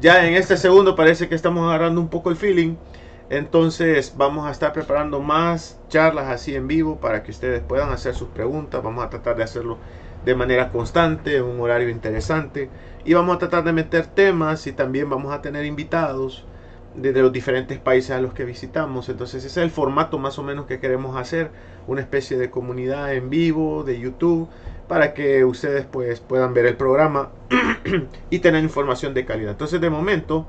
ya 0.00 0.26
en 0.26 0.34
este 0.34 0.56
segundo 0.56 0.94
parece 0.94 1.28
que 1.28 1.34
estamos 1.34 1.66
agarrando 1.66 2.00
un 2.00 2.08
poco 2.08 2.30
el 2.30 2.36
feeling. 2.36 2.76
Entonces 3.28 4.14
vamos 4.16 4.46
a 4.46 4.52
estar 4.52 4.72
preparando 4.72 5.20
más 5.20 5.80
charlas 5.88 6.28
así 6.28 6.54
en 6.54 6.68
vivo 6.68 7.00
para 7.00 7.22
que 7.22 7.32
ustedes 7.32 7.60
puedan 7.60 7.90
hacer 7.90 8.14
sus 8.14 8.28
preguntas. 8.28 8.82
Vamos 8.82 9.04
a 9.04 9.10
tratar 9.10 9.36
de 9.36 9.42
hacerlo 9.42 9.78
de 10.24 10.34
manera 10.34 10.70
constante, 10.70 11.36
en 11.36 11.44
un 11.44 11.60
horario 11.60 11.88
interesante. 11.88 12.70
Y 13.04 13.14
vamos 13.14 13.36
a 13.36 13.38
tratar 13.38 13.64
de 13.64 13.72
meter 13.72 14.06
temas 14.06 14.66
y 14.66 14.72
también 14.72 15.10
vamos 15.10 15.32
a 15.32 15.42
tener 15.42 15.64
invitados 15.64 16.44
de 16.96 17.12
los 17.12 17.32
diferentes 17.32 17.78
países 17.78 18.12
a 18.12 18.20
los 18.20 18.32
que 18.32 18.44
visitamos. 18.44 19.08
Entonces 19.08 19.44
ese 19.44 19.60
es 19.60 19.64
el 19.64 19.70
formato 19.70 20.18
más 20.18 20.38
o 20.38 20.42
menos 20.42 20.66
que 20.66 20.80
queremos 20.80 21.16
hacer, 21.16 21.50
una 21.86 22.00
especie 22.00 22.38
de 22.38 22.50
comunidad 22.50 23.12
en 23.14 23.28
vivo 23.28 23.84
de 23.84 24.00
YouTube 24.00 24.48
para 24.88 25.14
que 25.14 25.44
ustedes 25.44 25.84
pues 25.84 26.20
puedan 26.20 26.54
ver 26.54 26.66
el 26.66 26.76
programa 26.76 27.30
y 28.30 28.38
tener 28.38 28.62
información 28.62 29.14
de 29.14 29.24
calidad. 29.24 29.52
Entonces 29.52 29.80
de 29.80 29.90
momento 29.90 30.46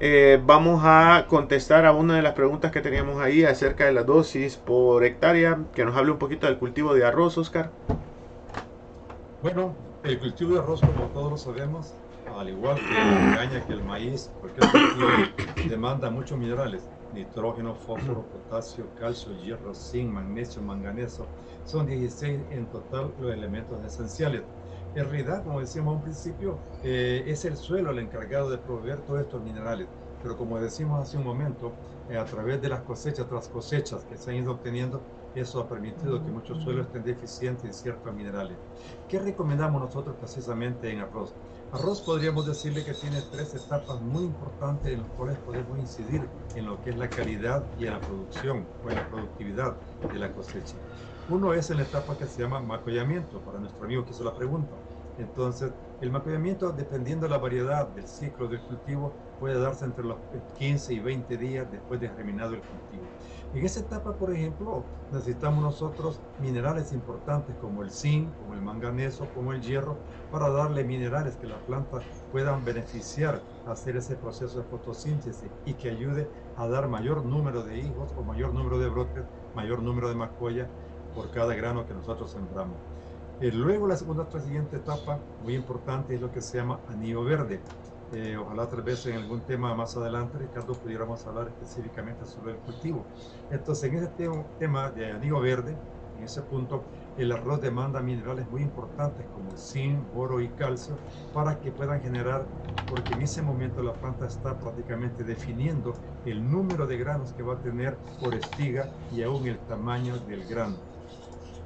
eh, 0.00 0.40
vamos 0.44 0.82
a 0.84 1.26
contestar 1.28 1.86
a 1.86 1.92
una 1.92 2.16
de 2.16 2.22
las 2.22 2.34
preguntas 2.34 2.72
que 2.72 2.80
teníamos 2.80 3.20
ahí 3.20 3.44
acerca 3.44 3.86
de 3.86 3.92
la 3.92 4.02
dosis 4.02 4.56
por 4.56 5.04
hectárea, 5.04 5.58
que 5.74 5.84
nos 5.84 5.96
hable 5.96 6.12
un 6.12 6.18
poquito 6.18 6.46
del 6.46 6.58
cultivo 6.58 6.94
de 6.94 7.04
arroz, 7.04 7.38
Oscar. 7.38 7.70
Bueno, 9.42 9.74
el 10.02 10.18
cultivo 10.18 10.54
de 10.54 10.58
arroz, 10.60 10.80
como 10.80 11.06
todos 11.08 11.30
lo 11.30 11.36
sabemos, 11.38 11.94
al 12.36 12.48
igual 12.48 12.76
que 12.76 12.92
la 12.92 13.36
caña, 13.36 13.66
que 13.66 13.72
el 13.72 13.84
maíz, 13.84 14.30
cultivo 14.40 15.08
demanda 15.68 16.10
muchos 16.10 16.38
minerales, 16.38 16.82
nitrógeno, 17.14 17.74
fósforo, 17.74 18.22
potasio, 18.22 18.86
calcio, 18.98 19.32
hierro, 19.42 19.74
zinc, 19.74 20.10
magnesio, 20.10 20.60
manganeso. 20.62 21.26
Son 21.64 21.86
16 21.86 22.40
en 22.50 22.66
total 22.66 23.12
los 23.20 23.32
elementos 23.32 23.82
esenciales. 23.84 24.42
En 24.94 25.10
realidad, 25.10 25.42
como 25.42 25.58
decíamos 25.58 25.92
a 25.92 25.96
un 25.96 26.02
principio, 26.02 26.56
eh, 26.84 27.24
es 27.26 27.44
el 27.44 27.56
suelo 27.56 27.90
el 27.90 27.98
encargado 27.98 28.48
de 28.48 28.58
proveer 28.58 29.00
todos 29.00 29.22
estos 29.22 29.42
minerales. 29.42 29.88
Pero 30.22 30.36
como 30.36 30.60
decimos 30.60 31.02
hace 31.02 31.16
un 31.16 31.24
momento, 31.24 31.72
eh, 32.08 32.16
a 32.16 32.24
través 32.24 32.62
de 32.62 32.68
las 32.68 32.82
cosechas 32.82 33.28
tras 33.28 33.48
cosechas 33.48 34.04
que 34.04 34.16
se 34.16 34.30
han 34.30 34.36
ido 34.36 34.52
obteniendo, 34.52 35.02
eso 35.34 35.60
ha 35.60 35.68
permitido 35.68 36.24
que 36.24 36.30
muchos 36.30 36.62
suelos 36.62 36.86
estén 36.86 37.02
deficientes 37.02 37.64
en 37.64 37.74
ciertos 37.74 38.14
minerales. 38.14 38.56
¿Qué 39.08 39.18
recomendamos 39.18 39.82
nosotros 39.82 40.14
precisamente 40.16 40.92
en 40.92 41.00
arroz? 41.00 41.34
Arroz 41.72 42.00
podríamos 42.00 42.46
decirle 42.46 42.84
que 42.84 42.94
tiene 42.94 43.20
tres 43.32 43.52
etapas 43.52 44.00
muy 44.00 44.22
importantes 44.22 44.92
en 44.92 45.00
las 45.00 45.10
cuales 45.10 45.38
podemos 45.38 45.76
incidir 45.76 46.30
en 46.54 46.66
lo 46.66 46.80
que 46.80 46.90
es 46.90 46.96
la 46.96 47.08
calidad 47.08 47.64
y 47.76 47.86
en 47.86 47.94
la 47.94 48.00
producción 48.00 48.68
o 48.84 48.90
en 48.90 48.96
la 48.96 49.08
productividad 49.08 49.76
de 50.08 50.18
la 50.20 50.32
cosecha. 50.32 50.76
Uno 51.26 51.54
es 51.54 51.70
en 51.70 51.78
la 51.78 51.84
etapa 51.84 52.18
que 52.18 52.26
se 52.26 52.42
llama 52.42 52.60
macollamiento, 52.60 53.42
para 53.42 53.58
nuestro 53.58 53.84
amigo 53.84 54.04
que 54.04 54.10
hizo 54.10 54.24
la 54.24 54.36
pregunta. 54.36 54.83
Entonces, 55.18 55.72
el 56.00 56.10
macollamiento, 56.10 56.72
dependiendo 56.72 57.26
de 57.26 57.30
la 57.30 57.38
variedad 57.38 57.88
del 57.88 58.06
ciclo 58.06 58.48
del 58.48 58.60
cultivo, 58.62 59.12
puede 59.38 59.58
darse 59.60 59.84
entre 59.84 60.04
los 60.04 60.16
15 60.58 60.94
y 60.94 60.98
20 60.98 61.36
días 61.36 61.70
después 61.70 62.00
de 62.00 62.08
germinado 62.08 62.54
el 62.54 62.60
cultivo. 62.60 63.04
En 63.54 63.64
esa 63.64 63.80
etapa, 63.80 64.12
por 64.12 64.32
ejemplo, 64.32 64.84
necesitamos 65.12 65.62
nosotros 65.62 66.20
minerales 66.40 66.92
importantes 66.92 67.54
como 67.60 67.82
el 67.82 67.90
zinc, 67.90 68.28
como 68.38 68.54
el 68.54 68.62
manganeso, 68.62 69.28
como 69.34 69.52
el 69.52 69.62
hierro, 69.62 69.96
para 70.32 70.50
darle 70.50 70.82
minerales 70.82 71.36
que 71.36 71.46
las 71.46 71.62
plantas 71.62 72.02
puedan 72.32 72.64
beneficiar 72.64 73.40
hacer 73.66 73.96
ese 73.96 74.16
proceso 74.16 74.58
de 74.58 74.64
fotosíntesis 74.64 75.50
y 75.64 75.74
que 75.74 75.90
ayude 75.90 76.28
a 76.56 76.66
dar 76.66 76.88
mayor 76.88 77.24
número 77.24 77.62
de 77.62 77.78
hijos 77.78 78.12
o 78.16 78.22
mayor 78.22 78.52
número 78.52 78.78
de 78.78 78.88
brotes, 78.88 79.24
mayor 79.54 79.82
número 79.82 80.08
de 80.08 80.16
macoya 80.16 80.68
por 81.14 81.30
cada 81.30 81.54
grano 81.54 81.86
que 81.86 81.94
nosotros 81.94 82.32
sembramos. 82.32 82.93
Y 83.40 83.50
luego 83.50 83.86
la 83.86 83.96
segunda, 83.96 84.28
la 84.32 84.40
siguiente 84.40 84.76
etapa, 84.76 85.18
muy 85.42 85.54
importante, 85.54 86.14
es 86.14 86.20
lo 86.20 86.30
que 86.30 86.40
se 86.40 86.58
llama 86.58 86.80
anillo 86.86 87.24
verde. 87.24 87.60
Eh, 88.12 88.36
ojalá 88.36 88.68
tal 88.68 88.82
vez 88.82 89.04
en 89.06 89.16
algún 89.16 89.44
tema 89.44 89.74
más 89.74 89.96
adelante, 89.96 90.38
Ricardo, 90.38 90.80
pudiéramos 90.80 91.26
hablar 91.26 91.48
específicamente 91.48 92.26
sobre 92.26 92.52
el 92.52 92.58
cultivo. 92.58 93.04
Entonces, 93.50 93.90
en 93.90 93.98
ese 93.98 94.12
tema 94.58 94.90
de 94.90 95.10
anillo 95.10 95.40
verde, 95.40 95.76
en 96.16 96.22
ese 96.22 96.42
punto, 96.42 96.84
el 97.16 97.32
arroz 97.32 97.60
demanda 97.60 98.00
minerales 98.02 98.48
muy 98.48 98.62
importantes 98.62 99.26
como 99.28 99.56
zinc, 99.56 100.14
oro 100.14 100.40
y 100.40 100.48
calcio 100.48 101.02
para 101.32 101.60
que 101.60 101.72
puedan 101.72 102.00
generar, 102.02 102.46
porque 102.86 103.14
en 103.14 103.22
ese 103.22 103.42
momento 103.42 103.82
la 103.82 103.98
planta 103.98 104.26
está 104.26 104.60
prácticamente 104.60 105.24
definiendo 105.24 105.92
el 106.24 106.48
número 106.48 106.86
de 106.86 106.98
granos 106.98 107.32
que 107.32 107.42
va 107.42 107.54
a 107.54 107.60
tener 107.60 107.98
por 108.20 108.34
espiga 108.34 108.94
y 109.10 109.22
aún 109.22 109.46
el 109.46 109.64
tamaño 109.66 110.18
del 110.20 110.46
grano. 110.46 110.84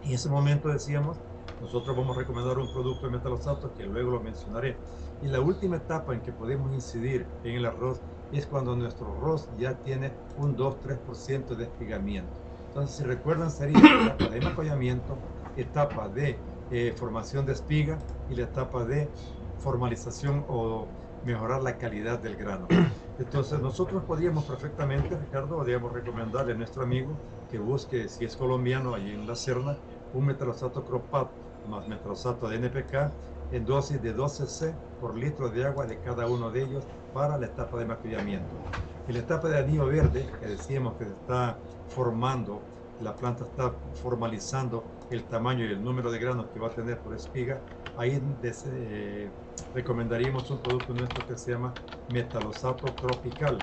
En 0.00 0.12
ese 0.12 0.28
momento 0.30 0.68
decíamos, 0.68 1.20
nosotros 1.60 1.96
vamos 1.96 2.16
a 2.16 2.20
recomendar 2.20 2.58
un 2.58 2.72
producto 2.72 3.06
de 3.06 3.12
metalosato 3.12 3.74
que 3.74 3.84
luego 3.84 4.12
lo 4.12 4.20
mencionaré. 4.20 4.76
Y 5.22 5.26
la 5.26 5.40
última 5.40 5.76
etapa 5.76 6.14
en 6.14 6.20
que 6.20 6.32
podemos 6.32 6.72
incidir 6.72 7.26
en 7.44 7.56
el 7.56 7.66
arroz 7.66 8.00
es 8.32 8.46
cuando 8.46 8.76
nuestro 8.76 9.12
arroz 9.16 9.48
ya 9.58 9.74
tiene 9.78 10.12
un 10.36 10.56
2-3% 10.56 11.56
de 11.56 11.64
espigamiento. 11.64 12.30
Entonces, 12.68 12.96
si 12.96 13.04
recuerdan, 13.04 13.50
sería 13.50 13.78
etapa 13.78 14.28
de 14.28 14.40
macollamiento, 14.40 15.16
etapa 15.56 16.08
de 16.08 16.38
eh, 16.70 16.94
formación 16.96 17.46
de 17.46 17.52
espiga 17.52 17.98
y 18.30 18.34
la 18.34 18.42
etapa 18.42 18.84
de 18.84 19.08
formalización 19.58 20.44
o 20.48 20.86
mejorar 21.24 21.62
la 21.62 21.78
calidad 21.78 22.18
del 22.20 22.36
grano. 22.36 22.68
Entonces, 23.18 23.58
nosotros 23.58 24.04
podríamos 24.04 24.44
perfectamente, 24.44 25.16
Ricardo, 25.16 25.56
podríamos 25.56 25.92
recomendarle 25.92 26.52
a 26.52 26.56
nuestro 26.56 26.84
amigo 26.84 27.10
que 27.50 27.58
busque, 27.58 28.08
si 28.08 28.24
es 28.24 28.36
colombiano, 28.36 28.94
allí 28.94 29.12
en 29.12 29.26
la 29.26 29.34
Serna, 29.34 29.76
un 30.14 30.26
metalosato 30.26 30.84
cropat 30.84 31.28
más 31.68 31.86
metalosato 31.86 32.48
de 32.48 32.56
NPK 32.56 33.12
en 33.52 33.64
dosis 33.64 34.02
de 34.02 34.12
12 34.12 34.46
C 34.46 34.74
por 35.00 35.16
litro 35.16 35.48
de 35.48 35.64
agua 35.64 35.86
de 35.86 35.98
cada 36.00 36.26
uno 36.26 36.50
de 36.50 36.62
ellos 36.62 36.84
para 37.14 37.38
la 37.38 37.46
etapa 37.46 37.78
de 37.78 37.86
maquillamiento. 37.86 38.54
En 39.06 39.14
la 39.14 39.20
etapa 39.20 39.48
de 39.48 39.58
anillo 39.58 39.86
verde, 39.86 40.28
que 40.40 40.46
decíamos 40.46 40.94
que 40.94 41.04
se 41.04 41.10
está 41.12 41.56
formando, 41.88 42.60
la 43.00 43.14
planta 43.14 43.44
está 43.44 43.72
formalizando 44.02 44.84
el 45.10 45.24
tamaño 45.24 45.64
y 45.64 45.68
el 45.68 45.82
número 45.82 46.10
de 46.10 46.18
granos 46.18 46.46
que 46.52 46.60
va 46.60 46.68
a 46.68 46.70
tener 46.70 46.98
por 46.98 47.14
espiga, 47.14 47.60
ahí 47.96 48.20
eh, 48.42 49.30
recomendaríamos 49.74 50.50
un 50.50 50.58
producto 50.58 50.92
nuestro 50.92 51.26
que 51.26 51.38
se 51.38 51.52
llama 51.52 51.72
metalosato 52.12 52.92
tropical, 52.94 53.58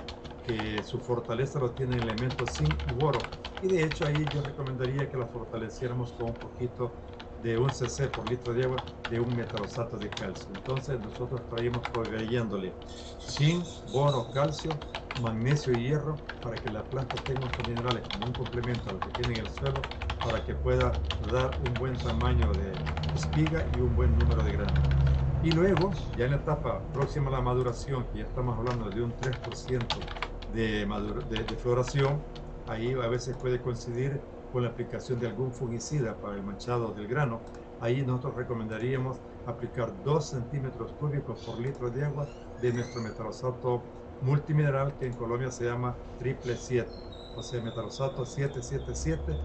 que 0.48 0.82
su 0.84 1.00
fortaleza 1.00 1.60
lo 1.60 1.72
tiene 1.72 1.98
en 1.98 2.04
elementos 2.04 2.50
zinc 2.52 2.76
y 2.92 3.04
oro. 3.04 3.20
Y 3.62 3.68
de 3.68 3.84
hecho 3.84 4.06
ahí 4.06 4.26
yo 4.34 4.42
recomendaría 4.42 5.10
que 5.10 5.18
la 5.18 5.28
fortaleciéramos 5.28 6.12
con 6.14 6.28
un 6.28 6.34
poquito 6.34 6.92
de 7.46 7.60
un 7.60 7.72
cc 7.72 8.10
por 8.12 8.28
litro 8.28 8.54
de 8.54 8.64
agua 8.66 8.84
de 9.08 9.20
un 9.20 9.36
metalosato 9.36 9.98
de 10.00 10.14
calcio. 10.14 10.52
Entonces 10.56 11.00
nosotros 11.00 11.48
traemos 11.48 11.84
proveyéndole 11.92 12.80
zinc, 13.20 13.68
bono, 13.86 14.32
calcio, 14.32 14.84
magnesio 15.14 15.74
y 15.74 15.84
hierro 15.90 16.26
para 16.42 16.60
que 16.60 16.72
la 16.72 16.90
planta 16.90 17.24
tenga 17.24 17.48
estos 17.48 17.66
minerales 17.68 18.04
como 18.08 18.26
un 18.28 18.34
complemento 18.34 18.90
a 18.90 18.94
lo 18.94 19.02
que 19.04 19.12
tiene 19.12 19.36
en 19.36 19.42
el 19.42 19.50
suelo 19.52 19.88
para 20.22 20.44
que 20.44 20.56
pueda 20.56 21.06
dar 21.20 21.56
un 21.60 21.78
buen 21.78 22.02
tamaño 22.02 22.56
de 22.56 22.84
espiga 23.12 23.68
y 23.72 23.80
un 23.82 23.94
buen 23.96 24.18
número 24.18 24.44
de 24.44 24.52
granos. 24.54 24.84
Y 25.40 25.52
luego, 25.52 26.08
ya 26.16 26.26
en 26.26 26.32
la 26.32 26.38
etapa 26.38 26.92
próxima 26.92 27.30
a 27.30 27.34
la 27.34 27.42
maduración, 27.42 28.10
que 28.10 28.20
ya 28.20 28.26
estamos 28.26 28.58
hablando 28.58 28.92
de 28.92 29.04
un 29.04 29.16
3% 29.16 30.16
de, 30.48 30.86
de, 31.28 31.46
de 31.46 31.58
floración, 31.58 32.26
ahí 32.66 32.94
a 32.94 33.08
veces 33.08 33.38
puede 33.38 33.62
coincidir 33.62 34.28
con 34.56 34.64
la 34.64 34.70
aplicación 34.70 35.20
de 35.20 35.28
algún 35.28 35.52
fungicida 35.52 36.16
para 36.16 36.38
el 36.38 36.42
manchado 36.42 36.94
del 36.94 37.08
grano, 37.08 37.42
ahí 37.82 38.06
nosotros 38.06 38.36
recomendaríamos 38.36 39.18
aplicar 39.46 39.92
2 40.02 40.30
centímetros 40.30 40.94
cúbicos 40.94 41.38
por 41.40 41.60
litro 41.60 41.90
de 41.90 42.06
agua 42.06 42.26
de 42.62 42.72
nuestro 42.72 43.02
metalosato 43.02 43.82
multimineral 44.22 44.94
que 44.98 45.08
en 45.08 45.14
Colombia 45.14 45.52
se 45.52 45.66
llama 45.66 45.98
triple 46.18 46.56
7, 46.56 46.90
o 47.36 47.44
sea, 47.44 47.62
metalosato 47.62 48.26
777 48.26 49.38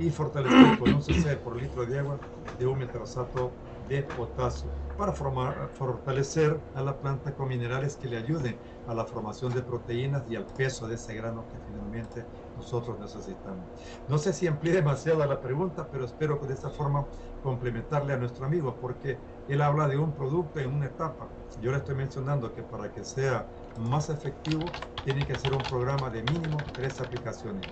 y 0.00 0.10
fortalecer 0.10 0.76
con 0.80 0.94
un 0.94 1.00
cc 1.00 1.36
por 1.44 1.54
litro 1.54 1.86
de 1.86 2.00
agua 2.00 2.18
de 2.58 2.66
un 2.66 2.80
metalosato 2.80 3.52
de 3.88 4.02
potasio 4.02 4.68
para 4.96 5.12
formar, 5.12 5.68
fortalecer 5.74 6.60
a 6.74 6.82
la 6.82 6.98
planta 6.98 7.36
con 7.36 7.46
minerales 7.46 7.96
que 7.96 8.08
le 8.08 8.16
ayuden 8.16 8.58
a 8.88 8.94
la 8.94 9.04
formación 9.04 9.52
de 9.54 9.62
proteínas 9.62 10.24
y 10.28 10.34
al 10.34 10.46
peso 10.46 10.88
de 10.88 10.96
ese 10.96 11.14
grano 11.14 11.46
que 11.52 11.60
finalmente 11.60 12.26
nosotros 12.56 12.98
necesitamos. 12.98 13.70
No 14.06 14.18
sé 14.18 14.32
si 14.32 14.46
amplíe 14.46 14.72
demasiado 14.74 15.24
la 15.26 15.40
pregunta, 15.40 15.88
pero 15.90 16.04
espero 16.04 16.40
que 16.40 16.46
de 16.46 16.54
esta 16.54 16.70
forma 16.70 17.06
complementarle 17.40 18.12
a 18.14 18.16
nuestro 18.18 18.46
amigo, 18.46 18.78
porque 18.78 19.22
él 19.46 19.62
habla 19.62 19.88
de 19.88 19.98
un 19.98 20.14
producto 20.14 20.58
en 20.60 20.74
una 20.74 20.86
etapa. 20.86 21.32
Yo 21.54 21.70
le 21.70 21.78
estoy 21.78 21.94
mencionando 21.94 22.52
que 22.52 22.64
para 22.64 22.90
que 22.92 23.04
sea 23.04 23.48
más 23.74 24.08
efectivo, 24.10 24.80
tiene 25.02 25.26
que 25.26 25.36
ser 25.38 25.54
un 25.54 25.66
programa 25.68 26.10
de 26.10 26.22
mínimo 26.24 26.72
tres 26.74 27.00
aplicaciones. 27.00 27.66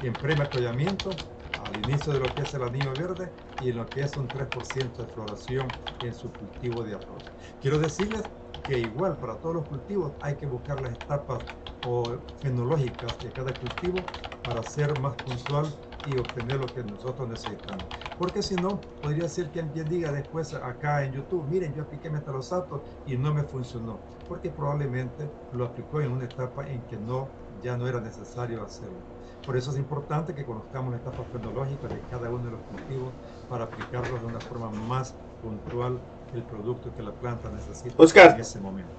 En 0.00 0.18
premacollamiento, 0.18 1.24
al 1.56 1.76
inicio 1.76 2.12
de 2.12 2.20
lo 2.20 2.32
que 2.32 2.42
es 2.42 2.54
el 2.54 2.62
anillo 2.62 2.96
verde 2.96 3.32
y 3.56 3.70
en 3.70 3.76
lo 3.76 3.90
que 3.90 4.02
es 4.02 4.16
un 4.16 4.30
3% 4.30 5.02
de 5.04 5.08
floración 5.12 5.76
en 6.00 6.14
su 6.14 6.36
cultivo 6.36 6.84
de 6.84 6.94
arroz. 6.94 7.32
Quiero 7.58 7.78
decirles 7.78 8.30
que 8.64 8.78
igual 8.78 9.18
para 9.18 9.40
todos 9.40 9.54
los 9.56 9.66
cultivos 9.66 10.16
hay 10.20 10.36
que 10.36 10.46
buscar 10.46 10.80
las 10.80 10.92
etapas 10.94 11.42
o 11.80 12.24
fenológicas 12.36 13.20
de 13.20 13.32
cada 13.32 13.56
cultivo 13.58 14.12
para 14.48 14.62
ser 14.62 14.96
más 14.96 15.16
puntual 15.18 15.78
y 16.02 16.16
obtener 16.16 16.58
lo 16.58 16.72
que 16.72 16.82
nosotros 16.82 17.28
necesitamos. 17.28 17.90
Porque 18.16 18.42
si 18.42 18.54
no, 18.56 18.86
podría 18.98 19.28
ser 19.28 19.50
que 19.50 19.60
alguien 19.60 19.86
diga 19.86 20.10
después 20.10 20.54
acá 20.54 21.04
en 21.04 21.12
YouTube, 21.12 21.46
miren, 21.46 21.74
yo 21.74 21.82
apliqué 21.82 22.08
metalosato 22.08 22.82
y 23.04 23.18
no 23.18 23.34
me 23.34 23.44
funcionó, 23.44 24.06
porque 24.26 24.50
probablemente 24.50 25.30
lo 25.50 25.66
aplicó 25.66 26.00
en 26.00 26.12
una 26.12 26.24
etapa 26.24 26.66
en 26.66 26.86
que 26.86 26.96
no 26.96 27.34
ya 27.60 27.76
no 27.76 27.86
era 27.86 28.00
necesario 28.00 28.62
hacerlo. 28.64 29.02
Por 29.44 29.58
eso 29.58 29.70
es 29.70 29.76
importante 29.76 30.34
que 30.34 30.46
conozcamos 30.46 30.92
la 30.92 30.98
etapa 30.98 31.24
fenológica 31.30 31.86
de 31.88 32.06
cada 32.06 32.30
uno 32.30 32.44
de 32.44 32.52
los 32.52 32.62
cultivos 32.62 33.12
para 33.48 33.64
aplicarlos 33.64 34.22
de 34.22 34.28
una 34.28 34.40
forma 34.40 34.70
más 34.70 35.14
puntual 35.42 36.00
el 36.32 36.42
producto 36.44 36.94
que 36.94 37.02
la 37.02 37.12
planta 37.12 37.50
necesita 37.50 38.02
en 38.02 38.40
ese 38.40 38.60
momento. 38.60 38.94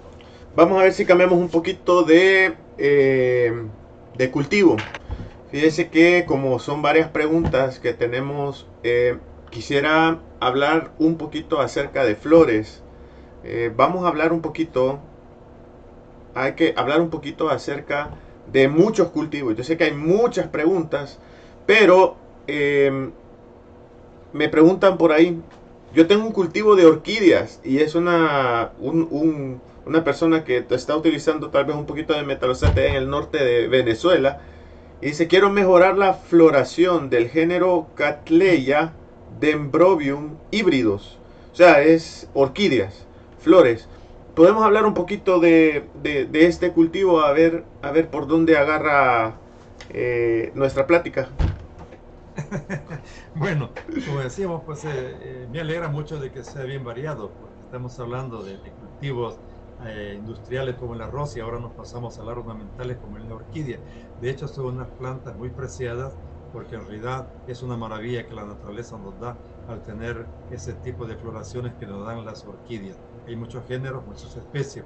Vamos 0.56 0.80
a 0.80 0.84
ver 0.84 0.94
si 0.94 1.06
cambiamos 1.06 1.40
un 1.40 1.50
poquito 1.50 2.04
de, 2.04 2.56
eh, 2.78 3.52
de 4.14 4.32
cultivo. 4.32 4.78
Fíjese 5.52 5.90
que 5.90 6.26
como 6.28 6.60
son 6.60 6.84
varias 6.84 7.10
preguntas 7.10 7.80
que 7.80 7.94
tenemos, 7.94 8.68
eh, 8.84 9.18
quisiera 9.50 10.20
hablar 10.40 10.92
un 11.00 11.18
poquito 11.18 11.60
acerca 11.60 12.06
de 12.06 12.16
flores. 12.16 12.84
Eh, 13.44 13.72
vamos 13.76 14.06
a 14.06 14.10
hablar 14.10 14.32
un 14.32 14.42
poquito, 14.42 15.00
hay 16.36 16.54
que 16.54 16.74
hablar 16.78 17.02
un 17.02 17.10
poquito 17.10 17.50
acerca 17.50 18.12
de 18.52 18.68
muchos 18.68 19.10
cultivos. 19.10 19.56
Yo 19.56 19.64
sé 19.64 19.76
que 19.76 19.86
hay 19.86 19.94
muchas 19.94 20.48
preguntas, 20.48 21.18
pero 21.66 22.16
em, 22.46 23.12
me 24.34 24.50
preguntan 24.50 25.00
por 25.00 25.12
ahí. 25.12 25.42
Yo 25.96 26.06
tengo 26.06 26.26
un 26.26 26.32
cultivo 26.32 26.76
de 26.76 26.86
orquídeas 26.86 27.60
y 27.64 27.80
es 27.80 27.96
una, 27.96 28.74
una 28.80 30.04
persona 30.04 30.44
que 30.44 30.64
está 30.70 30.96
utilizando 30.96 31.50
tal 31.50 31.66
vez 31.66 31.76
un 31.76 31.88
poquito 31.88 32.14
de 32.14 32.22
metalosate 32.24 32.90
en 32.90 32.96
el 32.96 33.10
norte 33.10 33.44
de 33.44 33.68
Venezuela. 33.68 34.42
Y 35.02 35.08
dice, 35.08 35.28
quiero 35.28 35.50
mejorar 35.50 35.98
la 35.98 36.14
floración 36.14 37.10
del 37.10 37.30
género 37.30 37.88
Cattleya 37.96 38.94
dendrobium 39.40 40.38
híbridos. 40.52 41.18
O 41.54 41.56
sea, 41.56 41.82
es 41.82 42.30
orquídeas, 42.34 43.06
flores 43.40 43.88
podemos 44.40 44.64
hablar 44.64 44.86
un 44.86 44.94
poquito 44.94 45.42
de, 45.42 45.90
este 46.32 46.72
cultivo, 46.72 47.20
a 47.20 47.34
ver, 47.34 47.66
a 47.82 47.92
ver 47.92 48.10
por 48.10 48.26
dónde 48.26 48.58
agarra 48.58 49.36
eh, 49.90 50.54
nuestra 50.56 50.88
plática. 50.88 51.28
bueno, 53.36 53.72
como 54.08 54.22
decíamos, 54.22 54.64
pues 54.66 54.86
eh, 54.86 54.90
eh, 54.94 55.48
me 55.52 55.60
alegra 55.60 55.90
mucho 55.90 56.22
de 56.22 56.32
que 56.32 56.46
sea 56.46 56.64
bien 56.64 56.86
variado, 56.86 57.32
estamos 57.66 58.00
hablando 58.00 58.42
de, 58.42 58.58
cultivos 58.80 59.38
industriales 60.14 60.76
como 60.76 60.94
el 60.94 61.02
arroz 61.02 61.36
y 61.36 61.42
ahora 61.42 61.60
nos 61.60 61.72
pasamos 61.72 62.18
a 62.20 62.24
las 62.24 62.38
ornamentales 62.38 62.98
como 62.98 63.18
la 63.18 63.36
orquídea. 63.36 63.80
De 64.20 64.30
hecho, 64.30 64.48
son 64.48 64.66
unas 64.76 64.94
plantas 64.96 65.36
muy 65.36 65.52
preciadas 65.52 66.20
porque 66.52 66.76
en 66.76 66.82
realidad 66.86 67.32
es 67.46 67.62
una 67.62 67.78
maravilla 67.78 68.28
que 68.28 68.34
la 68.36 68.46
naturaleza 68.46 68.98
nos 68.98 69.18
da 69.20 69.42
al 69.66 69.84
tener 69.84 70.32
ese 70.48 70.76
tipo 70.76 71.06
de 71.08 71.18
floraciones 71.18 71.76
que 71.78 71.86
nos 71.88 72.06
dan 72.06 72.26
las 72.26 72.46
orquídeas. 72.46 73.00
Hay 73.26 73.36
muchos 73.36 73.66
géneros, 73.66 74.06
muchas 74.06 74.36
especies. 74.36 74.86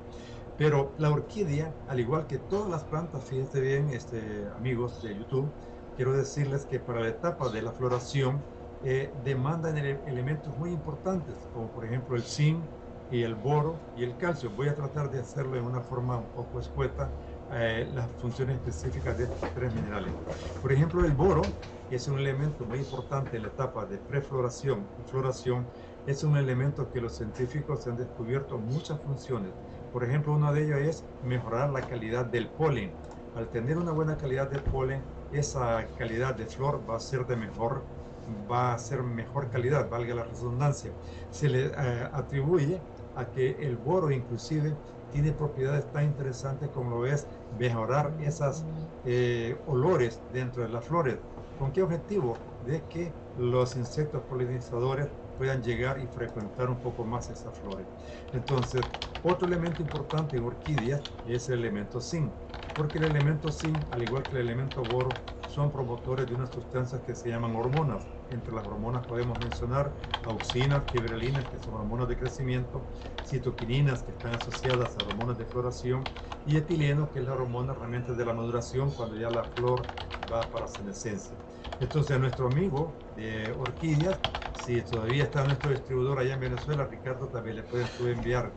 Pero 0.55 0.93
la 0.97 1.11
orquídea, 1.11 1.75
al 1.85 1.99
igual 1.99 2.27
que 2.27 2.39
todas 2.39 2.69
las 2.69 2.85
plantas, 2.85 3.27
fíjense 3.27 3.59
bien, 3.61 3.89
este, 3.89 4.47
amigos 4.49 5.01
de 5.01 5.15
YouTube, 5.17 5.57
quiero 5.95 6.13
decirles 6.13 6.65
que 6.65 6.79
para 6.79 7.01
la 7.01 7.09
etapa 7.09 7.49
de 7.49 7.61
la 7.61 7.73
floración 7.73 8.47
eh, 8.81 9.13
demandan 9.15 9.77
elementos 9.77 10.55
muy 10.55 10.71
importantes, 10.71 11.47
como 11.51 11.71
por 11.71 11.85
ejemplo 11.85 12.15
el 12.15 12.23
zinc 12.23 12.69
y 13.09 13.23
el 13.23 13.35
boro 13.35 13.85
y 13.93 14.03
el 14.03 14.17
calcio. 14.17 14.51
Voy 14.51 14.67
a 14.67 14.75
tratar 14.75 15.09
de 15.09 15.19
hacerlo 15.19 15.57
en 15.57 15.65
una 15.65 15.81
forma 15.81 16.17
un 16.19 16.31
poco 16.31 16.59
escueta, 16.59 17.15
eh, 17.53 17.89
las 17.91 18.11
funciones 18.17 18.55
específicas 18.57 19.17
de 19.17 19.25
estos 19.25 19.51
tres 19.53 19.71
minerales. 19.73 20.17
Por 20.59 20.71
ejemplo, 20.71 21.05
el 21.05 21.13
boro 21.13 21.57
es 21.89 22.07
un 22.07 22.19
elemento 22.19 22.65
muy 22.65 22.79
importante 22.79 23.37
en 23.37 23.43
la 23.43 23.49
etapa 23.49 23.85
de 23.85 23.99
prefloración 23.99 24.91
y 24.97 25.03
floración 25.03 25.71
es 26.05 26.23
un 26.23 26.35
elemento 26.37 26.89
que 26.89 26.99
los 27.01 27.15
científicos 27.15 27.87
han 27.87 27.95
descubierto 27.97 28.59
muchas 28.59 29.01
funciones. 29.01 29.55
Por 29.91 30.03
ejemplo, 30.03 30.33
una 30.33 30.51
de 30.51 30.65
ellas 30.65 30.79
es 30.81 31.07
mejorar 31.21 31.69
la 31.69 31.85
calidad 31.85 32.25
del 32.25 32.53
polen. 32.53 32.99
Al 33.33 33.49
tener 33.49 33.77
una 33.77 33.91
buena 33.91 34.17
calidad 34.17 34.49
de 34.49 34.59
polen, 34.59 35.07
esa 35.29 35.93
calidad 35.95 36.35
de 36.35 36.47
flor 36.47 36.87
va 36.89 36.97
a 36.97 36.99
ser 36.99 37.25
de 37.25 37.37
mejor, 37.37 37.89
va 38.27 38.73
a 38.73 38.79
ser 38.79 39.03
mejor 39.03 39.49
calidad, 39.49 39.89
valga 39.89 40.15
la 40.15 40.23
redundancia. 40.25 40.97
Se 41.29 41.49
le 41.49 41.67
eh, 41.67 42.09
atribuye 42.11 42.85
a 43.13 43.29
que 43.29 43.51
el 43.51 43.77
boro 43.77 44.11
inclusive 44.11 44.77
tiene 45.13 45.33
propiedades 45.33 45.91
tan 45.91 46.05
interesantes 46.05 46.71
como 46.71 46.89
lo 46.89 47.05
es 47.05 47.29
mejorar 47.49 48.15
esos 48.17 48.67
eh, 49.03 49.61
olores 49.65 50.25
dentro 50.27 50.63
de 50.63 50.69
las 50.69 50.87
flores. 50.87 51.21
¿Con 51.55 51.71
qué 51.71 51.83
objetivo? 51.83 52.47
De 52.59 52.87
que 52.87 53.19
los 53.35 53.75
insectos 53.75 54.23
polinizadores 54.25 55.13
puedan 55.35 55.61
llegar 55.61 55.99
y 56.01 56.07
frecuentar 56.07 56.69
un 56.71 56.81
poco 56.81 57.05
más 57.05 57.29
esas 57.29 57.59
flores. 57.59 57.89
Entonces, 58.31 58.91
otro 59.21 59.47
elemento 59.47 59.83
importante 59.83 60.37
en 60.37 60.43
orquídeas 60.45 61.03
es 61.23 61.47
el 61.49 61.59
elemento 61.59 62.01
zinc, 62.01 62.35
porque 62.73 62.97
el 62.97 63.03
elemento 63.05 63.51
zinc, 63.51 63.85
al 63.91 64.01
igual 64.03 64.25
que 64.25 64.35
el 64.35 64.41
elemento 64.41 64.83
boro, 64.85 65.23
son 65.45 65.71
promotores 65.71 66.27
de 66.27 66.33
unas 66.35 66.51
sustancias 66.51 67.01
que 67.03 67.15
se 67.15 67.29
llaman 67.29 67.55
hormonas. 67.55 68.09
Entre 68.29 68.53
las 68.53 68.65
hormonas 68.65 69.05
podemos 69.05 69.39
mencionar 69.39 69.93
auxinas, 70.25 70.83
fibrilinas, 70.91 71.47
que 71.49 71.59
son 71.59 71.75
hormonas 71.75 72.07
de 72.07 72.17
crecimiento, 72.17 72.85
citoquininas, 73.25 74.03
que 74.03 74.11
están 74.11 74.33
asociadas 74.33 74.97
a 74.97 75.01
hormonas 75.01 75.37
de 75.37 75.45
floración, 75.45 76.03
y 76.45 76.57
etileno, 76.57 77.09
que 77.11 77.19
es 77.19 77.25
la 77.25 77.33
hormona 77.33 77.73
realmente 77.73 78.13
de 78.13 78.25
la 78.25 78.33
maduración 78.33 78.91
cuando 78.91 79.15
ya 79.15 79.29
la 79.29 79.43
flor 79.45 79.85
va 80.31 80.49
para 80.51 80.67
senescencia. 80.67 81.37
Entonces, 81.79 82.19
nuestro 82.19 82.47
amigo 82.47 82.93
de 83.15 83.51
orquídeas 83.51 84.19
si 84.53 84.81
todavía 84.81 85.23
está 85.23 85.43
nuestro 85.45 85.71
distribuidor 85.71 86.19
allá 86.19 86.35
en 86.35 86.39
Venezuela, 86.39 86.87
Ricardo, 86.89 87.27
también 87.27 87.57
le 87.57 87.63
pueden 87.63 87.87
enviar. 88.17 88.51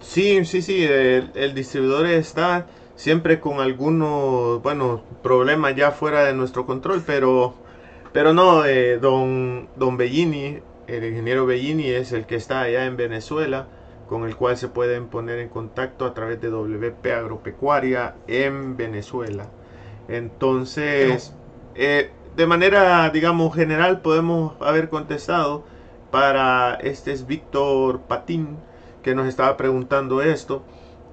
Sí, 0.00 0.44
sí, 0.44 0.62
sí, 0.62 0.82
el, 0.82 1.54
distribuidor 1.54 2.06
está 2.06 2.66
siempre 2.96 3.40
con 3.40 3.60
algunos, 3.60 4.62
bueno, 4.62 5.04
problemas 5.22 5.76
ya 5.76 5.92
fuera 5.92 6.24
de 6.24 6.34
nuestro 6.34 6.66
control, 6.66 7.02
pero, 7.06 7.54
pero 8.14 8.32
no, 8.32 8.64
eh, 8.64 8.98
don, 8.98 9.68
don 9.74 9.96
Bellini, 9.96 10.60
el 10.86 11.04
ingeniero 11.04 11.46
Bellini 11.46 11.88
es 11.88 12.12
el 12.12 12.26
que 12.26 12.36
está 12.36 12.60
allá 12.60 12.86
en 12.86 12.96
Venezuela, 12.96 13.66
con 14.08 14.22
el 14.22 14.36
cual 14.36 14.56
se 14.56 14.68
pueden 14.68 15.08
poner 15.08 15.40
en 15.40 15.48
contacto 15.48 16.06
a 16.06 16.14
través 16.14 16.40
de 16.40 16.48
WP 16.48 17.04
Agropecuaria 17.12 18.14
en 18.28 18.76
Venezuela. 18.76 19.48
Entonces, 20.06 21.34
eh, 21.74 22.12
de 22.36 22.46
manera, 22.46 23.10
digamos, 23.10 23.52
general 23.52 24.00
podemos 24.00 24.54
haber 24.60 24.90
contestado 24.90 25.64
para 26.12 26.76
este 26.76 27.10
es 27.10 27.26
Víctor 27.26 28.02
Patín 28.02 28.58
que 29.02 29.16
nos 29.16 29.26
estaba 29.26 29.56
preguntando 29.56 30.22
esto. 30.22 30.62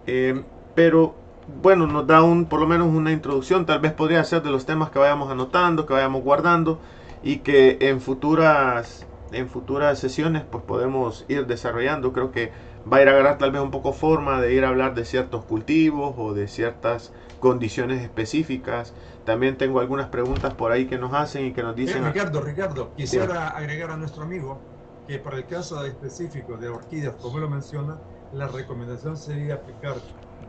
Eh, 0.05 0.43
pero 0.75 1.15
bueno, 1.61 1.87
nos 1.87 2.07
da 2.07 2.23
un, 2.23 2.45
por 2.45 2.59
lo 2.59 2.67
menos 2.67 2.87
una 2.87 3.11
introducción. 3.11 3.65
Tal 3.65 3.79
vez 3.79 3.93
podría 3.93 4.23
ser 4.23 4.41
de 4.43 4.51
los 4.51 4.65
temas 4.65 4.89
que 4.89 4.99
vayamos 4.99 5.29
anotando, 5.31 5.85
que 5.85 5.93
vayamos 5.93 6.23
guardando 6.23 6.79
y 7.23 7.37
que 7.37 7.77
en 7.81 8.01
futuras, 8.01 9.05
en 9.31 9.49
futuras 9.49 9.99
sesiones 9.99 10.43
pues 10.49 10.63
podemos 10.63 11.25
ir 11.27 11.47
desarrollando. 11.47 12.13
Creo 12.13 12.31
que 12.31 12.51
va 12.91 12.97
a 12.97 13.01
ir 13.01 13.09
a 13.09 13.11
agarrar 13.11 13.37
tal 13.37 13.51
vez 13.51 13.61
un 13.61 13.71
poco 13.71 13.93
forma 13.93 14.41
de 14.41 14.53
ir 14.53 14.65
a 14.65 14.69
hablar 14.69 14.95
de 14.95 15.05
ciertos 15.05 15.43
cultivos 15.45 16.15
o 16.17 16.33
de 16.33 16.47
ciertas 16.47 17.13
condiciones 17.39 18.01
específicas. 18.01 18.93
También 19.25 19.57
tengo 19.57 19.79
algunas 19.79 20.07
preguntas 20.07 20.53
por 20.53 20.71
ahí 20.71 20.87
que 20.87 20.97
nos 20.97 21.13
hacen 21.13 21.45
y 21.45 21.53
que 21.53 21.61
nos 21.61 21.75
dicen... 21.75 22.05
Ricardo, 22.05 22.41
Ricardo, 22.41 22.91
quisiera 22.95 23.49
agregar 23.49 23.91
a 23.91 23.97
nuestro 23.97 24.23
amigo 24.23 24.59
que 25.07 25.19
para 25.19 25.37
el 25.37 25.45
caso 25.45 25.83
específico 25.85 26.57
de 26.57 26.69
orquídeas, 26.69 27.15
como 27.15 27.39
lo 27.39 27.49
menciona, 27.49 27.97
la 28.33 28.47
recomendación 28.47 29.17
sería 29.17 29.55
aplicar 29.55 29.95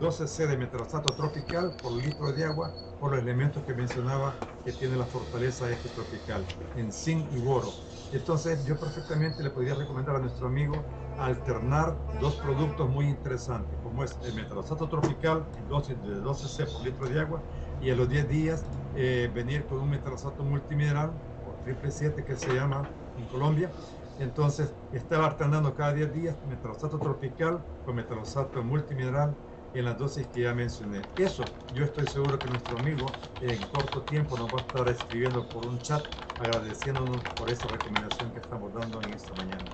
12 0.02 0.26
C 0.26 0.48
de 0.48 0.56
metrosato 0.56 1.14
tropical 1.14 1.72
por 1.80 1.92
litro 1.92 2.32
de 2.32 2.44
agua 2.44 2.72
por 2.98 3.12
los 3.12 3.20
elementos 3.20 3.62
que 3.62 3.72
mencionaba 3.72 4.34
que 4.64 4.72
tiene 4.72 4.96
la 4.96 5.04
fortaleza 5.04 5.70
este 5.70 5.88
tropical 5.90 6.44
en 6.76 6.90
zinc 6.90 7.24
y 7.32 7.38
boro. 7.38 7.68
Entonces 8.10 8.66
yo 8.66 8.76
perfectamente 8.80 9.44
le 9.44 9.50
podría 9.50 9.76
recomendar 9.76 10.16
a 10.16 10.18
nuestro 10.18 10.48
amigo 10.48 10.74
alternar 11.20 11.96
dos 12.20 12.34
productos 12.34 12.90
muy 12.90 13.06
interesantes, 13.06 13.78
como 13.84 14.02
es 14.02 14.18
el 14.24 14.34
metalosato 14.34 14.88
tropical 14.88 15.46
de 15.54 16.14
12 16.16 16.48
C 16.48 16.66
por 16.66 16.82
litro 16.84 17.08
de 17.08 17.20
agua 17.20 17.40
y 17.80 17.90
a 17.90 17.94
los 17.94 18.08
10 18.08 18.28
días 18.28 18.64
eh, 18.96 19.30
venir 19.32 19.64
con 19.66 19.78
un 19.78 19.90
metalosato 19.90 20.42
multimineral 20.42 21.12
o 21.46 21.62
triple 21.62 21.92
7 21.92 22.24
que 22.24 22.34
se 22.34 22.52
llama 22.52 22.90
en 23.16 23.24
Colombia. 23.26 23.70
Entonces 24.18 24.74
estaba 24.90 25.26
alternando 25.26 25.72
cada 25.76 25.92
10 25.92 26.12
días 26.12 26.36
metalosato 26.48 26.98
tropical 26.98 27.64
con 27.84 27.94
metalosato 27.94 28.64
multimineral 28.64 29.36
en 29.74 29.84
las 29.84 29.98
dosis 29.98 30.26
que 30.28 30.42
ya 30.42 30.54
mencioné. 30.54 31.00
Eso 31.16 31.44
yo 31.74 31.84
estoy 31.84 32.06
seguro 32.06 32.38
que 32.38 32.48
nuestro 32.48 32.78
amigo 32.78 33.06
en 33.40 33.58
corto 33.68 34.02
tiempo 34.02 34.36
nos 34.36 34.48
va 34.48 34.58
a 34.58 34.62
estar 34.62 34.88
escribiendo 34.88 35.48
por 35.48 35.66
un 35.66 35.78
chat 35.78 36.02
agradeciéndonos 36.40 37.22
por 37.36 37.50
esa 37.50 37.66
recomendación 37.68 38.30
que 38.32 38.40
estamos 38.40 38.72
dando 38.74 39.00
en 39.02 39.12
esta 39.14 39.34
mañana. 39.34 39.64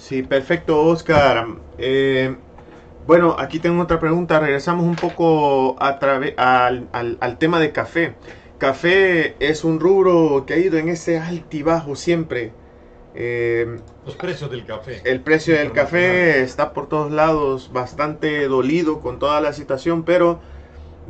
Sí, 0.00 0.22
perfecto, 0.22 0.82
Oscar. 0.84 1.46
Eh, 1.78 2.36
bueno, 3.06 3.34
aquí 3.38 3.58
tengo 3.58 3.82
otra 3.82 3.98
pregunta. 3.98 4.38
Regresamos 4.38 4.84
un 4.84 4.96
poco 4.96 5.76
a 5.80 5.88
al, 6.36 6.88
al, 7.20 7.38
tema 7.38 7.58
de 7.58 7.72
café. 7.72 8.14
Café 8.58 9.34
es 9.40 9.64
un 9.64 9.80
rubro 9.80 10.44
que 10.46 10.54
ha 10.54 10.58
ido 10.58 10.78
en 10.78 10.88
ese 10.88 11.18
altibajo 11.18 11.96
siempre. 11.96 12.52
Eh, 13.14 13.78
Los 14.06 14.16
precios 14.16 14.50
del 14.50 14.64
café. 14.64 15.02
El 15.04 15.20
precio 15.20 15.56
del 15.56 15.72
café 15.72 16.42
está 16.42 16.72
por 16.72 16.88
todos 16.88 17.12
lados 17.12 17.70
bastante 17.72 18.46
dolido 18.48 19.00
con 19.00 19.18
toda 19.18 19.40
la 19.40 19.52
situación, 19.52 20.04
pero 20.04 20.40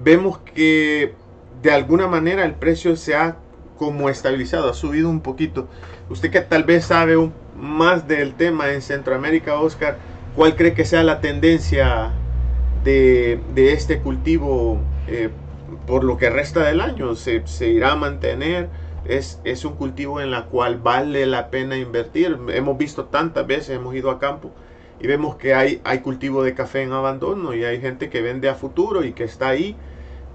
vemos 0.03 0.39
que 0.39 1.15
de 1.63 1.71
alguna 1.71 2.09
manera 2.09 2.45
el 2.45 2.55
precio 2.55 2.97
se 2.97 3.15
ha 3.15 3.37
como 3.79 4.09
estabilizado, 4.09 4.71
ha 4.71 4.75
subido 4.75 5.09
un 5.09 5.21
poquito. 5.21 5.69
Usted 6.09 6.31
que 6.31 6.41
tal 6.41 6.65
vez 6.65 6.85
sabe 6.85 7.17
más 7.57 8.07
del 8.07 8.35
tema 8.35 8.73
en 8.73 8.83
Centroamérica, 8.83 9.59
Oscar, 9.59 9.97
¿cuál 10.37 10.57
cree 10.57 10.75
que 10.75 10.85
sea 10.85 11.03
la 11.03 11.21
tendencia 11.21 12.13
de, 12.85 13.41
este 13.57 14.01
cultivo 14.01 14.79
eh, 15.09 15.31
por 15.87 16.05
lo 16.05 16.17
que 16.17 16.31
resta 16.31 16.65
del 16.65 16.81
año? 16.81 17.15
¿Se, 17.15 17.43
irá 17.69 17.93
a 17.93 17.97
mantener? 17.97 18.69
Es, 19.05 19.41
es, 19.45 19.65
un 19.65 19.75
cultivo 19.77 20.21
en 20.21 20.31
la 20.31 20.47
cual 20.47 20.79
vale 20.79 21.27
la 21.27 21.51
pena 21.51 21.77
invertir. 21.77 22.39
Hemos 22.49 22.79
visto 22.79 23.07
tantas 23.07 23.47
veces, 23.47 23.71
hemos 23.71 23.95
ido 23.95 24.11
a 24.11 24.19
campo 24.19 24.51
y 25.01 25.07
vemos 25.07 25.37
que 25.37 25.55
hay, 25.55 25.81
hay 25.85 26.01
cultivo 26.01 26.43
de 26.43 26.55
café 26.55 26.83
en 26.83 26.93
abandono 26.93 27.55
y 27.55 27.65
hay 27.65 27.81
gente 27.81 28.09
que 28.11 28.23
vende 28.23 28.49
a 28.49 28.55
futuro 28.55 29.05
y 29.05 29.13
que 29.13 29.25
está 29.25 29.49
ahí 29.49 29.77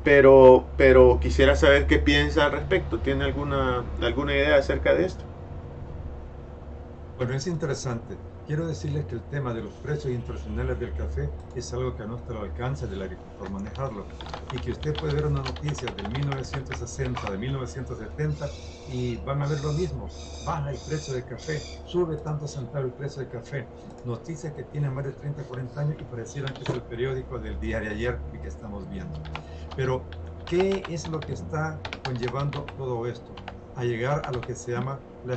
pero, 0.07 0.65
pero 0.78 1.20
quisiera 1.20 1.57
saber 1.57 1.86
qué 1.86 1.99
piensa 1.99 2.45
al 2.45 2.53
respecto. 2.53 2.97
¿Tiene 2.99 3.26
alguna, 3.26 3.84
alguna 4.01 4.34
idea 4.34 4.55
acerca 4.55 4.93
de 4.93 5.05
esto? 5.05 5.26
Bueno, 7.18 7.34
es 7.34 7.45
interesante. 7.45 8.15
Quiero 8.48 8.66
decirles 8.66 9.06
que 9.08 9.16
el 9.16 9.28
tema 9.28 9.54
de 9.54 9.62
los 9.62 9.76
precios 9.76 10.14
internacionales 10.14 10.80
del 10.80 10.93
café 10.93 11.36
es 11.54 11.74
algo 11.74 11.93
que 11.98 12.04
a 12.04 12.08
nuestro 12.08 12.39
alcance 12.41 12.88
del 12.88 13.02
agricultor 13.02 13.50
manejarlo. 13.50 14.14
Y 14.50 14.62
que 14.62 14.72
usted 14.72 14.98
puede 14.98 15.14
ver 15.16 15.26
una 15.26 15.43
noticia 15.43 15.91
del 15.91 16.08
1960, 16.08 17.30
de 17.30 17.38
1970 17.38 18.56
y 18.86 19.18
van 19.18 19.41
a 19.41 19.48
ver 19.48 19.60
lo 19.60 19.74
mismo. 19.74 20.16
Baja 20.39 20.72
el 20.72 20.82
precio 20.82 21.14
del 21.14 21.26
café, 21.26 21.68
sube 21.84 22.20
tanto 22.20 22.48
centavo 22.48 22.86
el 22.86 22.93
precio 22.95 23.22
del 23.22 23.30
café. 23.30 23.74
Noticias 24.04 24.54
que 24.54 24.64
tienen 24.64 24.93
más 24.93 25.04
de 25.04 25.12
30, 25.14 25.45
40 25.45 25.82
años 25.82 25.98
y 26.00 26.06
parecieran 26.06 26.56
que 26.56 26.64
es 26.64 26.72
el 26.72 26.86
periódico 26.86 27.39
del 27.39 27.60
día 27.60 27.82
de 27.82 27.89
ayer 27.89 28.24
y 28.32 28.39
que 28.39 28.48
estamos 28.48 28.88
viendo. 28.88 29.28
Pero, 29.76 30.14
¿qué 30.45 30.86
es 30.88 31.06
lo 31.08 31.26
que 31.26 31.34
está 31.34 31.86
conllevando 32.00 32.72
todo 32.78 33.08
esto? 33.08 33.43
A 33.78 33.84
llegar 33.84 34.23
a 34.25 34.32
lo 34.32 34.41
que 34.41 34.55
se 34.55 34.71
llama 34.71 34.99
la 35.23 35.36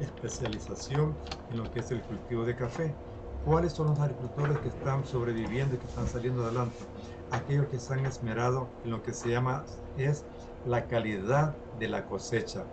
especialización 0.00 1.14
en 1.50 1.58
lo 1.58 1.70
que 1.72 1.78
es 1.78 1.90
el 1.92 2.02
cultivo 2.02 2.44
de 2.44 2.56
café. 2.56 2.92
¿Cuáles 3.44 3.72
son 3.72 3.86
los 3.86 3.98
agricultores 4.00 4.58
que 4.58 4.68
están 4.68 5.06
sobreviviendo 5.06 5.76
y 5.76 5.78
que 5.78 5.86
están 5.86 6.08
saliendo 6.08 6.44
adelante? 6.44 6.76
Aquellos 7.30 7.68
que 7.68 7.78
se 7.78 7.94
han 7.94 8.04
esmerado 8.06 8.68
en 8.84 8.90
lo 8.90 9.02
que 9.02 9.12
se 9.12 9.30
llama 9.30 9.64
es 9.96 10.24
la 10.66 10.88
calidad 10.88 11.54
de 11.78 11.88
la 11.88 12.06
cosecha. 12.06 12.64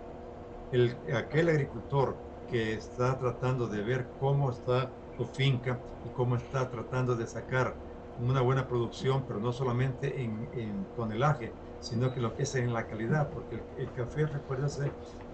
El, 0.72 0.98
aquel 1.16 1.50
agricultor 1.50 2.16
que 2.48 2.74
está 2.74 3.18
tratando 3.20 3.68
de 3.68 3.84
ver 3.84 4.08
cómo 4.20 4.50
está 4.50 4.92
su 5.16 5.26
finca 5.28 5.80
y 6.04 6.10
cómo 6.10 6.36
está 6.36 6.70
tratando 6.70 7.16
de 7.16 7.28
sacar 7.28 7.76
una 8.18 8.42
buena 8.42 8.68
producción, 8.68 9.26
pero 9.28 9.40
no 9.40 9.54
solamente 9.54 10.24
en, 10.24 10.50
en, 10.54 10.86
tonelaje, 10.96 11.54
sino 11.88 12.14
que 12.14 12.20
lo 12.20 12.36
que 12.36 12.44
es 12.44 12.56
en 12.56 12.74
la 12.74 12.88
calidad, 12.88 13.30
porque 13.30 13.62
el, 13.78 13.92
café, 13.94 14.26
recuérdese 14.26 14.92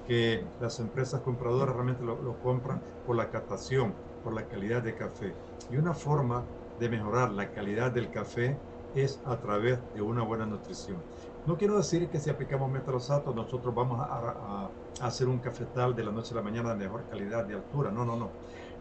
que 0.07 0.43
las 0.61 0.79
empresas 0.79 1.21
compradoras 1.21 1.73
realmente 1.73 2.03
lo, 2.03 2.37
compran 2.41 2.81
por 3.05 3.15
la 3.15 3.29
captación, 3.29 3.93
por 4.23 4.33
la 4.33 4.47
calidad 4.47 4.83
de 4.83 4.95
café. 4.95 5.33
Y 5.71 5.77
una 5.77 5.93
forma 5.93 6.43
de 6.79 6.89
mejorar 6.89 7.31
la 7.31 7.51
calidad 7.51 7.91
del 7.91 8.11
café 8.11 8.57
es 8.95 9.19
a 9.25 9.37
través 9.37 9.79
de 9.95 10.01
una 10.01 10.21
buena 10.23 10.45
nutrición. 10.45 10.97
No 11.45 11.57
quiero 11.57 11.77
decir 11.77 12.07
que 12.09 12.19
si 12.19 12.29
aplicamos 12.29 12.71
metalosato 12.71 13.33
nosotros 13.33 13.73
vamos 13.73 13.99
a, 13.99 14.03
a, 14.03 14.69
a 15.01 15.05
hacer 15.07 15.27
un 15.27 15.39
cafetal 15.39 15.95
de 15.95 16.03
la 16.03 16.11
noche 16.11 16.33
a 16.33 16.37
la 16.37 16.43
mañana 16.43 16.69
de 16.69 16.85
mejor 16.85 17.03
calidad 17.09 17.45
de 17.45 17.55
altura. 17.55 17.91
No, 17.91 18.05
no, 18.05 18.15
no 18.15 18.29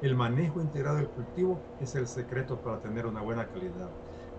el 0.02 0.16
manejo 0.16 0.60
integrado 0.60 0.96
del 0.96 1.08
cultivo 1.08 1.60
es 1.80 1.94
el 1.94 2.08
secreto 2.08 2.60
para 2.60 2.80
tener 2.80 3.06
una 3.06 3.22
buena 3.22 3.46
calidad. 3.46 3.88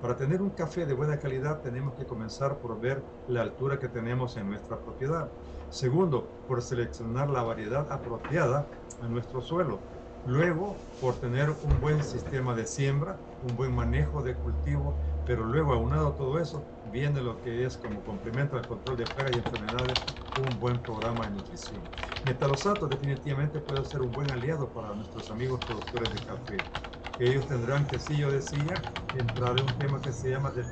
Para 0.04 0.18
tener 0.18 0.42
un 0.42 0.50
café 0.50 0.86
de 0.86 0.94
buena 0.94 1.18
calidad 1.18 1.62
tenemos 1.62 1.94
que 1.94 2.04
comenzar 2.04 2.58
por 2.58 2.78
ver 2.78 3.02
la 3.30 3.42
altura 3.42 3.80
que 3.80 3.88
tenemos 3.88 4.36
en 4.36 4.50
nuestra 4.50 4.78
propiedad. 4.78 5.30
Segundo, 5.70 6.28
por 6.46 6.62
seleccionar 6.62 7.30
la 7.30 7.42
variedad 7.42 7.90
apropiada 7.90 8.68
a 9.02 9.08
nuestro 9.08 9.40
suelo. 9.40 9.80
Luego, 10.28 10.76
por 11.00 11.14
tener 11.14 11.50
un 11.52 11.80
buen 11.80 12.04
sistema 12.04 12.54
de 12.54 12.68
siembra, 12.68 13.16
un 13.48 13.56
buen 13.56 13.74
manejo 13.74 14.22
de 14.22 14.36
cultivo, 14.36 14.94
pero 15.26 15.46
luego 15.46 15.72
aunado 15.72 16.10
a 16.10 16.18
todo 16.18 16.38
eso, 16.38 16.62
viene 16.92 17.22
lo 17.22 17.42
que 17.42 17.64
es 17.64 17.78
como 17.78 18.04
complemento 18.04 18.58
al 18.58 18.68
control 18.68 18.98
de 18.98 19.06
plagas 19.06 19.32
y 19.36 19.38
enfermedades, 19.38 20.04
un 20.36 20.60
buen 20.60 20.80
programa 20.80 21.30
de 21.30 21.32
nutrición. 21.32 21.80
Metalosato 22.26 22.90
definitivamente 22.90 23.62
puede 23.62 23.86
ser 23.86 24.02
un 24.02 24.12
buen 24.12 24.30
aliado 24.32 24.68
para 24.68 24.94
nuestros 24.94 25.32
amigos 25.32 25.62
productores 25.66 26.12
de 26.12 26.20
café. 26.20 26.58
Ellos 27.18 27.48
tendrán 27.48 27.88
que, 27.88 28.00
sí 28.00 28.18
yo 28.18 28.32
decía, 28.32 28.88
entrar 29.12 29.58
en 29.58 29.66
un 29.66 29.78
tema 29.78 30.02
que 30.02 30.12
se 30.12 30.30
llama 30.30 30.52
de 30.52 30.64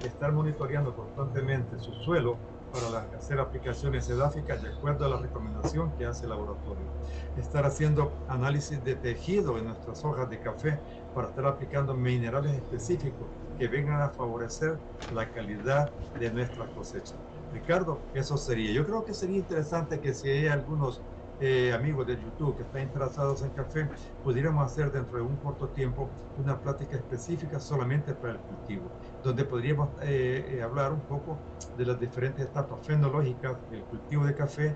estar 0.00 0.32
monitoreando 0.32 0.94
constantemente 0.94 1.78
su 1.78 1.92
suelo 1.92 2.42
para 2.70 3.02
hacer 3.16 3.38
aplicaciones 3.38 4.08
edáficas 4.08 4.60
de 4.60 4.68
acuerdo 4.70 5.04
a 5.04 5.08
la 5.08 5.20
recomendación 5.20 5.94
que 5.94 6.04
hace 6.06 6.26
el 6.26 6.30
laboratorio. 6.30 6.90
Estar 7.36 7.64
haciendo 7.64 8.18
análisis 8.26 8.82
de 8.82 8.96
tejido 8.96 9.58
en 9.58 9.66
nuestras 9.66 10.04
hojas 10.04 10.28
de 10.28 10.40
café 10.40 10.82
para 11.12 11.28
estar 11.28 11.46
aplicando 11.46 11.94
minerales 11.94 12.52
específicos 12.56 13.32
que 13.56 13.68
vengan 13.68 14.02
a 14.02 14.10
favorecer 14.10 14.82
la 15.08 15.30
calidad 15.30 15.94
de 16.12 16.32
nuestra 16.32 16.68
cosecha. 16.68 17.16
Ricardo, 17.48 18.08
eso 18.12 18.36
sería. 18.36 18.72
Yo 18.72 18.84
creo 18.84 19.04
que 19.04 19.14
sería 19.14 19.38
interesante 19.38 20.00
que 20.00 20.12
si 20.14 20.28
hay 20.28 20.46
algunos 20.48 21.04
eh, 21.46 21.74
amigos 21.74 22.06
de 22.06 22.14
YouTube 22.16 22.56
que 22.56 22.62
están 22.62 22.80
interesados 22.80 23.42
en 23.42 23.50
café, 23.50 23.86
pudiéramos 24.22 24.64
hacer 24.64 24.90
dentro 24.90 25.18
de 25.18 25.24
un 25.24 25.36
corto 25.36 25.68
tiempo 25.68 26.08
una 26.38 26.58
plática 26.58 26.96
específica 26.96 27.60
solamente 27.60 28.14
para 28.14 28.32
el 28.32 28.38
cultivo, 28.38 28.90
donde 29.22 29.44
podríamos 29.44 29.90
eh, 30.00 30.54
eh, 30.56 30.62
hablar 30.62 30.92
un 30.92 31.02
poco 31.02 31.36
de 31.76 31.84
las 31.84 32.00
diferentes 32.00 32.46
etapas 32.46 32.78
fenológicas 32.86 33.58
del 33.70 33.82
cultivo 33.82 34.24
de 34.24 34.34
café 34.34 34.74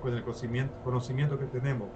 con 0.00 0.14
el 0.14 0.22
conocimiento, 0.22 0.72
conocimiento 0.84 1.38
que 1.40 1.46
tenemos 1.46 1.88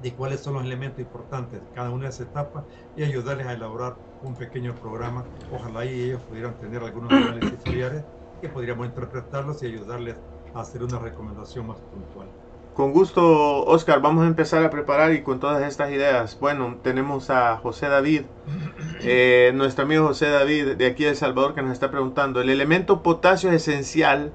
de 0.00 0.14
cuáles 0.14 0.38
son 0.38 0.54
los 0.54 0.62
elementos 0.62 1.00
importantes 1.00 1.60
de 1.60 1.66
cada 1.74 1.90
una 1.90 2.04
de 2.04 2.10
esas 2.10 2.28
etapas 2.28 2.62
y 2.96 3.02
ayudarles 3.02 3.48
a 3.48 3.54
elaborar 3.54 3.96
un 4.22 4.34
pequeño 4.34 4.72
programa. 4.76 5.24
Ojalá 5.52 5.84
y 5.84 6.00
ellos 6.00 6.22
pudieran 6.22 6.54
tener 6.60 6.80
algunos 6.84 7.12
análisis 7.12 7.58
familiares 7.64 8.04
que 8.40 8.48
podríamos 8.48 8.86
interpretarlos 8.86 9.62
y 9.64 9.66
ayudarles 9.66 10.14
a 10.54 10.60
hacer 10.60 10.84
una 10.84 11.00
recomendación 11.00 11.66
más 11.66 11.80
puntual. 11.80 12.28
Con 12.74 12.92
gusto, 12.92 13.64
Oscar, 13.66 14.00
vamos 14.00 14.24
a 14.24 14.26
empezar 14.26 14.64
a 14.64 14.70
preparar 14.70 15.12
y 15.12 15.22
con 15.22 15.38
todas 15.38 15.62
estas 15.62 15.92
ideas. 15.92 16.36
Bueno, 16.40 16.78
tenemos 16.82 17.30
a 17.30 17.56
José 17.58 17.86
David, 17.86 18.22
eh, 19.00 19.52
nuestro 19.54 19.84
amigo 19.84 20.08
José 20.08 20.28
David 20.28 20.74
de 20.74 20.86
aquí 20.86 21.04
de 21.04 21.10
El 21.10 21.16
Salvador 21.16 21.54
que 21.54 21.62
nos 21.62 21.70
está 21.70 21.92
preguntando, 21.92 22.40
el 22.40 22.50
elemento 22.50 23.04
potasio 23.04 23.50
es 23.50 23.68
esencial 23.68 24.32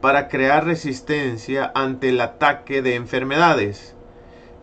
para 0.00 0.26
crear 0.26 0.64
resistencia 0.64 1.70
ante 1.76 2.08
el 2.08 2.20
ataque 2.20 2.82
de 2.82 2.96
enfermedades. 2.96 3.94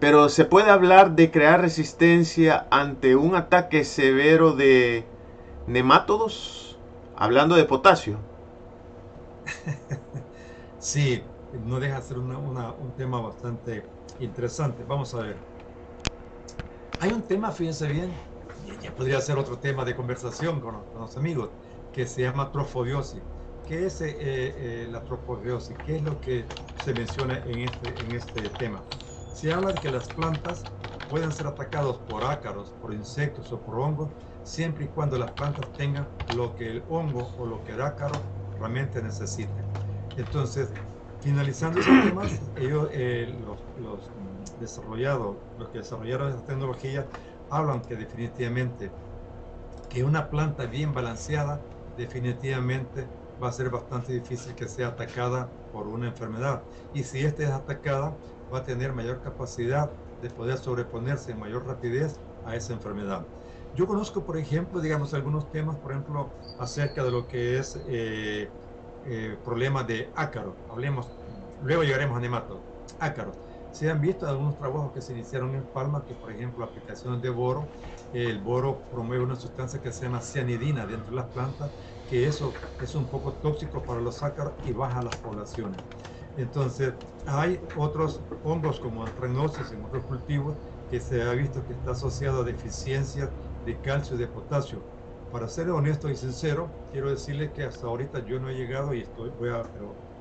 Pero 0.01 0.27
se 0.27 0.43
puede 0.43 0.69
hablar 0.69 1.15
de 1.15 1.31
crear 1.31 1.61
resistencia 1.61 2.67
ante 2.71 3.15
un 3.15 3.35
ataque 3.35 3.85
severo 3.85 4.51
de 4.51 5.05
nemátodos, 5.65 6.77
hablando 7.15 7.55
de 7.55 7.63
potasio. 7.63 8.17
Sí, 10.83 11.23
no 11.59 11.79
deja 11.79 11.97
de 11.97 12.01
ser 12.01 12.17
un 12.17 12.93
tema 12.97 13.21
bastante 13.21 13.83
interesante. 14.19 14.83
Vamos 14.83 15.13
a 15.13 15.21
ver. 15.21 15.37
Hay 16.99 17.11
un 17.11 17.21
tema, 17.21 17.51
fíjense 17.51 17.87
bien, 17.87 18.11
que 18.81 18.91
podría 18.91 19.19
ser 19.21 19.37
otro 19.37 19.57
tema 19.57 19.83
de 19.85 19.95
conversación 19.95 20.61
con, 20.61 20.83
los 20.95 21.17
amigos, 21.17 21.49
que 21.91 22.07
se 22.07 22.21
llama 22.21 22.51
trofobiosis. 22.51 23.21
¿Qué 23.67 23.85
es 23.85 24.01
eh, 24.01 24.15
eh, 24.19 24.87
la 24.89 25.03
trofobiosis? 25.03 25.75
¿Qué 25.85 25.97
es 25.97 26.03
lo 26.03 26.19
que 26.19 26.45
se 26.83 26.93
menciona 26.93 27.37
en 27.45 27.59
este, 27.59 27.89
en 27.89 28.15
este 28.15 28.49
tema? 28.49 28.83
Se 29.33 29.53
habla 29.53 29.73
de 29.73 29.79
que 29.79 29.91
las 29.91 30.09
plantas 30.09 30.63
pueden 31.09 31.31
ser 31.31 31.47
atacadas 31.47 31.97
por 32.09 32.23
ácaros, 32.23 32.71
por 32.81 32.93
insectos 32.93 33.51
o 33.51 33.59
por 33.59 33.79
hongos, 33.79 34.09
siempre 34.43 34.85
y 34.85 34.87
cuando 34.87 35.17
las 35.17 35.31
plantas 35.31 35.65
tengan 35.77 36.07
lo 36.35 36.55
que 36.55 36.69
el 36.69 36.83
hongo 36.89 37.33
o 37.37 37.45
lo 37.45 37.63
que 37.63 37.73
el 37.73 37.81
ácaro 37.81 38.19
realmente 38.59 39.01
necesiten. 39.01 39.65
Entonces, 40.17 40.69
finalizando 41.23 41.79
ese 41.79 41.89
tema, 41.89 42.23
ellos, 42.57 42.89
eh, 42.91 43.33
los, 43.79 44.09
desarrollados, 44.59 45.37
los 45.57 45.69
que 45.69 45.77
desarrollaron 45.79 46.33
esa 46.33 46.45
tecnología, 46.45 47.05
hablan 47.49 47.81
que 47.81 47.95
definitivamente 47.95 48.91
que 49.89 50.03
una 50.03 50.29
planta 50.29 50.65
bien 50.65 50.93
balanceada 50.93 51.61
definitivamente 51.97 53.07
va 53.41 53.49
a 53.49 53.51
ser 53.51 53.69
bastante 53.69 54.11
difícil 54.11 54.53
que 54.53 54.67
sea 54.67 54.89
atacada 54.89 55.49
por 55.71 55.87
una 55.87 56.07
enfermedad. 56.07 56.61
Y 56.93 57.03
si 57.03 57.25
esta 57.25 57.43
es 57.43 57.49
atacada, 57.49 58.15
va 58.53 58.59
a 58.59 58.63
tener 58.63 58.91
mayor 58.91 59.21
capacidad 59.21 59.89
de 60.21 60.29
poder 60.29 60.57
sobreponerse 60.57 61.31
en 61.31 61.39
mayor 61.39 61.65
rapidez 61.65 62.19
a 62.45 62.55
esa 62.55 62.73
enfermedad. 62.73 63.25
Yo 63.75 63.87
conozco, 63.87 64.23
por 64.23 64.37
ejemplo, 64.37 64.81
digamos, 64.81 65.13
algunos 65.13 65.49
temas, 65.51 65.77
por 65.77 65.91
ejemplo, 65.91 66.29
acerca 66.59 67.03
de 67.03 67.11
lo 67.11 67.27
que 67.27 67.57
es 67.57 67.79
eh, 67.87 68.49
eh, 69.03 69.37
problemas 69.43 69.87
de 69.87 70.11
ácaro. 70.15 70.61
Hablemos, 70.67 71.13
luego 71.59 71.83
llegaremos 71.83 72.17
a 72.17 72.21
nemato. 72.21 72.67
Ácaro. 72.99 73.41
Se 73.69 73.89
han 73.89 74.01
visto 74.01 74.27
algunos 74.27 74.57
trabajos 74.57 74.91
que 74.93 75.01
se 75.01 75.13
iniciaron 75.13 75.55
en 75.55 75.69
Palma, 75.69 76.05
que 76.05 76.15
por 76.15 76.31
ejemplo, 76.31 76.63
aplicaciones 76.63 77.21
de 77.21 77.29
boro. 77.29 77.73
El 78.11 78.41
boro 78.43 78.87
promueve 78.89 79.23
una 79.23 79.35
sustancia 79.35 79.81
que 79.81 79.91
se 79.91 80.05
llama 80.05 80.21
cianidina 80.21 80.85
dentro 80.85 81.11
de 81.15 81.21
las 81.21 81.31
plantas, 81.31 81.73
que 82.05 82.27
eso 82.27 82.63
es 82.79 82.93
un 82.95 83.09
poco 83.09 83.37
tóxico 83.39 83.85
para 83.85 84.01
los 84.01 84.21
ácaros 84.23 84.55
y 84.61 84.71
baja 84.73 85.01
las 85.03 85.17
poblaciones. 85.17 85.81
Entonces, 86.35 86.95
hay 87.25 87.69
otros 87.73 88.25
hongos 88.41 88.79
como 88.79 89.03
antranosis 89.03 89.71
en 89.71 89.83
otros 89.83 90.05
cultivos 90.05 90.59
que 90.87 90.99
se 90.99 91.21
ha 91.23 91.31
visto 91.33 91.65
que 91.65 91.73
está 91.73 91.91
asociado 91.91 92.41
a 92.41 92.43
deficiencias 92.43 93.31
de 93.63 93.79
calcio 93.81 94.15
y 94.15 94.19
de 94.19 94.27
potasio. 94.27 94.87
Para 95.33 95.47
ser 95.47 95.71
honesto 95.71 96.11
y 96.11 96.15
sincero, 96.15 96.69
quiero 96.91 97.09
decirle 97.09 97.51
que 97.51 97.63
hasta 97.63 97.87
ahorita 97.87 98.23
yo 98.27 98.39
no 98.39 98.49
he 98.49 98.53
llegado 98.53 98.93
y 98.93 99.01
estoy, 99.01 99.31
voy 99.39 99.49
a, 99.49 99.63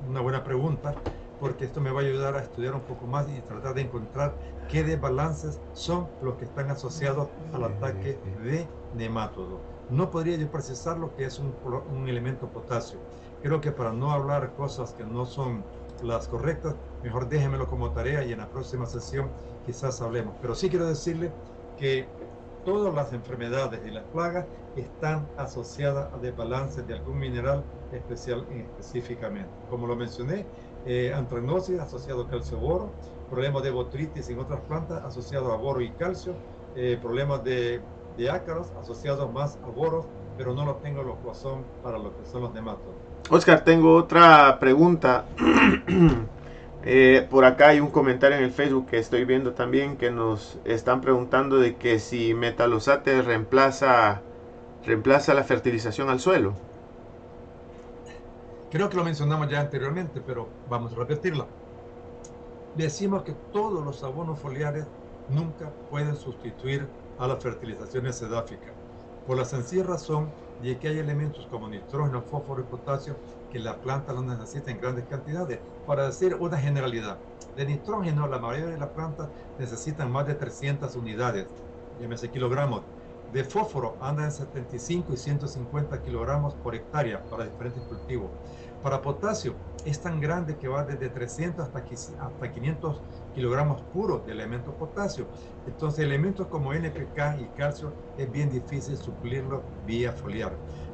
una 0.09 0.21
buena 0.21 0.43
pregunta, 0.43 0.95
porque 1.39 1.65
esto 1.65 1.79
me 1.81 1.91
va 1.91 2.01
a 2.01 2.03
ayudar 2.03 2.35
a 2.35 2.39
estudiar 2.39 2.73
un 2.73 2.81
poco 2.81 3.05
más 3.05 3.29
y 3.29 3.39
tratar 3.41 3.75
de 3.75 3.81
encontrar 3.81 4.35
qué 4.71 4.83
desbalances 4.83 5.61
son 5.73 6.07
los 6.23 6.33
que 6.37 6.45
están 6.45 6.71
asociados 6.71 7.29
al 7.53 7.63
ataque 7.63 8.17
de 8.43 8.67
nemátodo. 8.95 9.61
No 9.91 10.09
podría 10.09 10.35
yo 10.35 10.49
precisar 10.49 10.97
lo 10.97 11.15
que 11.15 11.25
es 11.25 11.37
un, 11.37 11.53
un 11.91 12.09
elemento 12.09 12.47
potasio. 12.47 12.97
Creo 13.43 13.61
que 13.61 13.71
para 13.71 13.93
no 13.93 14.09
hablar 14.09 14.55
cosas 14.55 14.95
que 14.95 15.03
no 15.03 15.27
son 15.27 15.63
las 16.01 16.27
correctas, 16.27 16.73
mejor 17.03 17.29
déjenmelo 17.29 17.67
como 17.67 17.91
tarea 17.91 18.23
y 18.23 18.31
en 18.31 18.39
la 18.39 18.49
próxima 18.49 18.87
sesión 18.87 19.29
quizás 19.63 20.01
hablemos. 20.01 20.33
Pero 20.41 20.55
sí 20.55 20.71
quiero 20.71 20.87
decirle 20.87 21.31
que 21.77 22.07
todas 22.65 22.93
las 22.93 23.13
enfermedades 23.13 23.81
y 23.85 23.91
las 23.91 24.03
plagas 24.05 24.45
están 24.75 25.27
asociadas 25.37 26.13
a 26.13 26.17
desbalances 26.17 26.87
de 26.87 26.95
algún 26.95 27.19
mineral 27.19 27.63
especial 27.91 28.45
específicamente. 28.51 29.49
Como 29.69 29.87
lo 29.87 29.95
mencioné, 29.95 30.45
eh, 30.85 31.13
asociado 31.79 32.23
a 32.23 32.29
calcio-boro, 32.29 32.91
problemas 33.29 33.63
de 33.63 33.71
botritis 33.71 34.29
en 34.29 34.39
otras 34.39 34.61
plantas 34.61 35.03
asociados 35.03 35.51
a 35.51 35.55
boro 35.55 35.81
y 35.81 35.89
calcio, 35.91 36.33
eh, 36.75 36.97
problemas 37.01 37.43
de, 37.43 37.81
de, 38.17 38.29
ácaros 38.29 38.67
asociados 38.81 39.31
más 39.31 39.57
a 39.63 39.67
boros, 39.67 40.05
pero 40.37 40.53
no 40.53 40.65
lo 40.65 40.75
tengo 40.75 41.03
los 41.03 41.37
son 41.37 41.63
para 41.83 41.97
lo 41.97 42.17
que 42.17 42.25
son 42.25 42.41
los 42.43 42.53
nematodos. 42.53 42.95
Oscar, 43.29 43.63
tengo 43.63 43.95
otra 43.95 44.57
pregunta. 44.59 45.25
Eh, 46.85 47.25
por 47.29 47.45
acá 47.45 47.69
hay 47.69 47.79
un 47.79 47.91
comentario 47.91 48.37
en 48.37 48.43
el 48.43 48.51
Facebook 48.51 48.87
que 48.87 48.97
estoy 48.97 49.23
viendo 49.23 49.53
también 49.53 49.95
que 49.95 50.11
nos 50.11 50.57
están 50.65 50.99
preguntando 50.99 51.57
de 51.57 51.77
que 51.77 51.97
si 51.97 52.33
metalosate 52.33 53.21
reemplaza, 53.21 54.21
reemplaza 54.85 55.33
la 55.33 55.45
fertilización 55.45 56.09
al 56.09 56.19
suelo. 56.19 56.53
Creo 58.69 58.89
que 58.89 58.97
lo 58.97 59.03
mencionamos 59.05 59.49
ya 59.49 59.61
anteriormente, 59.61 60.19
pero 60.25 60.49
vamos 60.69 60.91
a 60.91 60.95
repetirlo. 60.95 61.47
Decimos 62.75 63.23
que 63.23 63.33
todos 63.53 63.85
los 63.85 64.03
abonos 64.03 64.39
foliares 64.39 64.85
nunca 65.29 65.69
pueden 65.89 66.17
sustituir 66.17 66.85
a 67.17 67.27
las 67.27 67.41
fertilizaciones 67.41 68.21
edáficas, 68.21 68.73
por 69.25 69.37
la 69.37 69.45
sencilla 69.45 69.83
razón 69.83 70.31
de 70.61 70.77
que 70.77 70.89
hay 70.89 70.99
elementos 70.99 71.47
como 71.49 71.69
nitrógeno, 71.69 72.23
fósforo 72.23 72.61
y 72.61 72.65
potasio 72.65 73.15
que 73.53 73.59
la 73.59 73.77
planta 73.77 74.13
no 74.13 74.23
necesita 74.23 74.71
en 74.71 74.81
grandes 74.81 75.05
cantidades. 75.05 75.59
Para 75.85 76.07
decir 76.07 76.35
una 76.39 76.57
generalidad, 76.57 77.19
de 77.55 77.65
nitrógeno 77.65 78.27
la 78.27 78.39
mayoría 78.39 78.65
de 78.65 78.79
las 78.79 78.89
plantas 78.89 79.29
necesitan 79.59 80.11
más 80.11 80.25
de 80.25 80.33
300 80.33 80.95
unidades, 80.95 81.45
llámese 82.01 82.29
kilogramos. 82.31 82.81
De 83.31 83.43
fósforo 83.43 83.95
anda 84.01 84.23
en 84.25 84.31
75 84.31 85.13
y 85.13 85.17
150 85.17 86.01
kilogramos 86.01 86.55
por 86.55 86.75
hectárea 86.75 87.23
para 87.25 87.45
diferentes 87.45 87.83
cultivos. 87.83 88.29
Para 88.81 89.01
potasio 89.01 89.53
es 89.85 90.01
tan 90.01 90.19
grande 90.19 90.57
que 90.57 90.67
va 90.67 90.83
desde 90.83 91.09
300 91.09 91.65
hasta, 91.65 91.79
hasta 91.79 92.51
500 92.51 93.01
kilogramos 93.33 93.81
puros 93.93 94.25
de 94.25 94.33
elemento 94.33 94.71
potasio. 94.73 95.25
Entonces 95.65 96.05
elementos 96.05 96.47
como 96.47 96.73
NPK 96.73 97.39
y 97.39 97.45
calcio 97.57 97.93
es 98.17 98.31
bien 98.31 98.51
difícil 98.51 98.97
suplirlo 98.97 99.61
vía 99.85 100.11
foliar. 100.11 100.53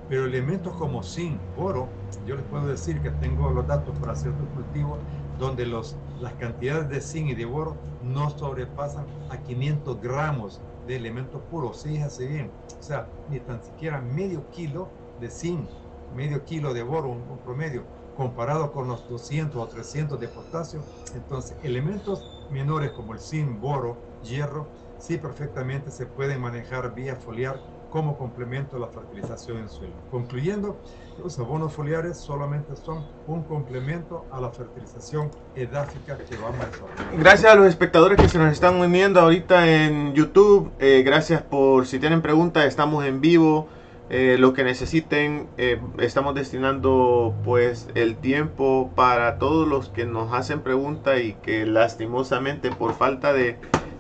Pero 0.09 0.25
elementos 0.25 0.73
como 0.73 1.03
zinc, 1.03 1.39
oro, 1.55 1.87
yo 2.25 2.35
les 2.35 2.43
puedo 2.45 2.65
decir 2.65 2.99
que 3.01 3.11
tengo 3.11 3.51
los 3.51 3.67
datos 3.67 3.95
para 3.99 4.15
ciertos 4.15 4.47
cultivos 4.55 4.97
donde 5.37 5.67
los, 5.67 5.95
las 6.19 6.33
cantidades 6.33 6.89
de 6.89 6.99
zinc 6.99 7.29
y 7.29 7.35
de 7.35 7.45
oro 7.45 7.77
no 8.01 8.31
sobrepasan 8.31 9.05
a 9.29 9.37
500 9.37 10.01
gramos 10.01 10.59
de 10.87 10.95
elementos 10.95 11.39
puros. 11.51 11.83
Fíjense 11.83 12.25
bien, 12.25 12.51
o 12.79 12.83
sea, 12.83 13.07
ni 13.29 13.39
tan 13.39 13.63
siquiera 13.63 14.01
medio 14.01 14.49
kilo 14.49 14.89
de 15.21 15.29
zinc, 15.29 15.69
medio 16.15 16.43
kilo 16.43 16.73
de 16.73 16.81
boro, 16.81 17.09
un, 17.09 17.37
promedio, 17.45 17.83
comparado 18.17 18.71
con 18.71 18.87
los 18.87 19.07
200 19.07 19.61
o 19.61 19.67
300 19.67 20.19
de 20.19 20.27
potasio. 20.27 20.81
Entonces, 21.13 21.55
elementos 21.61 22.47
menores 22.49 22.91
como 22.91 23.13
el 23.13 23.19
zinc, 23.19 23.61
boro, 23.61 23.95
hierro, 24.23 24.65
sí 24.97 25.17
perfectamente 25.17 25.91
se 25.91 26.07
pueden 26.07 26.41
manejar 26.41 26.95
vía 26.95 27.15
foliar 27.15 27.61
como 27.89 28.17
complemento 28.17 28.77
a 28.77 28.79
la 28.79 28.87
fertilización 28.87 29.57
en 29.57 29.69
suelo. 29.69 29.93
Concluyendo, 30.11 30.77
los 31.21 31.37
abonos 31.39 31.73
foliares 31.73 32.17
solamente 32.17 32.75
son 32.75 33.05
un 33.27 33.43
complemento 33.43 34.25
a 34.31 34.39
la 34.39 34.49
fertilización 34.49 35.31
edáfica 35.55 36.17
que 36.17 36.35
vamos 36.37 36.59
a 36.61 36.65
desarrollar. 36.67 37.17
Gracias 37.17 37.51
a 37.51 37.55
los 37.55 37.67
espectadores 37.67 38.17
que 38.17 38.29
se 38.29 38.37
nos 38.37 38.51
están 38.51 38.75
uniendo 38.75 39.19
ahorita 39.19 39.67
en 39.67 40.13
YouTube. 40.13 40.71
Eh, 40.79 41.03
gracias 41.03 41.41
por 41.41 41.87
si 41.87 41.99
tienen 41.99 42.21
preguntas, 42.21 42.65
estamos 42.65 43.05
en 43.05 43.21
vivo. 43.21 43.67
Eh, 44.11 44.37
lo 44.39 44.53
que 44.53 44.63
necesiten, 44.63 45.49
eh, 45.57 45.79
estamos 45.99 46.33
destinando 46.33 47.35
pues 47.43 47.87
el 47.93 48.15
tiempo 48.17 48.91
para 48.95 49.37
todos 49.37 49.67
los 49.67 49.89
que 49.89 50.07
nos 50.07 50.33
hacen 50.33 50.61
preguntas 50.61 51.21
y 51.21 51.33
que 51.33 51.67
lastimosamente 51.67 52.71
por 52.71 52.95
falta 52.95 53.33
de 53.33 53.59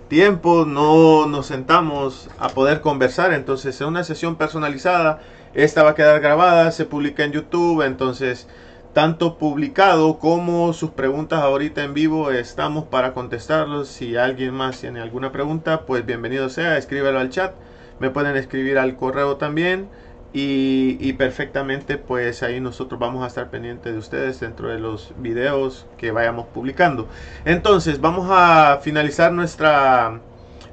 tiempo 0.09 0.65
no 0.65 1.27
nos 1.27 1.45
sentamos 1.45 2.29
a 2.39 2.49
poder 2.49 2.81
conversar. 2.81 3.31
Entonces 3.31 3.75
es 3.75 3.81
una 3.81 4.03
sesión 4.03 4.35
personalizada. 4.35 5.21
Esta 5.53 5.83
va 5.83 5.91
a 5.91 5.95
quedar 5.95 6.19
grabada, 6.19 6.71
se 6.71 6.85
publica 6.85 7.23
en 7.23 7.31
YouTube. 7.31 7.83
Entonces, 7.83 8.47
tanto 8.93 9.37
publicado 9.37 10.19
como 10.19 10.73
sus 10.73 10.89
preguntas 10.89 11.41
ahorita 11.41 11.83
en 11.83 11.93
vivo, 11.93 12.31
estamos 12.31 12.85
para 12.85 13.13
contestarlos. 13.13 13.87
Si 13.87 14.17
alguien 14.17 14.53
más 14.53 14.81
tiene 14.81 14.99
alguna 14.99 15.31
pregunta, 15.31 15.85
pues 15.85 16.05
bienvenido 16.05 16.49
sea, 16.49 16.77
escríbelo 16.77 17.19
al 17.19 17.29
chat. 17.29 17.53
Me 17.99 18.09
pueden 18.09 18.35
escribir 18.35 18.77
al 18.77 18.97
correo 18.97 19.37
también. 19.37 19.87
Y, 20.31 21.13
perfectamente 21.13 21.97
pues 21.97 22.43
ahí 22.43 22.59
nosotros 22.59 22.99
vamos 22.99 23.23
a 23.23 23.27
estar 23.27 23.49
pendientes 23.49 23.93
de 23.93 23.97
ustedes 23.97 24.39
dentro 24.39 24.69
de 24.69 24.79
los 24.79 25.13
videos 25.17 25.87
que 25.97 26.11
vayamos 26.11 26.45
publicando. 26.47 27.07
Entonces 27.45 27.99
vamos 27.99 28.27
a 28.31 28.79
finalizar 28.81 29.31
nuestra 29.31 30.19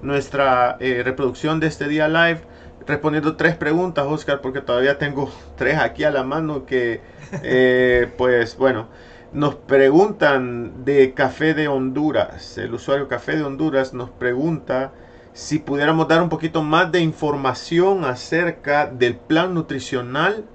nuestra 0.03 0.77
eh, 0.79 1.03
reproducción 1.03 1.59
de 1.59 1.69
este 1.69 1.89
día 1.89 2.07
live 2.07 2.41
respondiendo 2.87 3.35
tres 3.35 3.57
preguntas 3.57 4.05
Oscar 4.07 4.43
porque 4.43 4.61
todavía 4.61 4.99
tengo 4.99 5.33
tres 5.57 5.79
aquí 5.79 6.05
a 6.05 6.11
la 6.11 6.23
mano 6.23 6.67
que 6.67 7.01
eh, 7.43 8.13
pues 8.19 8.59
bueno 8.59 8.89
nos 9.33 9.55
preguntan 9.55 10.85
de 10.85 11.13
café 11.13 11.53
de 11.53 11.69
Honduras. 11.69 12.57
El 12.59 12.75
usuario 12.75 13.09
café 13.09 13.37
de 13.37 13.43
Honduras 13.43 13.93
nos 13.93 14.11
pregunta 14.11 14.93
si 15.37 15.59
pudiéramos 15.59 16.09
dar 16.09 16.23
un 16.23 16.31
poquito 16.31 16.63
más 16.63 16.91
de 16.91 17.01
información 17.01 18.07
acerca 18.07 18.87
del 18.87 19.17
plan 19.17 19.53
nutricional 19.53 20.47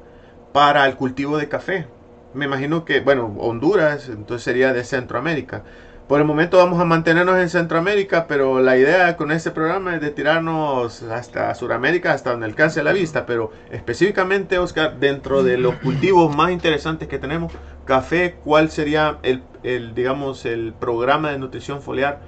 para 0.53 0.87
el 0.87 0.95
cultivo 0.95 1.37
de 1.37 1.47
café. 1.47 1.85
Me 2.33 2.45
imagino 2.45 2.83
que, 2.83 2.99
bueno, 2.99 3.31
Honduras, 3.37 4.09
entonces 4.09 4.43
sería 4.43 4.73
de 4.73 4.83
Centroamérica. 4.83 5.61
Por 6.07 6.19
el 6.19 6.25
momento 6.25 6.57
vamos 6.57 6.81
a 6.81 6.85
mantenernos 6.85 7.37
en 7.37 7.49
Centroamérica, 7.49 8.25
pero 8.25 8.59
la 8.59 8.75
idea 8.75 9.15
con 9.17 9.31
este 9.31 9.51
programa 9.51 9.93
es 9.93 10.01
de 10.01 10.09
tirarnos 10.09 11.03
hasta 11.03 11.53
Sudamérica, 11.53 12.13
hasta 12.13 12.31
donde 12.31 12.47
alcance 12.47 12.81
la 12.81 12.91
vista. 12.91 13.27
Pero 13.27 13.51
específicamente, 13.69 14.57
Oscar, 14.57 14.99
dentro 14.99 15.43
de 15.43 15.59
los 15.59 15.75
cultivos 15.75 16.35
más 16.35 16.49
interesantes 16.49 17.07
que 17.07 17.19
tenemos, 17.19 17.53
café, 17.85 18.37
¿cuál 18.43 18.71
sería 18.71 19.19
el, 19.21 19.43
el 19.61 19.93
digamos, 19.93 20.43
el 20.47 20.73
programa 20.73 21.29
de 21.29 21.37
nutrición 21.37 21.83
foliar 21.83 22.19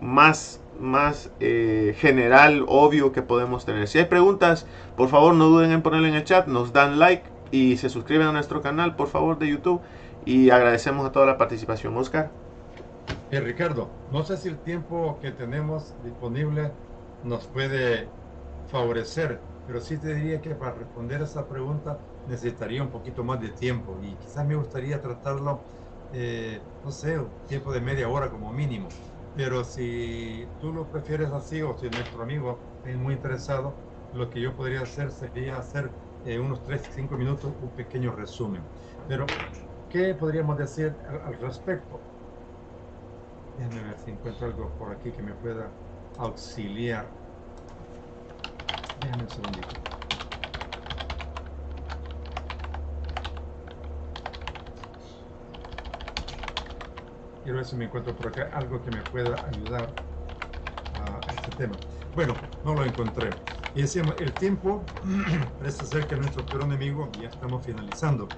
más 0.00 0.60
más 0.80 1.30
eh, 1.40 1.94
general, 1.98 2.64
obvio 2.66 3.12
que 3.12 3.22
podemos 3.22 3.64
tener. 3.64 3.86
Si 3.86 3.98
hay 3.98 4.06
preguntas, 4.06 4.66
por 4.96 5.08
favor 5.08 5.34
no 5.34 5.46
duden 5.46 5.70
en 5.70 5.82
ponerle 5.82 6.08
en 6.08 6.14
el 6.14 6.24
chat, 6.24 6.46
nos 6.46 6.72
dan 6.72 6.98
like 6.98 7.24
y 7.50 7.76
se 7.76 7.88
suscriben 7.88 8.26
a 8.26 8.32
nuestro 8.32 8.62
canal, 8.62 8.96
por 8.96 9.08
favor, 9.08 9.38
de 9.38 9.48
YouTube. 9.48 9.80
Y 10.24 10.50
agradecemos 10.50 11.06
a 11.06 11.12
toda 11.12 11.26
la 11.26 11.38
participación. 11.38 11.96
Oscar. 11.96 12.30
Eh, 13.30 13.40
Ricardo, 13.40 13.88
no 14.12 14.22
sé 14.24 14.36
si 14.36 14.48
el 14.48 14.58
tiempo 14.58 15.18
que 15.22 15.30
tenemos 15.30 15.94
disponible 16.04 16.72
nos 17.22 17.46
puede 17.46 18.08
favorecer, 18.70 19.40
pero 19.66 19.80
sí 19.80 19.98
te 19.98 20.14
diría 20.14 20.40
que 20.40 20.54
para 20.54 20.72
responder 20.72 21.20
a 21.20 21.24
esa 21.24 21.46
pregunta 21.46 21.98
necesitaría 22.28 22.82
un 22.82 22.88
poquito 22.88 23.24
más 23.24 23.40
de 23.40 23.48
tiempo 23.48 23.96
y 24.02 24.14
quizás 24.14 24.46
me 24.46 24.54
gustaría 24.54 25.00
tratarlo, 25.00 25.60
eh, 26.12 26.60
no 26.84 26.90
sé, 26.90 27.18
un 27.18 27.28
tiempo 27.46 27.72
de 27.72 27.80
media 27.80 28.08
hora 28.08 28.30
como 28.30 28.52
mínimo. 28.52 28.88
Pero 29.34 29.64
si 29.64 30.50
tú 30.58 30.72
lo 30.72 30.88
prefieres 30.88 31.30
así 31.30 31.62
o 31.62 31.76
si 31.76 31.88
nuestro 31.88 32.22
amigo 32.22 32.60
es 32.82 32.96
muy 32.96 33.14
interesado, 33.14 33.76
lo 34.12 34.28
que 34.28 34.40
yo 34.40 34.54
podría 34.56 34.82
hacer 34.82 35.12
sería 35.12 35.56
hacer 35.56 35.90
eh, 36.24 36.38
unos 36.38 36.62
3, 36.64 36.82
5 36.94 37.16
minutos 37.16 37.54
un 37.60 37.70
pequeño 37.70 38.14
resumen. 38.14 38.62
Pero, 39.06 39.26
¿qué 39.88 40.14
podríamos 40.14 40.58
decir 40.58 40.96
al, 41.24 41.38
respecto? 41.38 42.00
Déjame 43.56 43.82
ver 43.82 43.98
si 43.98 44.10
encuentro 44.10 44.46
algo 44.46 44.70
por 44.76 44.92
aquí 44.92 45.12
que 45.12 45.22
me 45.22 45.34
pueda 45.34 45.72
auxiliar. 46.18 47.10
Déjame 49.00 49.22
un 49.22 49.30
segundito. 49.30 49.89
Quiero 57.50 57.58
ver 57.58 57.66
si 57.66 57.74
me 57.74 57.86
encuentro 57.86 58.14
por 58.16 58.28
acá 58.28 58.48
algo 58.52 58.80
que 58.80 58.92
me 58.92 59.02
pueda 59.02 59.44
ayudar 59.44 59.92
a 60.94 61.32
este 61.32 61.50
tema. 61.50 61.74
Bueno, 62.14 62.36
no 62.62 62.74
lo 62.76 62.84
encontré. 62.84 63.40
Y 63.74 63.82
decíamos, 63.82 64.14
el 64.20 64.36
tiempo 64.36 64.86
parece 65.58 65.84
ser 65.84 66.06
que 66.06 66.14
nuestro 66.14 66.48
peor 66.48 66.62
enemigo 66.62 67.10
ya 67.20 67.26
estamos 67.26 67.66
finalizando. 67.66 68.28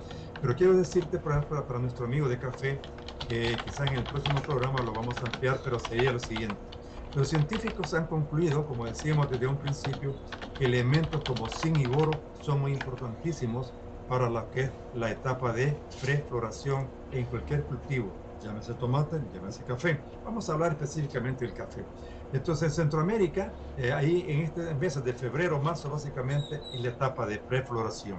Pero 0.40 0.54
quiero 0.54 0.74
decirte, 0.74 1.18
por 1.18 1.32
ejemplo, 1.32 1.66
para 1.66 1.78
nuestro 1.78 2.06
amigo 2.06 2.26
de 2.26 2.38
café, 2.38 2.86
que 3.28 3.60
quizás 3.62 3.88
en 3.88 3.98
el 3.98 4.06
próximo 4.06 4.46
programa 4.46 4.82
lo 4.82 4.94
vamos 4.94 5.22
a 5.22 5.26
ampliar, 5.26 5.60
pero 5.62 5.78
sería 5.78 6.10
lo 6.10 6.18
siguiente. 6.18 6.62
Los 7.12 7.28
científicos 7.28 7.92
han 7.92 8.06
concluido, 8.06 8.66
como 8.66 8.86
decíamos 8.86 9.28
desde 9.28 9.46
un 9.46 9.58
principio, 9.58 10.16
que 10.56 10.64
elementos 10.64 11.22
como 11.24 11.50
zinc 11.50 11.76
y 11.80 11.86
boro 11.86 12.24
son 12.40 12.60
muy 12.60 12.72
importantísimos 12.72 13.74
para 14.06 14.30
lo 14.30 14.50
que 14.50 14.60
es 14.62 14.72
la 14.92 15.10
etapa 15.10 15.52
de 15.52 15.84
prefloración 16.00 16.94
en 17.10 17.26
cualquier 17.26 17.66
cultivo, 17.66 18.21
llámese 18.42 18.74
tomate, 18.74 19.20
llámese 19.32 19.64
café. 19.64 20.00
Vamos 20.24 20.48
a 20.48 20.54
hablar 20.54 20.72
específicamente 20.72 21.44
del 21.44 21.54
café. 21.54 21.84
Entonces, 22.32 22.68
en 22.68 22.74
Centroamérica, 22.74 23.52
eh, 23.76 23.92
ahí 23.92 24.24
en 24.26 24.40
este 24.40 24.74
meses 24.74 25.04
de 25.04 25.12
febrero, 25.12 25.60
marzo, 25.60 25.90
básicamente, 25.90 26.60
en 26.72 26.82
la 26.82 26.88
etapa 26.90 27.26
de 27.26 27.38
prefloración. 27.38 28.18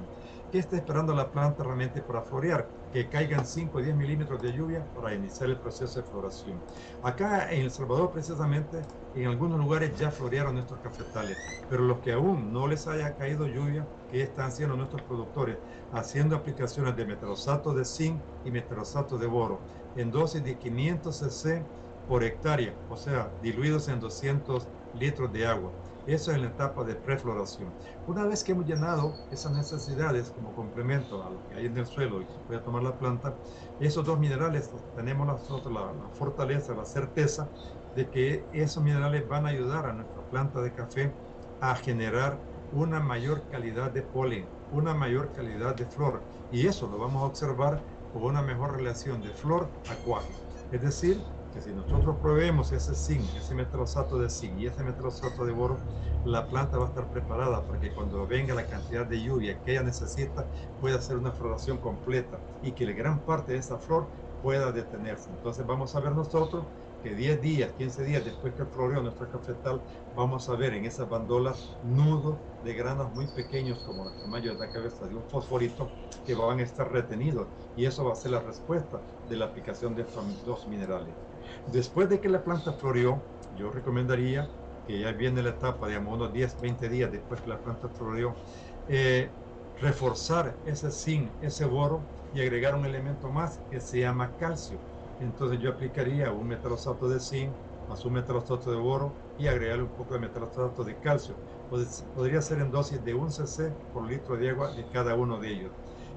¿Qué 0.52 0.60
está 0.60 0.76
esperando 0.76 1.16
la 1.16 1.32
planta 1.32 1.64
realmente 1.64 2.00
para 2.04 2.22
florear? 2.22 2.70
Que 2.92 3.10
caigan 3.10 3.44
5 3.44 3.76
o 3.76 3.82
10 3.82 3.96
milímetros 3.96 4.40
de 4.40 4.54
lluvia 4.54 4.86
para 4.94 5.16
iniciar 5.16 5.50
el 5.50 5.58
proceso 5.58 6.00
de 6.00 6.08
floración. 6.08 6.62
Acá 7.02 7.52
en 7.52 7.62
El 7.62 7.72
Salvador, 7.72 8.12
precisamente, 8.12 8.86
en 9.16 9.26
algunos 9.26 9.58
lugares 9.58 9.98
ya 9.98 10.12
florearon 10.12 10.54
nuestros 10.54 10.80
cafetales, 10.82 11.40
pero 11.68 11.82
los 11.82 12.02
que 12.02 12.14
aún 12.14 12.54
no 12.54 12.68
les 12.68 12.86
haya 12.86 13.16
caído 13.16 13.48
lluvia, 13.48 13.88
¿qué 14.12 14.22
están 14.22 14.50
haciendo 14.50 14.76
nuestros 14.78 15.02
productores? 15.02 15.58
Haciendo 15.92 16.36
aplicaciones 16.36 16.96
de 16.96 17.06
metrosato 17.08 17.74
de 17.74 17.84
zinc 17.84 18.22
y 18.46 18.52
metrosato 18.52 19.18
de 19.18 19.26
boro 19.26 19.60
en 19.96 20.12
dosis 20.12 20.44
de 20.44 20.58
500 20.58 21.18
cc 21.18 21.70
por 22.08 22.24
hectárea, 22.24 22.76
o 22.89 22.98
sea, 22.98 23.32
diluidos 23.41 23.88
en 23.88 24.00
200 24.00 24.68
litros 24.94 25.32
de 25.32 25.48
agua. 25.48 25.72
Eso 26.06 26.32
es 26.32 26.38
en 26.38 26.44
la 26.44 26.50
etapa 26.50 26.84
de 26.84 26.96
prefloración. 26.96 27.74
Una 28.08 28.26
vez 28.26 28.44
que 28.44 28.52
hemos 28.52 28.66
llenado 28.66 29.22
esas 29.32 29.54
necesidades 29.54 30.32
como 30.32 30.54
complemento 30.54 31.24
a 31.24 31.30
lo 31.30 31.48
que 31.48 31.56
hay 31.56 31.66
en 31.68 31.78
el 31.78 31.86
suelo 31.86 32.22
y 32.22 32.28
se 32.28 32.41
puede 32.41 32.60
tomar 32.60 32.84
la 32.84 32.98
planta, 32.98 33.39
esos 33.80 34.06
dos 34.06 34.20
minerales 34.20 34.70
tenemos 34.96 35.26
nosotros 35.26 35.74
la 35.74 36.10
fortaleza, 36.12 36.74
la 36.76 36.86
certeza 36.86 37.54
de 37.96 38.10
que 38.10 38.50
esos 38.52 38.84
minerales 38.84 39.28
van 39.28 39.46
a 39.46 39.50
ayudar 39.50 39.86
a 39.86 39.94
nuestra 39.94 40.28
planta 40.30 40.62
de 40.62 40.74
café 40.74 41.18
a 41.62 41.76
generar 41.76 42.44
una 42.72 43.00
mayor 43.00 43.48
calidad 43.48 43.91
de 43.91 44.02
polen, 44.02 44.52
una 44.70 44.94
mayor 44.94 45.32
calidad 45.32 45.76
de 45.76 45.86
flor. 45.86 46.28
Y 46.50 46.68
eso 46.68 46.88
lo 46.88 46.98
vamos 46.98 47.22
a 47.24 47.28
observar 47.28 47.86
con 48.14 48.24
una 48.24 48.41
mejor 48.41 48.78
relación 48.78 49.22
de 49.22 49.30
flor 49.30 49.68
a 49.89 49.95
cuaje. 50.05 50.32
Es 50.72 50.82
decir, 50.82 51.22
que 51.53 51.61
si 51.61 51.72
nosotros 51.72 52.16
proveemos 52.22 52.72
ese 52.72 52.95
zinc, 52.95 53.24
ese 53.36 53.53
metrosato 53.53 54.18
de 54.18 54.30
zinc 54.30 54.57
y 54.59 54.68
ese 54.68 54.84
metrosato 54.84 55.45
de 55.45 55.51
boro, 55.51 55.78
la 56.26 56.47
planta 56.47 56.78
va 56.78 56.86
a 56.86 56.88
estar 56.89 57.05
preparada 57.11 57.61
para 57.61 57.80
que 57.80 57.91
cuando 57.91 58.26
venga 58.26 58.55
la 58.55 58.66
cantidad 58.66 59.05
de 59.05 59.22
lluvia 59.22 59.59
que 59.61 59.72
ella 59.72 59.84
necesita, 59.84 60.45
pueda 60.80 60.97
hacer 60.97 61.18
una 61.18 61.32
floración 61.32 61.78
completa 61.78 62.39
y 62.64 62.72
que 62.72 62.86
la 62.86 62.93
gran 62.93 63.20
parte 63.20 63.51
de 63.51 63.59
esa 63.59 63.78
flor 63.78 64.07
pueda 64.41 64.72
detenerse. 64.72 65.30
Entonces 65.30 65.66
vamos 65.66 65.95
a 65.95 65.99
ver 65.99 66.14
nosotros 66.14 66.66
que 67.03 67.14
10 67.14 67.41
días, 67.41 67.72
15 67.74 68.03
días 68.03 68.26
después 68.26 68.53
que 68.53 68.66
floreó 68.66 69.01
nuestro 69.01 69.30
cafetal, 69.30 69.82
vamos 70.16 70.49
a 70.49 70.55
ver 70.55 70.74
en 70.74 70.86
esas 70.86 71.09
bandolas 71.09 71.78
nudos 71.84 72.38
de 72.64 72.74
granos 72.74 73.14
muy 73.14 73.28
pequeños, 73.32 73.80
como 73.82 74.07
el 74.09 74.16
tamaño 74.18 74.53
de 74.53 74.57
la 74.59 74.72
cabeza 74.72 75.07
de 75.07 75.16
un 75.16 75.28
fosforito, 75.28 75.95
que 76.24 76.36
van 76.36 76.59
a 76.59 76.64
estar 76.64 76.91
retenidos. 76.91 77.49
Y 77.76 77.86
eso 77.86 78.05
va 78.05 78.14
a 78.14 78.16
ser 78.16 78.32
la 78.32 78.41
respuesta 78.41 79.03
de 79.22 79.38
la 79.38 79.45
aplicación 79.45 79.95
de 79.95 80.03
estos 80.03 80.26
dos 80.43 80.68
minerales. 80.68 81.18
Después 81.66 82.09
de 82.09 82.20
que 82.22 82.30
la 82.30 82.43
planta 82.43 82.74
floreó, 82.74 83.28
yo 83.49 83.72
recomendaría 83.72 84.51
que 84.86 84.99
ya 84.99 85.11
viene 85.14 85.43
la 85.43 85.51
etapa, 85.51 85.88
digamos, 85.88 86.16
unos 86.16 86.34
10, 86.34 86.59
20 86.59 86.89
días 86.89 87.11
después 87.11 87.41
que 87.41 87.49
la 87.49 87.61
planta 87.61 87.89
floreó, 87.89 88.41
eh, 88.86 89.36
reforzar 89.76 90.59
ese 90.64 90.91
zinc, 90.91 91.36
ese 91.39 91.66
boro 91.66 92.09
y 92.32 92.41
agregar 92.41 92.76
un 92.76 92.86
elemento 92.86 93.32
más 93.32 93.61
que 93.70 93.80
se 93.80 93.99
llama 94.01 94.36
calcio 94.36 94.84
entonces 95.20 95.59
yo 95.59 95.70
aplicaría 95.72 96.32
un 96.34 96.47
metalosato 96.47 97.07
de 97.07 97.20
zinc 97.20 97.57
más 97.86 98.03
un 98.05 98.14
metalosato 98.14 98.72
de 98.72 98.78
boro 98.78 99.20
y 99.36 99.47
agregarle 99.47 99.84
un 99.84 99.93
poco 99.93 100.14
de 100.14 100.20
metalosato 100.22 100.84
de 100.84 100.97
calcio. 100.99 101.41
Podría 102.16 102.40
ser 102.44 102.60
en 102.60 102.70
dosis 102.70 103.04
de 103.04 103.16
1 103.16 103.32
cc 103.32 103.72
por 103.94 104.08
litro 104.08 104.38
de 104.38 104.52
agua 104.52 104.72
de 104.76 104.86
cada 104.92 105.16
uno 105.16 105.40
de 105.40 105.54
ellos. 105.54 105.72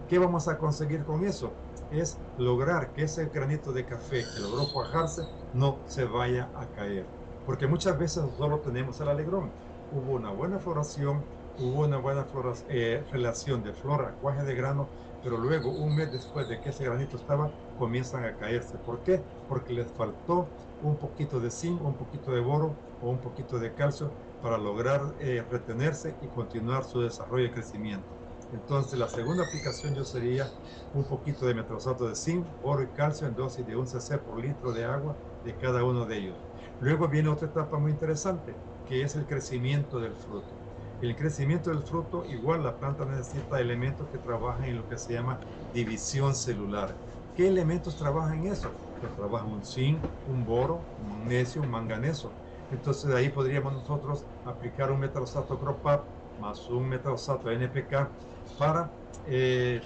¿Qué 0.07 0.19
vamos 0.19 0.49
a 0.49 0.59
conseguir 0.59 1.03
con 1.05 1.25
eso? 1.25 1.51
Es 1.91 2.19
lograr 2.37 2.93
que 2.93 3.05
ese 3.05 3.25
granito 3.27 3.73
de 3.73 3.87
café 3.87 4.23
que 4.35 4.43
logró 4.43 4.71
cuajarse 4.71 5.23
no 5.55 5.79
se 5.87 6.05
vaya 6.05 6.51
a 6.55 6.67
caer. 6.67 7.07
Porque 7.47 7.67
muchas 7.67 7.99
veces 7.99 8.23
solo 8.37 8.59
tenemos 8.59 9.01
el 9.01 9.09
alegrón. 9.09 9.51
Hubo 9.93 10.13
una 10.13 10.31
buena 10.31 10.59
floración, 10.59 11.25
hubo 11.59 11.87
una 11.87 11.97
buena 11.97 12.27
eh, 12.69 13.03
relación 13.11 13.63
de 13.63 13.73
flor 13.73 14.05
a 14.05 14.13
cuaje 14.13 14.43
de 14.43 14.55
grano, 14.55 14.87
pero 15.23 15.39
luego, 15.39 15.71
un 15.71 15.97
mes 15.97 16.13
después 16.13 16.51
de 16.51 16.61
que 16.61 16.69
ese 16.69 16.85
granito 16.85 17.17
estaba, 17.17 17.51
comienzan 17.79 18.25
a 18.25 18.37
caerse. 18.37 18.77
¿Por 18.77 19.03
qué? 19.03 19.23
Porque 19.49 19.73
les 19.73 19.91
faltó 19.93 20.49
un 20.83 20.99
poquito 20.99 21.41
de 21.41 21.51
zinc, 21.51 21.83
un 21.83 21.95
poquito 21.95 22.31
de 22.31 22.41
boro 22.41 22.75
o 23.01 23.09
un 23.09 23.19
poquito 23.19 23.59
de 23.59 23.73
calcio 23.73 24.11
para 24.47 24.59
lograr 24.59 25.17
eh, 25.19 25.45
retenerse 25.51 26.19
y 26.21 26.31
continuar 26.31 26.85
su 26.85 27.01
desarrollo 27.01 27.47
y 27.47 27.51
crecimiento. 27.51 28.17
Entonces, 28.53 28.97
la 28.97 29.09
segunda 29.09 29.43
aplicación 29.43 29.93
yo 29.93 30.05
sería 30.05 30.55
un 30.93 31.05
poquito 31.05 31.47
de 31.47 31.55
metrosato 31.55 32.07
de 32.07 32.15
zinc, 32.15 32.49
oro 32.61 32.85
y 32.85 32.93
calcio 32.93 33.27
en 33.27 33.35
dosis 33.35 33.67
de 33.67 33.75
un 33.75 33.89
cc 33.89 34.19
por 34.23 34.41
litro 34.41 34.73
de 34.73 34.85
agua 34.85 35.19
de 35.43 35.57
cada 35.57 35.83
uno 35.83 36.07
de 36.07 36.19
ellos. 36.19 36.47
Luego 36.79 37.09
viene 37.09 37.29
otra 37.29 37.49
etapa 37.49 37.77
muy 37.81 37.91
interesante, 37.91 38.61
que 38.85 39.03
es 39.03 39.17
el 39.17 39.27
crecimiento 39.27 39.99
del 39.99 40.15
fruto. 40.15 40.63
El 41.01 41.17
crecimiento 41.17 41.71
del 41.71 41.83
fruto, 41.83 42.25
igual 42.25 42.63
la 42.63 42.79
planta 42.79 43.05
necesita 43.05 43.61
elementos 43.61 44.09
que 44.11 44.21
trabajan 44.21 44.67
en 44.67 44.77
lo 44.77 44.87
que 44.87 44.97
se 44.97 45.15
llama 45.15 45.43
división 45.73 46.37
celular. 46.37 47.01
¿Qué 47.35 47.49
elementos 47.49 47.97
trabajan 47.97 48.45
en 48.45 48.53
eso? 48.53 48.81
Que 49.01 49.09
trabajan 49.09 49.49
un 49.49 49.65
zinc, 49.65 50.07
un 50.23 50.45
boro, 50.45 50.93
un 50.97 51.09
magnesio, 51.09 51.63
un 51.63 51.71
manganeso. 51.71 52.39
Entonces 52.71 53.11
de 53.11 53.17
ahí 53.17 53.29
podríamos 53.29 53.73
nosotros 53.73 54.25
aplicar 54.45 54.91
un 54.91 55.01
metalosato 55.01 55.59
Cropap 55.59 56.07
más 56.37 56.69
un 56.69 56.89
metalosato 56.89 57.51
NPK 57.51 58.11
para 58.59 58.91
eh, 59.25 59.81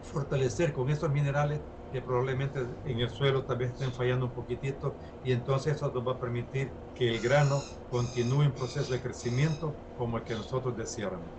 fortalecer 0.00 0.72
con 0.72 0.90
estos 0.90 1.10
minerales 1.10 1.60
que 1.90 2.02
probablemente 2.02 2.60
en 2.84 3.00
el 3.00 3.10
suelo 3.10 3.44
tal 3.44 3.58
vez 3.58 3.72
estén 3.72 3.92
fallando 3.92 4.26
un 4.26 4.32
poquitito 4.32 4.96
y 5.22 5.32
entonces 5.32 5.76
eso 5.76 5.90
nos 5.92 6.06
va 6.06 6.12
a 6.12 6.18
permitir 6.18 6.70
que 6.94 7.08
el 7.08 7.20
grano 7.20 7.62
continúe 7.88 8.42
en 8.42 8.52
proceso 8.52 8.92
de 8.92 9.00
crecimiento 9.00 9.74
como 9.96 10.18
el 10.18 10.24
que 10.24 10.34
nosotros 10.34 10.76
deseáramos. 10.76 11.30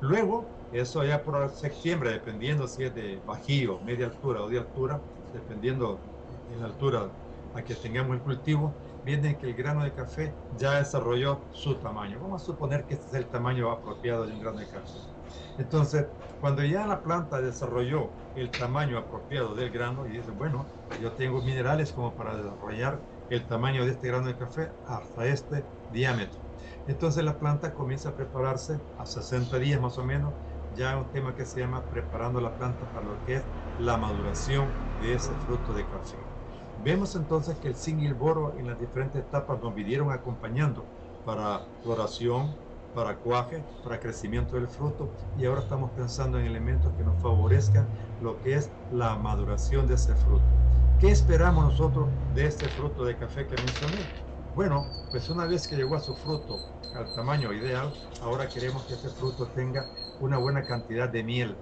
Luego, 0.00 0.46
eso 0.70 1.04
ya 1.04 1.22
por 1.22 1.48
septiembre, 1.50 2.10
dependiendo 2.10 2.68
si 2.68 2.84
es 2.84 2.94
de 2.94 3.22
bajío, 3.24 3.80
media 3.80 4.06
altura 4.06 4.42
o 4.42 4.48
de 4.48 4.58
altura, 4.58 5.00
dependiendo 5.32 6.00
de 6.48 6.56
la 6.56 6.66
altura 6.66 7.10
a 7.54 7.62
que 7.62 7.74
tengamos 7.74 8.16
el 8.16 8.22
cultivo, 8.22 8.74
viene 9.04 9.38
que 9.38 9.46
el 9.48 9.54
grano 9.54 9.84
de 9.84 9.94
café 9.94 10.38
ya 10.50 10.78
desarrolló 10.78 11.46
su 11.52 11.78
tamaño. 11.78 12.20
Vamos 12.20 12.42
a 12.42 12.46
suponer 12.46 12.86
que 12.86 12.94
este 12.94 13.08
es 13.08 13.14
el 13.14 13.30
tamaño 13.30 13.70
apropiado 13.70 14.26
de 14.26 14.32
un 14.34 14.40
grano 14.40 14.58
de 14.60 14.68
café. 14.68 15.00
Entonces, 15.56 16.08
cuando 16.38 16.64
ya 16.64 16.86
la 16.86 17.02
planta 17.02 17.40
desarrolló 17.40 18.16
el 18.34 18.54
tamaño 18.56 18.98
apropiado 18.98 19.54
del 19.54 19.70
grano 19.70 20.06
y 20.06 20.12
dice, 20.12 20.30
bueno, 20.32 20.72
yo 20.96 21.14
tengo 21.14 21.42
minerales 21.42 21.92
como 21.92 22.16
para 22.16 22.36
desarrollar 22.36 23.04
el 23.28 23.46
tamaño 23.46 23.84
de 23.84 23.92
este 23.92 24.08
grano 24.08 24.26
de 24.28 24.36
café 24.36 24.72
hasta 24.84 25.26
este 25.26 25.70
diámetro. 25.86 26.40
Entonces 26.86 27.24
la 27.24 27.38
planta 27.38 27.74
comienza 27.74 28.10
a 28.10 28.16
prepararse 28.16 28.80
a 28.96 29.06
60 29.06 29.58
días 29.58 29.80
más 29.80 29.98
o 29.98 30.04
menos, 30.04 30.36
ya 30.68 30.96
un 30.98 31.10
tema 31.10 31.34
que 31.34 31.46
se 31.46 31.60
llama 31.60 31.88
preparando 31.88 32.40
la 32.40 32.56
planta 32.56 32.90
para 32.90 33.06
lo 33.06 33.22
que 33.22 33.36
es 33.36 33.46
la 33.76 33.96
maduración 33.96 34.80
de 34.98 35.14
ese 35.14 35.36
fruto 35.36 35.72
de 35.74 35.88
café. 35.88 36.33
Vemos 36.82 37.14
entonces 37.14 37.56
que 37.58 37.68
el 37.68 37.76
zinc 37.76 38.00
y 38.02 38.06
el 38.06 38.14
boro 38.14 38.54
en 38.58 38.66
las 38.66 38.78
diferentes 38.78 39.22
etapas 39.22 39.62
nos 39.62 39.74
vinieron 39.74 40.10
acompañando 40.10 40.84
para 41.24 41.60
floración, 41.82 42.54
para 42.94 43.16
cuaje, 43.16 43.62
para 43.82 43.98
crecimiento 43.98 44.56
del 44.56 44.68
fruto 44.68 45.08
y 45.38 45.46
ahora 45.46 45.60
estamos 45.62 45.90
pensando 45.92 46.38
en 46.38 46.46
elementos 46.46 46.92
que 46.94 47.02
nos 47.02 47.20
favorezcan 47.20 47.86
lo 48.22 48.40
que 48.40 48.54
es 48.54 48.70
la 48.92 49.16
maduración 49.16 49.86
de 49.86 49.94
ese 49.94 50.14
fruto. 50.14 50.44
¿Qué 51.00 51.10
esperamos 51.10 51.64
nosotros 51.64 52.08
de 52.34 52.46
este 52.46 52.68
fruto 52.68 53.04
de 53.04 53.16
café 53.16 53.46
que 53.46 53.56
mencioné? 53.56 53.98
Bueno, 54.54 54.86
pues 55.10 55.28
una 55.28 55.46
vez 55.46 55.66
que 55.66 55.76
llegó 55.76 55.96
a 55.96 56.00
su 56.00 56.14
fruto 56.14 56.58
al 56.94 57.12
tamaño 57.14 57.52
ideal, 57.52 57.92
ahora 58.22 58.48
queremos 58.48 58.84
que 58.84 58.94
ese 58.94 59.08
fruto 59.10 59.48
tenga 59.48 59.84
una 60.20 60.38
buena 60.38 60.64
cantidad 60.64 61.08
de 61.08 61.24
miel, 61.24 61.56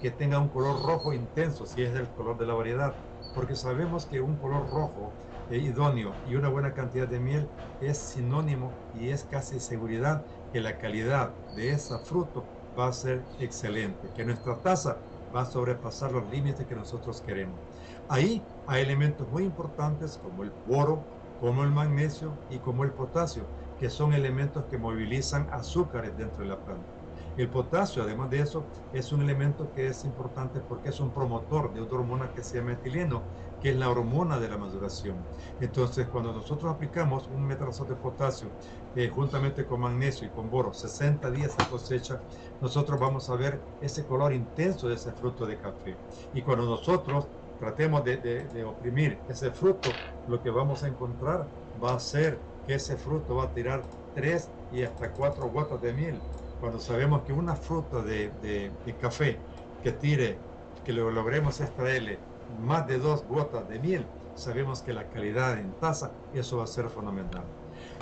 que 0.00 0.10
tenga 0.10 0.38
un 0.38 0.48
color 0.48 0.82
rojo 0.82 1.12
intenso 1.14 1.64
si 1.64 1.82
es 1.82 1.94
el 1.94 2.08
color 2.08 2.36
de 2.36 2.46
la 2.46 2.54
variedad, 2.54 2.94
porque 3.34 3.56
sabemos 3.56 4.06
que 4.06 4.20
un 4.22 4.38
color 4.38 4.68
rojo 4.70 5.18
idóneo 5.48 6.20
y 6.24 6.36
una 6.36 6.48
buena 6.48 6.72
cantidad 6.74 7.08
de 7.08 7.20
miel 7.20 7.52
es 7.78 8.08
sinónimo 8.10 8.80
y 8.92 9.10
es 9.10 9.24
casi 9.26 9.60
seguridad 9.60 10.26
que 10.50 10.60
la 10.60 10.78
calidad 10.78 11.36
de 11.48 11.70
ese 11.72 11.98
fruto 11.98 12.52
va 12.78 12.88
a 12.88 12.92
ser 12.92 13.30
excelente, 13.36 14.12
que 14.12 14.24
nuestra 14.24 14.60
taza 14.62 15.02
va 15.34 15.42
a 15.42 15.46
sobrepasar 15.46 16.12
los 16.12 16.28
límites 16.28 16.66
que 16.66 16.74
nosotros 16.76 17.20
queremos. 17.22 17.62
Ahí 18.08 18.48
hay 18.66 18.82
elementos 18.82 19.28
muy 19.28 19.44
importantes 19.44 20.16
como 20.18 20.42
el 20.44 20.52
boro, 20.64 21.10
como 21.36 21.64
el 21.64 21.70
magnesio 21.72 22.42
y 22.48 22.60
como 22.60 22.84
el 22.84 22.94
potasio, 22.94 23.52
que 23.76 23.90
son 23.90 24.14
elementos 24.14 24.66
que 24.68 24.78
movilizan 24.78 25.48
azúcares 25.50 26.16
dentro 26.16 26.42
de 26.44 26.50
la 26.50 26.62
planta. 26.62 26.93
El 27.36 27.50
potasio, 27.50 28.02
además 28.02 28.30
de 28.30 28.40
eso, 28.40 28.70
es 28.90 29.10
un 29.12 29.22
elemento 29.22 29.70
que 29.72 29.88
es 29.88 30.04
importante 30.04 30.60
porque 30.62 30.88
es 30.90 31.00
un 31.00 31.12
promotor 31.12 31.72
de 31.72 31.80
otra 31.80 31.98
hormona 31.98 32.30
que 32.32 32.42
se 32.44 32.58
llama 32.58 32.72
etileno, 32.74 33.28
que 33.58 33.70
es 33.70 33.76
la 33.76 33.88
hormona 33.90 34.38
de 34.38 34.48
la 34.48 34.58
maduración. 34.58 35.28
Entonces, 35.58 36.08
cuando 36.08 36.32
nosotros 36.32 36.72
aplicamos 36.72 37.28
un 37.28 37.44
metalazato 37.46 37.94
de 37.94 38.00
potasio 38.00 38.54
eh, 38.94 39.08
juntamente 39.08 39.66
con 39.66 39.80
magnesio 39.80 40.26
y 40.28 40.32
con 40.32 40.48
boro, 40.50 40.72
60 40.72 41.30
días 41.30 41.58
a 41.58 41.66
cosecha, 41.66 42.22
nosotros 42.60 42.98
vamos 43.00 43.28
a 43.28 43.36
ver 43.36 43.64
ese 43.80 44.06
color 44.06 44.32
intenso 44.32 44.88
de 44.88 44.94
ese 44.94 45.12
fruto 45.12 45.46
de 45.46 45.58
café. 45.58 46.00
Y 46.32 46.42
cuando 46.42 46.64
nosotros 46.66 47.30
tratemos 47.58 48.04
de, 48.04 48.18
de 48.18 48.64
oprimir 48.64 49.22
ese 49.26 49.50
fruto, 49.52 50.02
lo 50.26 50.40
que 50.40 50.50
vamos 50.50 50.82
a 50.82 50.88
encontrar 50.88 51.50
va 51.82 51.94
a 51.94 52.00
ser 52.00 52.44
que 52.64 52.74
ese 52.74 52.96
fruto 52.96 53.36
va 53.36 53.44
a 53.44 53.52
tirar 53.52 53.88
3 54.12 54.52
y 54.68 54.82
hasta 54.82 55.12
4 55.14 55.48
gotas 55.50 55.80
de 55.80 55.92
miel 55.92 56.26
cuando 56.64 56.80
sabemos 56.80 57.24
que 57.24 57.32
una 57.34 57.54
fruta 57.54 58.00
de, 58.00 58.72
café 58.98 59.38
que 59.82 59.92
tire, 59.92 60.38
que 60.82 60.94
lo 60.94 61.10
logremos 61.10 61.60
extraerle 61.60 62.18
más 62.58 62.86
de 62.86 62.98
dos 62.98 63.22
gotas 63.26 63.68
de 63.68 63.78
miel, 63.78 64.06
sabemos 64.34 64.80
que 64.80 64.94
la 64.94 65.06
calidad 65.10 65.58
en 65.58 65.74
taza, 65.74 66.10
eso 66.32 66.56
va 66.56 66.64
a 66.64 66.66
ser 66.66 66.88
fundamental. 66.88 67.44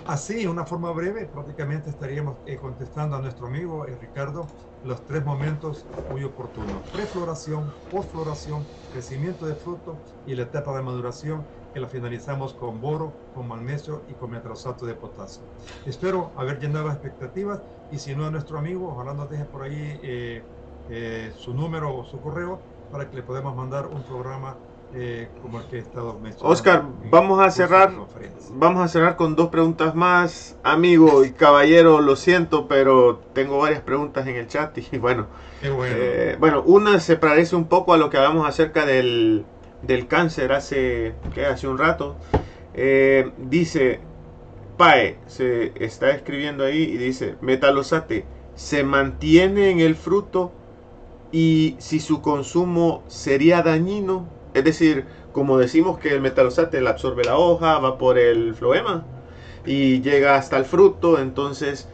Así, 0.06 0.42
en 0.42 0.50
una 0.50 0.64
forma 0.64 0.92
breve, 0.92 1.26
prácticamente 1.26 1.90
estaríamos 1.90 2.36
eh, 2.46 2.56
contestando 2.56 3.16
a 3.16 3.20
nuestro 3.20 3.48
amigo 3.48 3.84
eh, 3.84 3.96
Ricardo 4.00 4.46
los 4.84 5.04
tres 5.06 5.24
momentos 5.24 5.84
muy 6.06 6.22
oportunos. 6.22 6.88
Prefloración, 6.92 7.74
postfloración, 7.90 8.64
crecimiento 8.92 9.44
de 9.44 9.56
fruto 9.56 9.98
y 10.24 10.36
la 10.36 10.44
etapa 10.44 10.76
de 10.76 10.82
maduración 10.82 11.48
que 11.72 11.80
la 11.80 11.88
finalizamos 11.88 12.52
con 12.54 12.80
boro, 12.80 13.12
con 13.34 13.48
magnesio 13.48 14.02
y 14.10 14.14
con 14.14 14.30
metrosato 14.30 14.86
de 14.86 14.94
potasio. 14.94 15.42
Espero 15.86 16.30
haber 16.36 16.60
llenado 16.60 16.86
las 16.86 16.96
expectativas 16.96 17.60
y 17.90 17.98
si 17.98 18.14
no 18.14 18.26
a 18.26 18.30
nuestro 18.30 18.58
amigo, 18.58 18.88
ojalá 18.88 19.14
nos 19.14 19.30
deje 19.30 19.44
por 19.44 19.62
ahí 19.62 19.98
eh, 20.02 20.42
eh, 20.90 21.32
su 21.36 21.54
número 21.54 21.96
o 21.96 22.04
su 22.04 22.20
correo 22.20 22.60
para 22.90 23.08
que 23.08 23.16
le 23.16 23.22
podamos 23.22 23.56
mandar 23.56 23.86
un 23.86 24.02
programa 24.02 24.56
eh, 24.94 25.28
como 25.40 25.60
el 25.60 25.64
que 25.66 25.76
he 25.76 25.78
estado 25.78 26.14
mencionando. 26.14 26.48
Oscar, 26.48 26.84
vamos 27.10 27.40
a 27.40 27.50
cerrar, 27.50 27.90
vamos 28.50 28.84
a 28.84 28.88
cerrar 28.88 29.16
con 29.16 29.34
dos 29.34 29.48
preguntas 29.48 29.94
más, 29.94 30.58
amigo 30.62 31.24
y 31.24 31.32
caballero. 31.32 32.02
Lo 32.02 32.16
siento, 32.16 32.68
pero 32.68 33.20
tengo 33.32 33.58
varias 33.58 33.80
preguntas 33.80 34.26
en 34.26 34.36
el 34.36 34.48
chat 34.48 34.76
y 34.76 34.98
bueno, 34.98 35.28
bueno. 35.62 35.94
bueno, 36.38 36.62
una 36.66 37.00
se 37.00 37.16
parece 37.16 37.56
un 37.56 37.64
poco 37.64 37.94
a 37.94 37.96
lo 37.96 38.10
que 38.10 38.18
hablamos 38.18 38.46
acerca 38.46 38.84
del 38.84 39.46
del 39.82 40.06
cáncer 40.06 40.52
hace, 40.52 41.14
hace 41.48 41.68
un 41.68 41.78
rato. 41.78 42.16
Eh, 42.74 43.30
dice, 43.38 44.00
PAE, 44.76 45.18
se 45.26 45.72
está 45.84 46.10
escribiendo 46.10 46.64
ahí 46.64 46.82
y 46.82 46.96
dice, 46.96 47.36
metalosate, 47.40 48.24
se 48.54 48.84
mantiene 48.84 49.70
en 49.70 49.80
el 49.80 49.94
fruto 49.94 50.52
y 51.30 51.76
si 51.78 52.00
su 52.00 52.20
consumo 52.20 53.02
sería 53.08 53.62
dañino, 53.62 54.28
es 54.54 54.64
decir, 54.64 55.06
como 55.32 55.58
decimos 55.58 55.98
que 55.98 56.10
el 56.10 56.20
metalosate 56.20 56.80
le 56.80 56.88
absorbe 56.88 57.24
la 57.24 57.38
hoja, 57.38 57.78
va 57.78 57.96
por 57.96 58.18
el 58.18 58.54
floema 58.54 59.04
y 59.64 60.02
llega 60.02 60.36
hasta 60.36 60.58
el 60.58 60.64
fruto, 60.64 61.18
entonces 61.18 61.88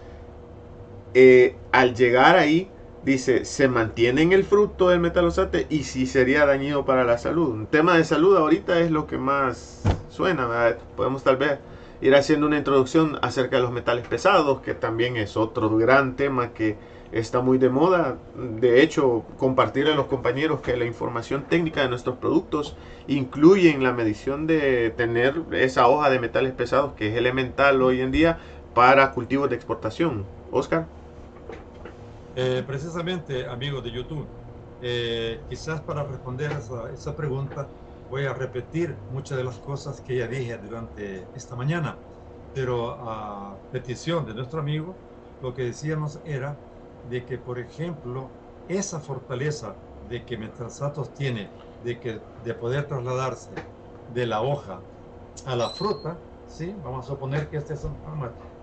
eh, 1.14 1.56
al 1.72 1.94
llegar 1.94 2.36
ahí 2.36 2.68
dice, 3.08 3.44
se 3.44 3.68
mantiene 3.68 4.22
en 4.22 4.32
el 4.32 4.44
fruto 4.44 4.90
del 4.90 5.00
metalosate 5.00 5.66
y 5.70 5.84
si 5.84 6.06
sería 6.06 6.46
dañino 6.46 6.84
para 6.84 7.04
la 7.04 7.18
salud. 7.18 7.48
Un 7.48 7.66
tema 7.66 7.96
de 7.96 8.04
salud 8.04 8.36
ahorita 8.36 8.78
es 8.80 8.90
lo 8.90 9.06
que 9.06 9.18
más 9.18 9.82
suena, 10.10 10.76
podemos 10.94 11.24
tal 11.24 11.38
vez 11.38 11.58
ir 12.00 12.14
haciendo 12.14 12.46
una 12.46 12.58
introducción 12.58 13.18
acerca 13.22 13.56
de 13.56 13.62
los 13.62 13.72
metales 13.72 14.06
pesados, 14.06 14.60
que 14.60 14.74
también 14.74 15.16
es 15.16 15.36
otro 15.36 15.74
gran 15.76 16.16
tema 16.16 16.52
que 16.52 16.76
está 17.10 17.40
muy 17.40 17.56
de 17.56 17.70
moda. 17.70 18.18
De 18.36 18.82
hecho, 18.82 19.24
compartir 19.38 19.88
a 19.88 19.94
los 19.94 20.06
compañeros 20.06 20.60
que 20.60 20.76
la 20.76 20.84
información 20.84 21.44
técnica 21.48 21.82
de 21.82 21.88
nuestros 21.88 22.18
productos 22.18 22.76
incluye 23.06 23.70
en 23.70 23.82
la 23.82 23.92
medición 23.92 24.46
de 24.46 24.90
tener 24.90 25.42
esa 25.52 25.88
hoja 25.88 26.10
de 26.10 26.20
metales 26.20 26.52
pesados 26.52 26.92
que 26.92 27.08
es 27.08 27.16
elemental 27.16 27.80
hoy 27.80 28.02
en 28.02 28.12
día 28.12 28.38
para 28.74 29.12
cultivos 29.12 29.48
de 29.48 29.56
exportación. 29.56 30.26
Oscar. 30.52 30.97
Eh, 32.40 32.62
precisamente, 32.64 33.48
amigos 33.48 33.82
de 33.82 33.90
YouTube, 33.90 34.24
eh, 34.80 35.40
quizás 35.48 35.80
para 35.80 36.04
responder 36.04 36.52
a 36.52 36.92
esa, 36.94 37.16
pregunta 37.16 37.66
voy 38.08 38.26
a 38.26 38.32
repetir 38.32 38.94
muchas 39.12 39.38
de 39.38 39.42
las 39.42 39.56
cosas 39.56 40.00
que 40.00 40.18
ya 40.18 40.28
dije 40.28 40.56
durante 40.56 41.26
esta 41.34 41.56
mañana, 41.56 41.96
pero 42.54 42.92
a 42.92 43.56
petición 43.72 44.24
de 44.24 44.34
nuestro 44.34 44.60
amigo, 44.60 44.94
lo 45.42 45.52
que 45.52 45.64
decíamos 45.64 46.20
era 46.24 46.56
de 47.10 47.24
que, 47.24 47.38
por 47.38 47.58
ejemplo, 47.58 48.28
esa 48.68 49.00
fortaleza 49.00 49.74
de 50.08 50.24
que 50.24 50.38
Metrasatos 50.38 51.12
tiene 51.14 51.50
de, 51.82 51.98
que, 51.98 52.20
de 52.44 52.54
poder 52.54 52.86
trasladarse 52.86 53.50
de 54.14 54.26
la 54.26 54.42
hoja 54.42 54.78
a 55.44 55.56
la 55.56 55.70
fruta, 55.70 56.16
¿sí? 56.46 56.72
vamos, 56.84 57.04
a 57.04 57.08
suponer 57.08 57.48
que 57.48 57.56
este 57.56 57.74
es 57.74 57.84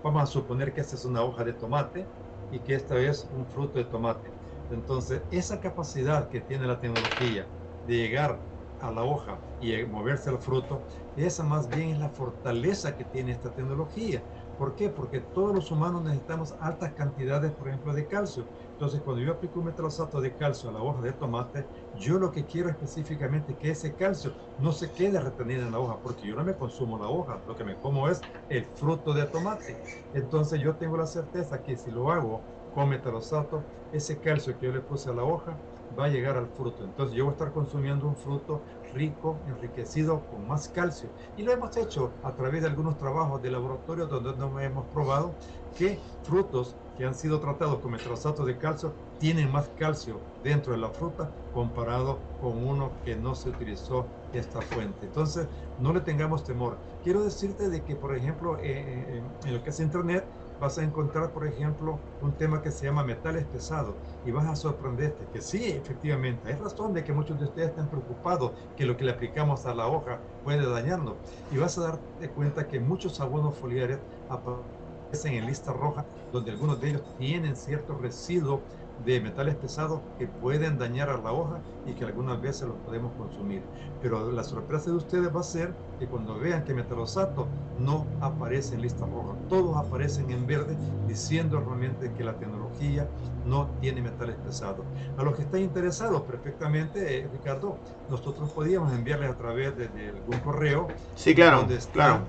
vamos 0.02 0.22
a 0.22 0.26
suponer 0.26 0.72
que 0.72 0.80
esta 0.80 0.96
es 0.96 1.04
una 1.04 1.22
hoja 1.22 1.44
de 1.44 1.52
tomate, 1.52 2.06
y 2.50 2.62
que 2.62 2.74
esta 2.74 2.98
es 3.00 3.26
un 3.30 3.46
fruto 3.48 3.78
de 3.78 3.84
tomate. 3.86 4.34
Entonces, 4.68 5.26
esa 5.30 5.60
capacidad 5.60 6.28
que 6.28 6.40
tiene 6.40 6.66
la 6.66 6.80
tecnología 6.80 7.50
de 7.82 7.94
llegar 7.96 8.46
a 8.78 8.90
la 8.92 9.04
hoja 9.04 9.44
y 9.58 9.84
moverse 9.84 10.30
al 10.30 10.38
fruto, 10.40 10.86
esa 11.14 11.44
más 11.44 11.70
bien 11.70 11.90
es 11.90 11.98
la 11.98 12.10
fortaleza 12.10 12.96
que 12.96 13.04
tiene 13.04 13.32
esta 13.32 13.52
tecnología. 13.54 14.24
¿Por 14.56 14.74
qué? 14.74 14.88
Porque 14.90 15.20
todos 15.20 15.54
los 15.54 15.70
humanos 15.70 16.02
necesitamos 16.02 16.54
altas 16.58 16.94
cantidades, 16.94 17.54
por 17.54 17.68
ejemplo, 17.68 17.92
de 17.92 18.06
calcio. 18.08 18.48
Entonces, 18.70 19.02
cuando 19.02 19.22
yo 19.22 19.32
aplico 19.32 19.58
un 19.58 19.66
metralosato 19.66 20.20
de 20.20 20.34
calcio 20.34 20.70
a 20.70 20.72
la 20.72 20.82
hoja 20.82 21.02
de 21.02 21.12
tomate, 21.12 21.68
yo 21.92 22.18
lo 22.18 22.30
que 22.32 22.46
quiero 22.46 22.70
específicamente 22.70 23.52
es 23.52 23.58
que 23.58 23.70
ese 23.70 23.94
calcio 23.94 24.34
no 24.56 24.72
se 24.72 24.94
quede 24.94 25.20
retenido 25.20 25.62
en 25.66 25.72
la 25.72 25.78
hoja, 25.80 26.00
porque 26.00 26.26
yo 26.26 26.34
no 26.36 26.44
me 26.44 26.56
consumo 26.56 26.98
la 26.98 27.08
hoja, 27.08 27.42
lo 27.46 27.54
que 27.54 27.64
me 27.64 27.78
como 27.78 28.08
es 28.08 28.24
el 28.48 28.64
fruto 28.74 29.12
de 29.12 29.26
tomate. 29.26 29.82
Entonces, 30.12 30.60
yo 30.60 30.76
tengo 30.76 30.96
la 30.96 31.06
certeza 31.06 31.62
que 31.62 31.76
si 31.76 31.90
lo 31.90 32.10
hago 32.10 32.48
con 32.70 32.88
metralosato, 32.88 33.68
ese 33.90 34.20
calcio 34.20 34.56
que 34.58 34.66
yo 34.66 34.72
le 34.72 34.80
puse 34.82 35.10
a 35.10 35.14
la 35.14 35.24
hoja 35.24 35.62
va 35.98 36.06
a 36.06 36.08
llegar 36.08 36.36
al 36.36 36.46
fruto. 36.46 36.84
Entonces, 36.84 37.16
yo 37.16 37.24
voy 37.24 37.32
a 37.32 37.34
estar 37.34 37.52
consumiendo 37.52 38.06
un 38.06 38.16
fruto 38.16 38.60
rico, 38.94 39.36
enriquecido 39.48 40.22
con 40.30 40.46
más 40.48 40.68
calcio. 40.68 41.08
Y 41.36 41.42
lo 41.42 41.52
hemos 41.52 41.76
hecho 41.76 42.12
a 42.22 42.32
través 42.32 42.62
de 42.62 42.68
algunos 42.68 42.96
trabajos 42.96 43.42
de 43.42 43.50
laboratorio 43.50 44.06
donde 44.06 44.64
hemos 44.64 44.86
probado 44.86 45.32
que 45.76 45.98
frutos 46.22 46.74
que 46.96 47.04
han 47.04 47.14
sido 47.14 47.40
tratados 47.40 47.80
con 47.80 47.92
metrosato 47.92 48.44
de 48.46 48.56
calcio 48.56 48.92
tienen 49.18 49.52
más 49.52 49.68
calcio 49.78 50.18
dentro 50.42 50.72
de 50.72 50.78
la 50.78 50.88
fruta 50.88 51.30
comparado 51.52 52.18
con 52.40 52.66
uno 52.66 52.90
que 53.04 53.16
no 53.16 53.34
se 53.34 53.50
utilizó 53.50 54.06
esta 54.32 54.62
fuente. 54.62 55.04
Entonces, 55.04 55.46
no 55.78 55.92
le 55.92 56.00
tengamos 56.00 56.44
temor. 56.44 56.78
Quiero 57.04 57.22
decirte 57.22 57.68
de 57.68 57.82
que, 57.82 57.96
por 57.96 58.16
ejemplo, 58.16 58.58
en 58.62 59.52
lo 59.52 59.62
que 59.62 59.70
es 59.70 59.80
Internet, 59.80 60.24
vas 60.58 60.78
a 60.78 60.84
encontrar, 60.84 61.32
por 61.32 61.46
ejemplo, 61.46 62.04
un 62.18 62.36
tema 62.36 62.62
que 62.62 62.70
se 62.70 62.86
llama 62.86 63.04
metales 63.04 63.46
pesados 63.48 63.98
y 64.22 64.30
vas 64.30 64.46
a 64.46 64.56
sorprenderte 64.56 65.28
que 65.28 65.40
sí, 65.42 65.64
efectivamente, 65.70 66.48
hay 66.48 66.56
razón 66.56 66.92
de 66.92 67.04
que 67.04 67.12
muchos 67.12 67.38
de 67.38 67.44
ustedes 67.46 67.68
estén 67.70 67.88
preocupados 67.88 68.58
que 68.74 68.86
lo 68.86 68.96
que 68.96 69.04
le 69.04 69.12
aplicamos 69.12 69.66
a 69.66 69.74
la 69.74 69.88
hoja 69.88 70.22
puede 70.42 70.68
dañarnos. 70.68 71.18
Y 71.48 71.56
vas 71.58 71.76
a 71.78 71.82
darte 71.82 72.32
cuenta 72.32 72.66
que 72.68 72.80
muchos 72.80 73.20
abonos 73.20 73.58
foliares 73.58 74.02
aparecen 74.28 75.34
en 75.34 75.46
lista 75.46 75.72
roja 75.72 76.08
donde 76.30 76.50
algunos 76.50 76.80
de 76.80 76.88
ellos 76.90 77.14
tienen 77.16 77.56
cierto 77.56 77.96
residuo 77.96 78.66
de 79.04 79.20
metales 79.20 79.54
pesados 79.56 80.00
que 80.18 80.26
pueden 80.26 80.78
dañar 80.78 81.10
a 81.10 81.18
la 81.18 81.32
hoja 81.32 81.60
y 81.86 81.92
que 81.92 82.04
algunas 82.04 82.40
veces 82.40 82.68
los 82.68 82.76
podemos 82.78 83.12
consumir. 83.12 83.62
Pero 84.02 84.30
la 84.30 84.42
sorpresa 84.42 84.90
de 84.90 84.96
ustedes 84.96 85.34
va 85.34 85.40
a 85.40 85.44
ser 85.44 85.72
que 85.98 86.06
cuando 86.06 86.38
vean 86.38 86.64
que 86.64 86.74
metalosato 86.74 87.46
no 87.78 88.06
aparece 88.20 88.74
en 88.74 88.82
lista 88.82 89.06
roja, 89.06 89.34
todos 89.48 89.76
aparecen 89.76 90.30
en 90.30 90.46
verde 90.46 90.76
diciendo 91.06 91.60
realmente 91.60 92.12
que 92.12 92.24
la 92.24 92.34
tecnología 92.34 93.08
no 93.44 93.68
tiene 93.80 94.02
metales 94.02 94.36
pesados. 94.36 94.84
A 95.16 95.22
los 95.22 95.36
que 95.36 95.42
están 95.42 95.60
interesados 95.60 96.22
perfectamente, 96.22 97.20
eh, 97.20 97.28
Ricardo, 97.32 97.78
nosotros 98.10 98.50
podíamos 98.52 98.92
enviarles 98.92 99.30
a 99.30 99.38
través 99.38 99.76
de, 99.76 99.86
algún 100.08 100.38
correo. 100.40 100.88
Sí, 101.14 101.34
claro, 101.34 101.58
donde 101.58 101.78
claro. 101.92 102.20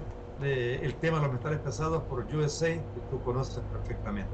Eh, 0.44 0.80
el 0.84 0.94
tema 0.96 1.18
de 1.18 1.24
los 1.24 1.34
metales 1.34 1.60
pesados 1.60 2.04
por 2.04 2.20
USA, 2.20 2.68
que 2.68 3.02
tú 3.10 3.20
conoces 3.24 3.60
perfectamente. 3.72 4.30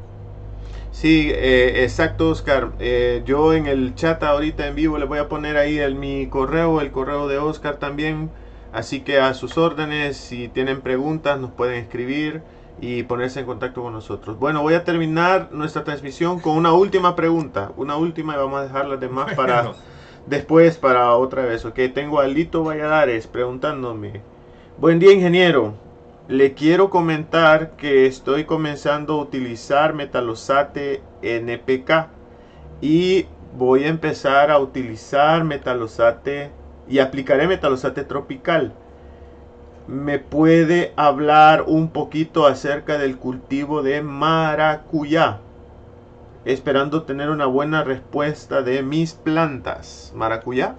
Sí, 0.92 1.32
eh, 1.34 1.84
exacto, 1.84 2.30
Oscar. 2.30 2.72
Eh, 2.80 3.24
yo 3.26 3.54
en 3.54 3.66
el 3.66 3.96
chat 3.96 4.22
ahorita 4.24 4.68
en 4.68 4.76
vivo 4.76 4.98
le 4.98 5.06
voy 5.06 5.20
a 5.20 5.28
poner 5.28 5.58
ahí 5.58 5.80
el, 5.80 5.96
mi 5.96 6.28
correo, 6.28 6.82
el 6.82 6.92
correo 6.92 7.28
de 7.28 7.40
Oscar 7.40 7.78
también. 7.78 8.30
Así 8.72 9.02
que 9.02 9.20
a 9.20 9.34
sus 9.34 9.58
órdenes, 9.58 10.18
si 10.18 10.48
tienen 10.48 10.82
preguntas, 10.82 11.40
nos 11.40 11.52
pueden 11.52 11.76
escribir 11.76 12.42
y 12.82 13.04
ponerse 13.04 13.40
en 13.40 13.46
contacto 13.46 13.84
con 13.84 13.94
nosotros. 13.94 14.40
Bueno, 14.40 14.62
voy 14.62 14.74
a 14.74 14.84
terminar 14.84 15.50
nuestra 15.52 15.84
transmisión 15.84 16.40
con 16.40 16.58
una 16.58 16.74
última 16.74 17.16
pregunta. 17.16 17.72
Una 17.78 17.98
última 17.98 18.34
y 18.34 18.38
vamos 18.38 18.60
a 18.60 18.64
dejar 18.64 18.88
las 18.88 19.00
demás 19.00 19.34
para, 19.36 19.74
después 20.26 20.78
para 20.78 21.16
otra 21.16 21.44
vez. 21.44 21.66
Ok, 21.66 21.80
tengo 21.94 22.20
a 22.20 22.28
Lito 22.28 22.64
Valladares 22.64 23.28
preguntándome. 23.28 24.22
Buen 24.78 25.00
día, 25.00 25.14
ingeniero. 25.14 25.83
Le 26.30 26.54
quiero 26.54 26.90
comentar 26.90 27.72
que 27.72 28.06
estoy 28.06 28.46
comenzando 28.46 29.16
a 29.16 29.22
utilizar 29.22 29.94
metalosate 29.94 31.04
NPK 31.22 32.08
y 32.80 33.26
voy 33.58 33.84
a 33.84 33.90
empezar 33.90 34.50
a 34.50 34.58
utilizar 34.58 35.44
metalosate 35.44 36.52
y 36.88 37.00
aplicaré 37.00 37.46
metalosate 37.50 38.06
tropical. 38.06 38.74
¿Me 39.86 40.18
puede 40.18 40.94
hablar 40.96 41.66
un 41.68 41.90
poquito 41.90 42.48
acerca 42.48 42.98
del 42.98 43.18
cultivo 43.18 43.84
de 43.84 44.02
maracuyá? 44.02 45.42
Esperando 46.46 47.04
tener 47.04 47.32
una 47.32 47.48
buena 47.48 47.84
respuesta 47.84 48.62
de 48.62 48.82
mis 48.82 49.14
plantas. 49.14 50.14
¿Maracuyá? 50.16 50.76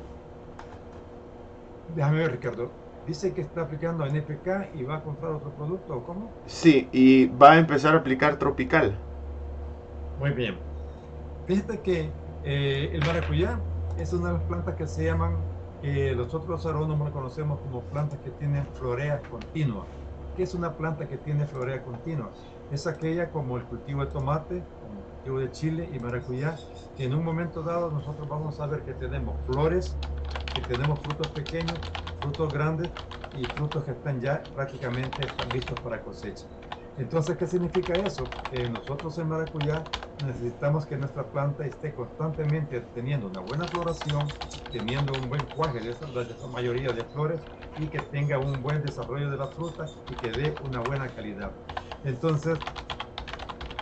Déjame 1.95 2.16
ver, 2.20 2.32
Ricardo. 2.32 2.84
Dice 3.07 3.35
que 3.35 3.43
está 3.43 3.63
aplicando 3.63 4.07
NPK 4.07 4.75
y 4.75 4.83
va 4.85 4.97
a 4.97 5.03
comprar 5.03 5.33
otro 5.33 5.51
producto, 5.55 5.95
¿o 5.95 6.05
cómo? 6.05 6.31
Sí, 6.47 6.89
y 6.91 7.27
va 7.27 7.53
a 7.53 7.59
empezar 7.59 7.95
a 7.95 7.99
aplicar 7.99 8.39
tropical. 8.39 8.95
Muy 10.19 10.31
bien. 10.31 10.59
Fíjate 11.47 11.81
que 11.81 12.11
eh, 12.45 12.91
el 12.93 13.01
maracuyá 13.05 13.61
es 13.99 14.13
una 14.13 14.29
de 14.29 14.35
las 14.35 14.43
plantas 14.45 14.75
que 14.77 14.87
se 14.87 15.05
llaman, 15.05 15.37
eh, 15.83 16.15
los 16.17 16.33
otros 16.35 16.65
agrónomos 16.65 17.11
conocemos 17.11 17.61
como 17.61 17.83
plantas 17.83 18.21
que 18.21 18.31
tienen 18.31 18.67
florea 18.69 19.21
continua. 19.29 19.87
¿Qué 20.35 20.43
es 20.43 20.55
una 20.55 20.75
planta 20.75 21.07
que 21.07 21.19
tiene 21.19 21.47
florea 21.47 21.83
continua? 21.83 22.31
Es 22.71 22.87
aquella 22.87 23.31
como 23.31 23.59
el 23.59 23.65
cultivo 23.65 24.05
de 24.05 24.11
tomate, 24.11 24.65
como 24.81 25.01
el 25.01 25.07
cultivo 25.07 25.39
de 25.41 25.51
chile 25.51 25.91
y 25.93 25.99
maracuyá, 25.99 26.57
que 26.97 27.05
en 27.05 27.15
un 27.15 27.25
momento 27.25 27.63
dado 27.63 27.91
nosotros 27.91 28.29
vamos 28.29 28.59
a 28.61 28.67
ver 28.67 28.83
que 28.83 28.95
tenemos 28.95 29.37
flores, 29.47 29.97
que 30.55 30.63
tenemos 30.63 31.03
frutos 31.03 31.33
pequeños, 31.33 31.83
frutos 32.21 32.53
grandes 32.53 32.93
y 33.33 33.49
frutos 33.49 33.85
que 33.85 33.93
están 33.93 34.21
ya 34.21 34.51
prácticamente 34.55 35.37
listos 35.45 35.81
para 35.81 36.03
cosecha. 36.03 36.49
Entonces, 36.97 37.37
¿qué 37.37 37.47
significa 37.47 37.97
eso? 37.99 38.39
Que 38.49 38.69
nosotros 38.69 39.19
en 39.19 39.29
maracuyá 39.29 39.91
necesitamos 40.17 40.87
que 40.87 40.97
nuestra 40.97 41.31
planta 41.31 41.67
esté 41.67 41.93
constantemente 41.95 42.81
teniendo 42.83 43.27
una 43.29 43.41
buena 43.41 43.69
floración, 43.69 44.37
teniendo 44.71 45.17
un 45.17 45.29
buen 45.29 45.47
cuaje 45.51 45.83
de 45.83 45.91
esa, 45.91 46.07
de 46.07 46.33
esa 46.33 46.47
mayoría 46.49 46.93
de 46.93 47.05
flores 47.05 47.49
y 47.75 47.91
que 47.91 48.01
tenga 48.03 48.39
un 48.39 48.63
buen 48.63 48.83
desarrollo 48.83 49.31
de 49.31 49.37
la 49.39 49.49
fruta 49.49 49.95
y 50.07 50.19
que 50.19 50.33
dé 50.33 50.57
una 50.61 50.81
buena 50.81 51.13
calidad. 51.13 51.59
Entonces, 52.03 52.61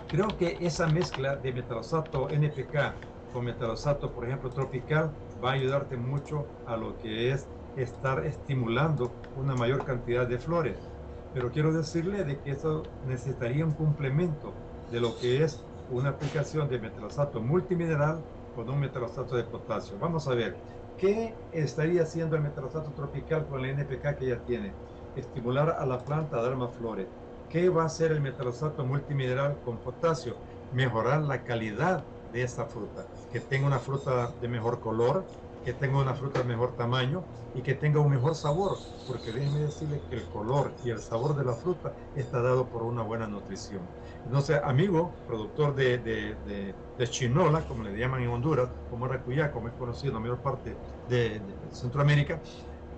creo 0.09 0.37
que 0.37 0.59
esa 0.61 0.89
mezcla 0.89 1.37
de 1.37 1.53
metalosato 1.53 2.31
NPK 2.31 3.03
con 3.31 3.45
metalosato, 3.45 4.12
por 4.12 4.27
ejemplo, 4.27 4.53
tropical, 4.53 5.18
va 5.43 5.51
a 5.51 5.55
ayudarte 5.55 5.97
mucho 5.97 6.47
a 6.66 6.76
lo 6.76 6.99
que 6.99 7.32
es 7.32 7.47
estar 7.76 8.24
estimulando 8.26 9.12
una 9.36 9.55
mayor 9.55 9.84
cantidad 9.84 10.26
de 10.26 10.38
flores 10.38 10.93
pero 11.32 11.51
quiero 11.51 11.72
decirle 11.72 12.24
de 12.24 12.40
que 12.40 12.51
eso 12.51 12.82
necesitaría 13.07 13.64
un 13.64 13.72
complemento 13.72 14.53
de 14.90 15.01
lo 15.01 15.16
que 15.16 15.43
es 15.43 15.64
una 15.88 16.11
aplicación 16.11 16.68
de 16.68 16.78
metalosato 16.78 17.40
multimineral 17.40 18.22
con 18.55 18.68
un 18.68 18.78
metalosato 18.80 19.36
de 19.36 19.45
potasio. 19.45 19.99
Vamos 19.99 20.28
a 20.28 20.34
ver, 20.34 20.62
¿qué 20.97 21.34
estaría 21.51 22.03
haciendo 22.03 22.36
el 22.36 22.43
metalosato 22.43 22.93
tropical 22.93 23.47
con 23.47 23.62
la 23.62 23.68
NPK 23.68 24.16
que 24.18 24.26
ya 24.26 24.45
tiene? 24.45 24.76
Estimular 25.14 25.70
a 25.78 25.86
la 25.86 26.05
planta 26.05 26.38
a 26.38 26.43
dar 26.43 26.57
más 26.57 26.76
flores. 26.76 27.09
¿Qué 27.49 27.68
va 27.70 27.82
a 27.84 27.86
hacer 27.86 28.12
el 28.12 28.20
metalosato 28.20 28.84
multimineral 28.84 29.61
con 29.62 29.80
potasio? 29.80 30.43
Mejorar 30.70 31.22
la 31.22 31.45
calidad 31.45 32.09
de 32.33 32.43
esa 32.43 32.64
fruta, 32.64 33.07
que 33.33 33.41
tenga 33.41 33.66
una 33.66 33.78
fruta 33.78 34.33
de 34.41 34.49
mejor 34.49 34.80
color, 34.80 35.24
que 35.64 35.72
tenga 35.72 35.99
una 35.99 36.14
fruta 36.14 36.41
de 36.41 36.45
mejor 36.45 36.74
tamaño 36.76 37.22
y 37.55 37.61
que 37.61 37.74
tenga 37.74 38.01
un 38.01 38.11
mejor 38.11 38.35
sabor, 38.35 38.78
porque 39.07 39.33
déjeme 39.33 39.61
decirle 39.61 40.01
que 40.09 40.16
el 40.16 40.24
color 40.24 40.72
y 40.85 40.91
el 40.91 41.01
sabor 41.01 41.37
de 41.37 41.45
la 41.45 41.53
fruta 41.53 41.93
está 42.16 42.41
dado 42.41 42.66
por 42.66 42.83
una 42.83 43.03
buena 43.03 43.26
nutrición. 43.26 43.83
Entonces, 44.24 44.61
amigo, 44.64 45.12
productor 45.26 45.74
de, 45.74 45.99
de, 45.99 46.74
de, 46.99 47.07
chinola, 47.09 47.61
como 47.66 47.83
le 47.83 47.97
llaman 47.97 48.22
en 48.22 48.28
Honduras, 48.28 48.70
como 48.89 49.07
maracuyá, 49.07 49.53
como 49.53 49.68
es 49.68 49.74
conocido 49.74 50.09
en 50.09 50.14
la 50.14 50.20
mayor 50.20 50.39
parte 50.39 50.76
de, 51.09 51.41
Centroamérica, 51.72 52.41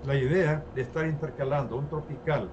la 0.05 0.15
idea 0.15 0.65
de 0.75 0.83
estar 0.83 1.07
intercalando 1.07 1.77
un 1.77 1.89
tropical 1.89 2.51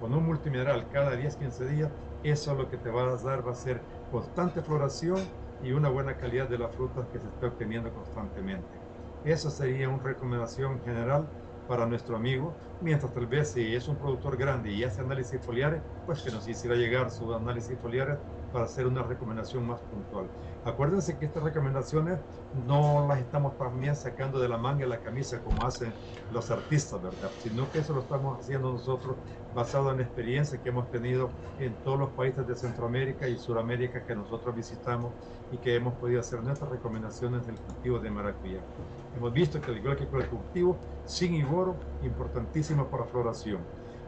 con 0.00 0.14
un 0.14 0.24
multimineral 0.24 0.88
cada 0.90 1.14
10-15 1.16 1.66
días, 1.68 1.90
eso 2.22 2.52
es 2.52 2.58
lo 2.58 2.70
que 2.70 2.76
te 2.76 2.90
va 2.90 3.02
a 3.02 3.16
dar, 3.16 3.46
va 3.46 3.52
a 3.52 3.54
ser 3.54 3.80
constante 4.10 4.62
floración 4.62 5.18
y 5.64 5.72
una 5.72 5.88
buena 5.88 6.16
calidad 6.16 6.48
de 6.48 6.58
las 6.58 6.74
frutas 6.74 7.08
que 7.08 7.18
se 7.18 7.28
está 7.28 7.46
obteniendo 7.46 7.92
constantemente. 7.92 8.82
Esa 9.22 9.50
sería 9.50 9.88
una 9.88 10.02
recomendación 10.02 10.82
general 10.82 11.30
para 11.66 11.86
nuestro 11.86 12.16
amigo, 12.16 12.58
mientras 12.80 13.12
tal 13.14 13.26
vez 13.26 13.52
si 13.52 13.74
es 13.74 13.88
un 13.88 13.98
productor 13.98 14.36
grande 14.36 14.70
y 14.70 14.84
hace 14.84 15.00
análisis 15.00 15.42
foliares, 15.42 15.82
pues 16.04 16.22
que 16.22 16.30
nos 16.30 16.46
hiciera 16.46 16.76
llegar 16.76 17.10
su 17.10 17.32
análisis 17.34 17.80
foliares 17.80 18.18
para 18.54 18.66
hacer 18.66 18.86
una 18.86 19.02
recomendación 19.02 19.66
más 19.66 19.80
puntual. 19.80 20.26
Acuérdense 20.64 21.18
que 21.18 21.26
estas 21.26 21.42
recomendaciones 21.42 22.20
no 22.68 23.04
las 23.08 23.18
estamos 23.18 23.58
también 23.58 23.96
sacando 23.96 24.38
de 24.38 24.48
la 24.48 24.56
manga 24.56 24.84
de 24.84 24.86
la 24.86 25.00
camisa 25.00 25.40
como 25.40 25.66
hacen 25.66 25.92
los 26.32 26.52
artistas, 26.52 27.02
¿verdad? 27.02 27.30
Sino 27.42 27.68
que 27.72 27.80
eso 27.80 27.92
lo 27.92 28.02
estamos 28.02 28.38
haciendo 28.38 28.70
nosotros 28.70 29.16
basado 29.56 29.90
en 29.90 29.96
la 29.96 30.04
experiencia 30.04 30.62
que 30.62 30.68
hemos 30.68 30.88
tenido 30.92 31.30
en 31.58 31.74
todos 31.82 31.98
los 31.98 32.10
países 32.10 32.46
de 32.46 32.54
Centroamérica 32.54 33.26
y 33.26 33.36
Sudamérica 33.36 34.06
que 34.06 34.14
nosotros 34.14 34.54
visitamos 34.54 35.10
y 35.50 35.56
que 35.56 35.74
hemos 35.74 35.94
podido 35.94 36.20
hacer 36.20 36.40
nuestras 36.40 36.70
recomendaciones 36.70 37.44
del 37.48 37.56
cultivo 37.56 37.98
de 37.98 38.10
maracuyá. 38.12 38.60
Hemos 39.16 39.32
visto 39.32 39.60
que 39.60 39.72
al 39.72 39.78
igual 39.78 39.96
que 39.96 40.06
con 40.06 40.22
el 40.22 40.28
cultivo, 40.28 40.76
sin 41.06 41.34
y 41.34 41.42
boro, 41.42 41.74
importantísimo 42.04 42.86
para 42.86 43.04
floración 43.04 43.58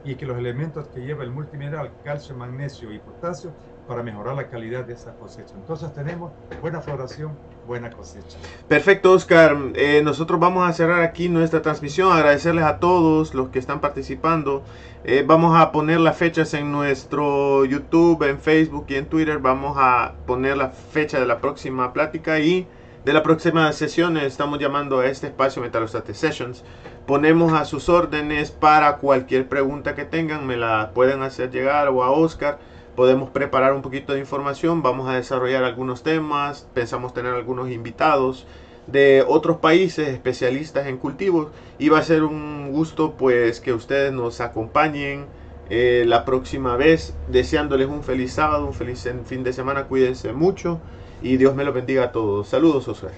y 0.05 0.14
que 0.14 0.24
los 0.24 0.38
elementos 0.38 0.86
que 0.88 1.01
lleva 1.01 1.24
el 1.24 1.32
multimineral, 1.32 1.90
calcio, 2.05 2.36
magnesio 2.36 2.92
y 2.92 3.01
potasio, 3.01 3.51
para 3.87 4.03
mejorar 4.03 4.34
la 4.34 4.49
calidad 4.49 4.84
de 4.84 4.95
esa 4.95 5.14
cosecha. 5.14 5.55
Entonces 5.55 5.93
tenemos 5.95 6.32
buena 6.61 6.80
floración, 6.80 7.32
buena 7.66 7.91
cosecha. 7.91 8.37
Perfecto, 8.68 9.12
Oscar. 9.12 9.57
Eh, 9.74 10.03
nosotros 10.05 10.41
vamos 10.41 10.68
a 10.68 10.72
cerrar 10.72 11.03
aquí 11.03 11.28
nuestra 11.28 11.62
transmisión. 11.62 12.12
Agradecerles 12.12 12.64
a 12.64 12.78
todos 12.78 13.34
los 13.34 13.49
que 13.51 13.59
están 13.59 13.80
participando. 13.80 14.62
Eh, 15.05 15.24
vamos 15.26 15.59
a 15.59 15.70
poner 15.72 16.01
las 16.01 16.16
fechas 16.16 16.53
en 16.55 16.72
nuestro 16.72 17.64
YouTube, 17.64 18.22
en 18.28 18.39
Facebook 18.39 18.87
y 18.89 18.97
en 18.97 19.07
Twitter. 19.07 19.39
Vamos 19.39 19.76
a 19.78 20.14
poner 20.26 20.57
la 20.57 20.70
fecha 20.70 21.20
de 21.20 21.26
la 21.26 21.39
próxima 21.39 21.93
plática 21.93 22.41
y 22.41 22.66
de 23.05 23.12
la 23.12 23.22
próxima 23.22 23.72
sesión. 23.72 24.16
Estamos 24.16 24.59
llamando 24.59 24.99
a 24.99 25.07
este 25.07 25.28
espacio 25.28 25.62
Metalostate 25.62 26.12
Sessions. 26.12 26.64
Ponemos 27.07 27.53
a 27.53 27.64
sus 27.64 27.89
órdenes 27.89 28.51
para 28.51 28.97
cualquier 28.97 29.49
pregunta 29.49 29.95
que 29.95 30.05
tengan. 30.05 30.45
Me 30.45 30.57
la 30.57 30.91
pueden 30.93 31.22
hacer 31.22 31.53
llegar 31.53 31.89
o 31.89 32.03
a 32.03 32.11
Oscar 32.11 32.59
podemos 32.97 33.30
preparar 33.30 33.74
un 33.74 33.82
poquito 33.82 34.14
de 34.14 34.20
información, 34.20 34.82
vamos 34.82 35.09
a 35.09 35.14
desarrollar 35.14 35.62
algunos 35.62 36.03
temas, 36.03 36.66
pensamos 36.74 37.14
tener 37.14 37.34
algunos 37.34 37.70
invitados 37.70 38.47
de 38.86 39.24
otros 39.26 39.59
países 39.59 40.09
especialistas 40.09 40.86
en 40.86 40.97
cultivos 40.97 41.49
y 41.78 41.88
va 41.88 41.99
a 41.99 42.03
ser 42.03 42.24
un 42.24 42.72
gusto 42.72 43.12
pues 43.12 43.61
que 43.61 43.72
ustedes 43.72 44.12
nos 44.12 44.40
acompañen 44.40 45.26
eh, 45.68 46.05
la 46.07 46.24
próxima 46.24 46.76
vez 46.76 47.14
deseándoles 47.28 47.88
un 47.88 48.03
feliz 48.03 48.32
sábado, 48.32 48.66
un 48.66 48.74
feliz 48.74 49.09
fin 49.24 49.44
de 49.44 49.52
semana, 49.52 49.86
cuídense 49.86 50.32
mucho 50.32 50.81
y 51.23 51.36
Dios 51.36 51.55
me 51.55 51.64
lo 51.64 51.73
bendiga 51.73 52.05
a 52.05 52.12
todos. 52.12 52.48
Saludos 52.48 52.86
José. 52.86 53.09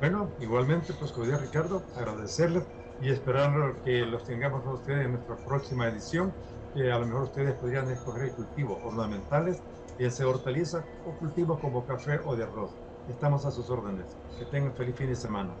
Bueno, 0.00 0.28
igualmente 0.40 0.92
pues 0.98 1.12
como 1.12 1.26
Ricardo, 1.26 1.82
agradecerles 1.96 2.64
y 3.00 3.10
esperar 3.10 3.74
que 3.84 4.04
los 4.04 4.24
tengamos 4.24 4.66
a 4.66 4.70
ustedes 4.70 5.06
en 5.06 5.12
nuestra 5.12 5.36
próxima 5.36 5.86
edición 5.88 6.32
que 6.72 6.90
a 6.92 6.98
lo 6.98 7.06
mejor 7.06 7.24
ustedes 7.24 7.56
podrían 7.58 7.90
escoger 7.90 8.34
cultivos 8.34 8.78
ornamentales, 8.82 9.64
bien 9.96 10.12
sea 10.12 10.28
hortaliza 10.28 10.88
o 11.02 11.16
cultivos 11.18 11.60
como 11.60 11.84
café 11.84 12.20
o 12.24 12.36
de 12.36 12.44
arroz. 12.44 12.78
Estamos 13.06 13.44
a 13.46 13.50
sus 13.50 13.70
órdenes. 13.70 14.18
Que 14.38 14.46
tengan 14.46 14.74
feliz 14.74 14.96
fin 14.96 15.08
de 15.08 15.16
semana. 15.16 15.60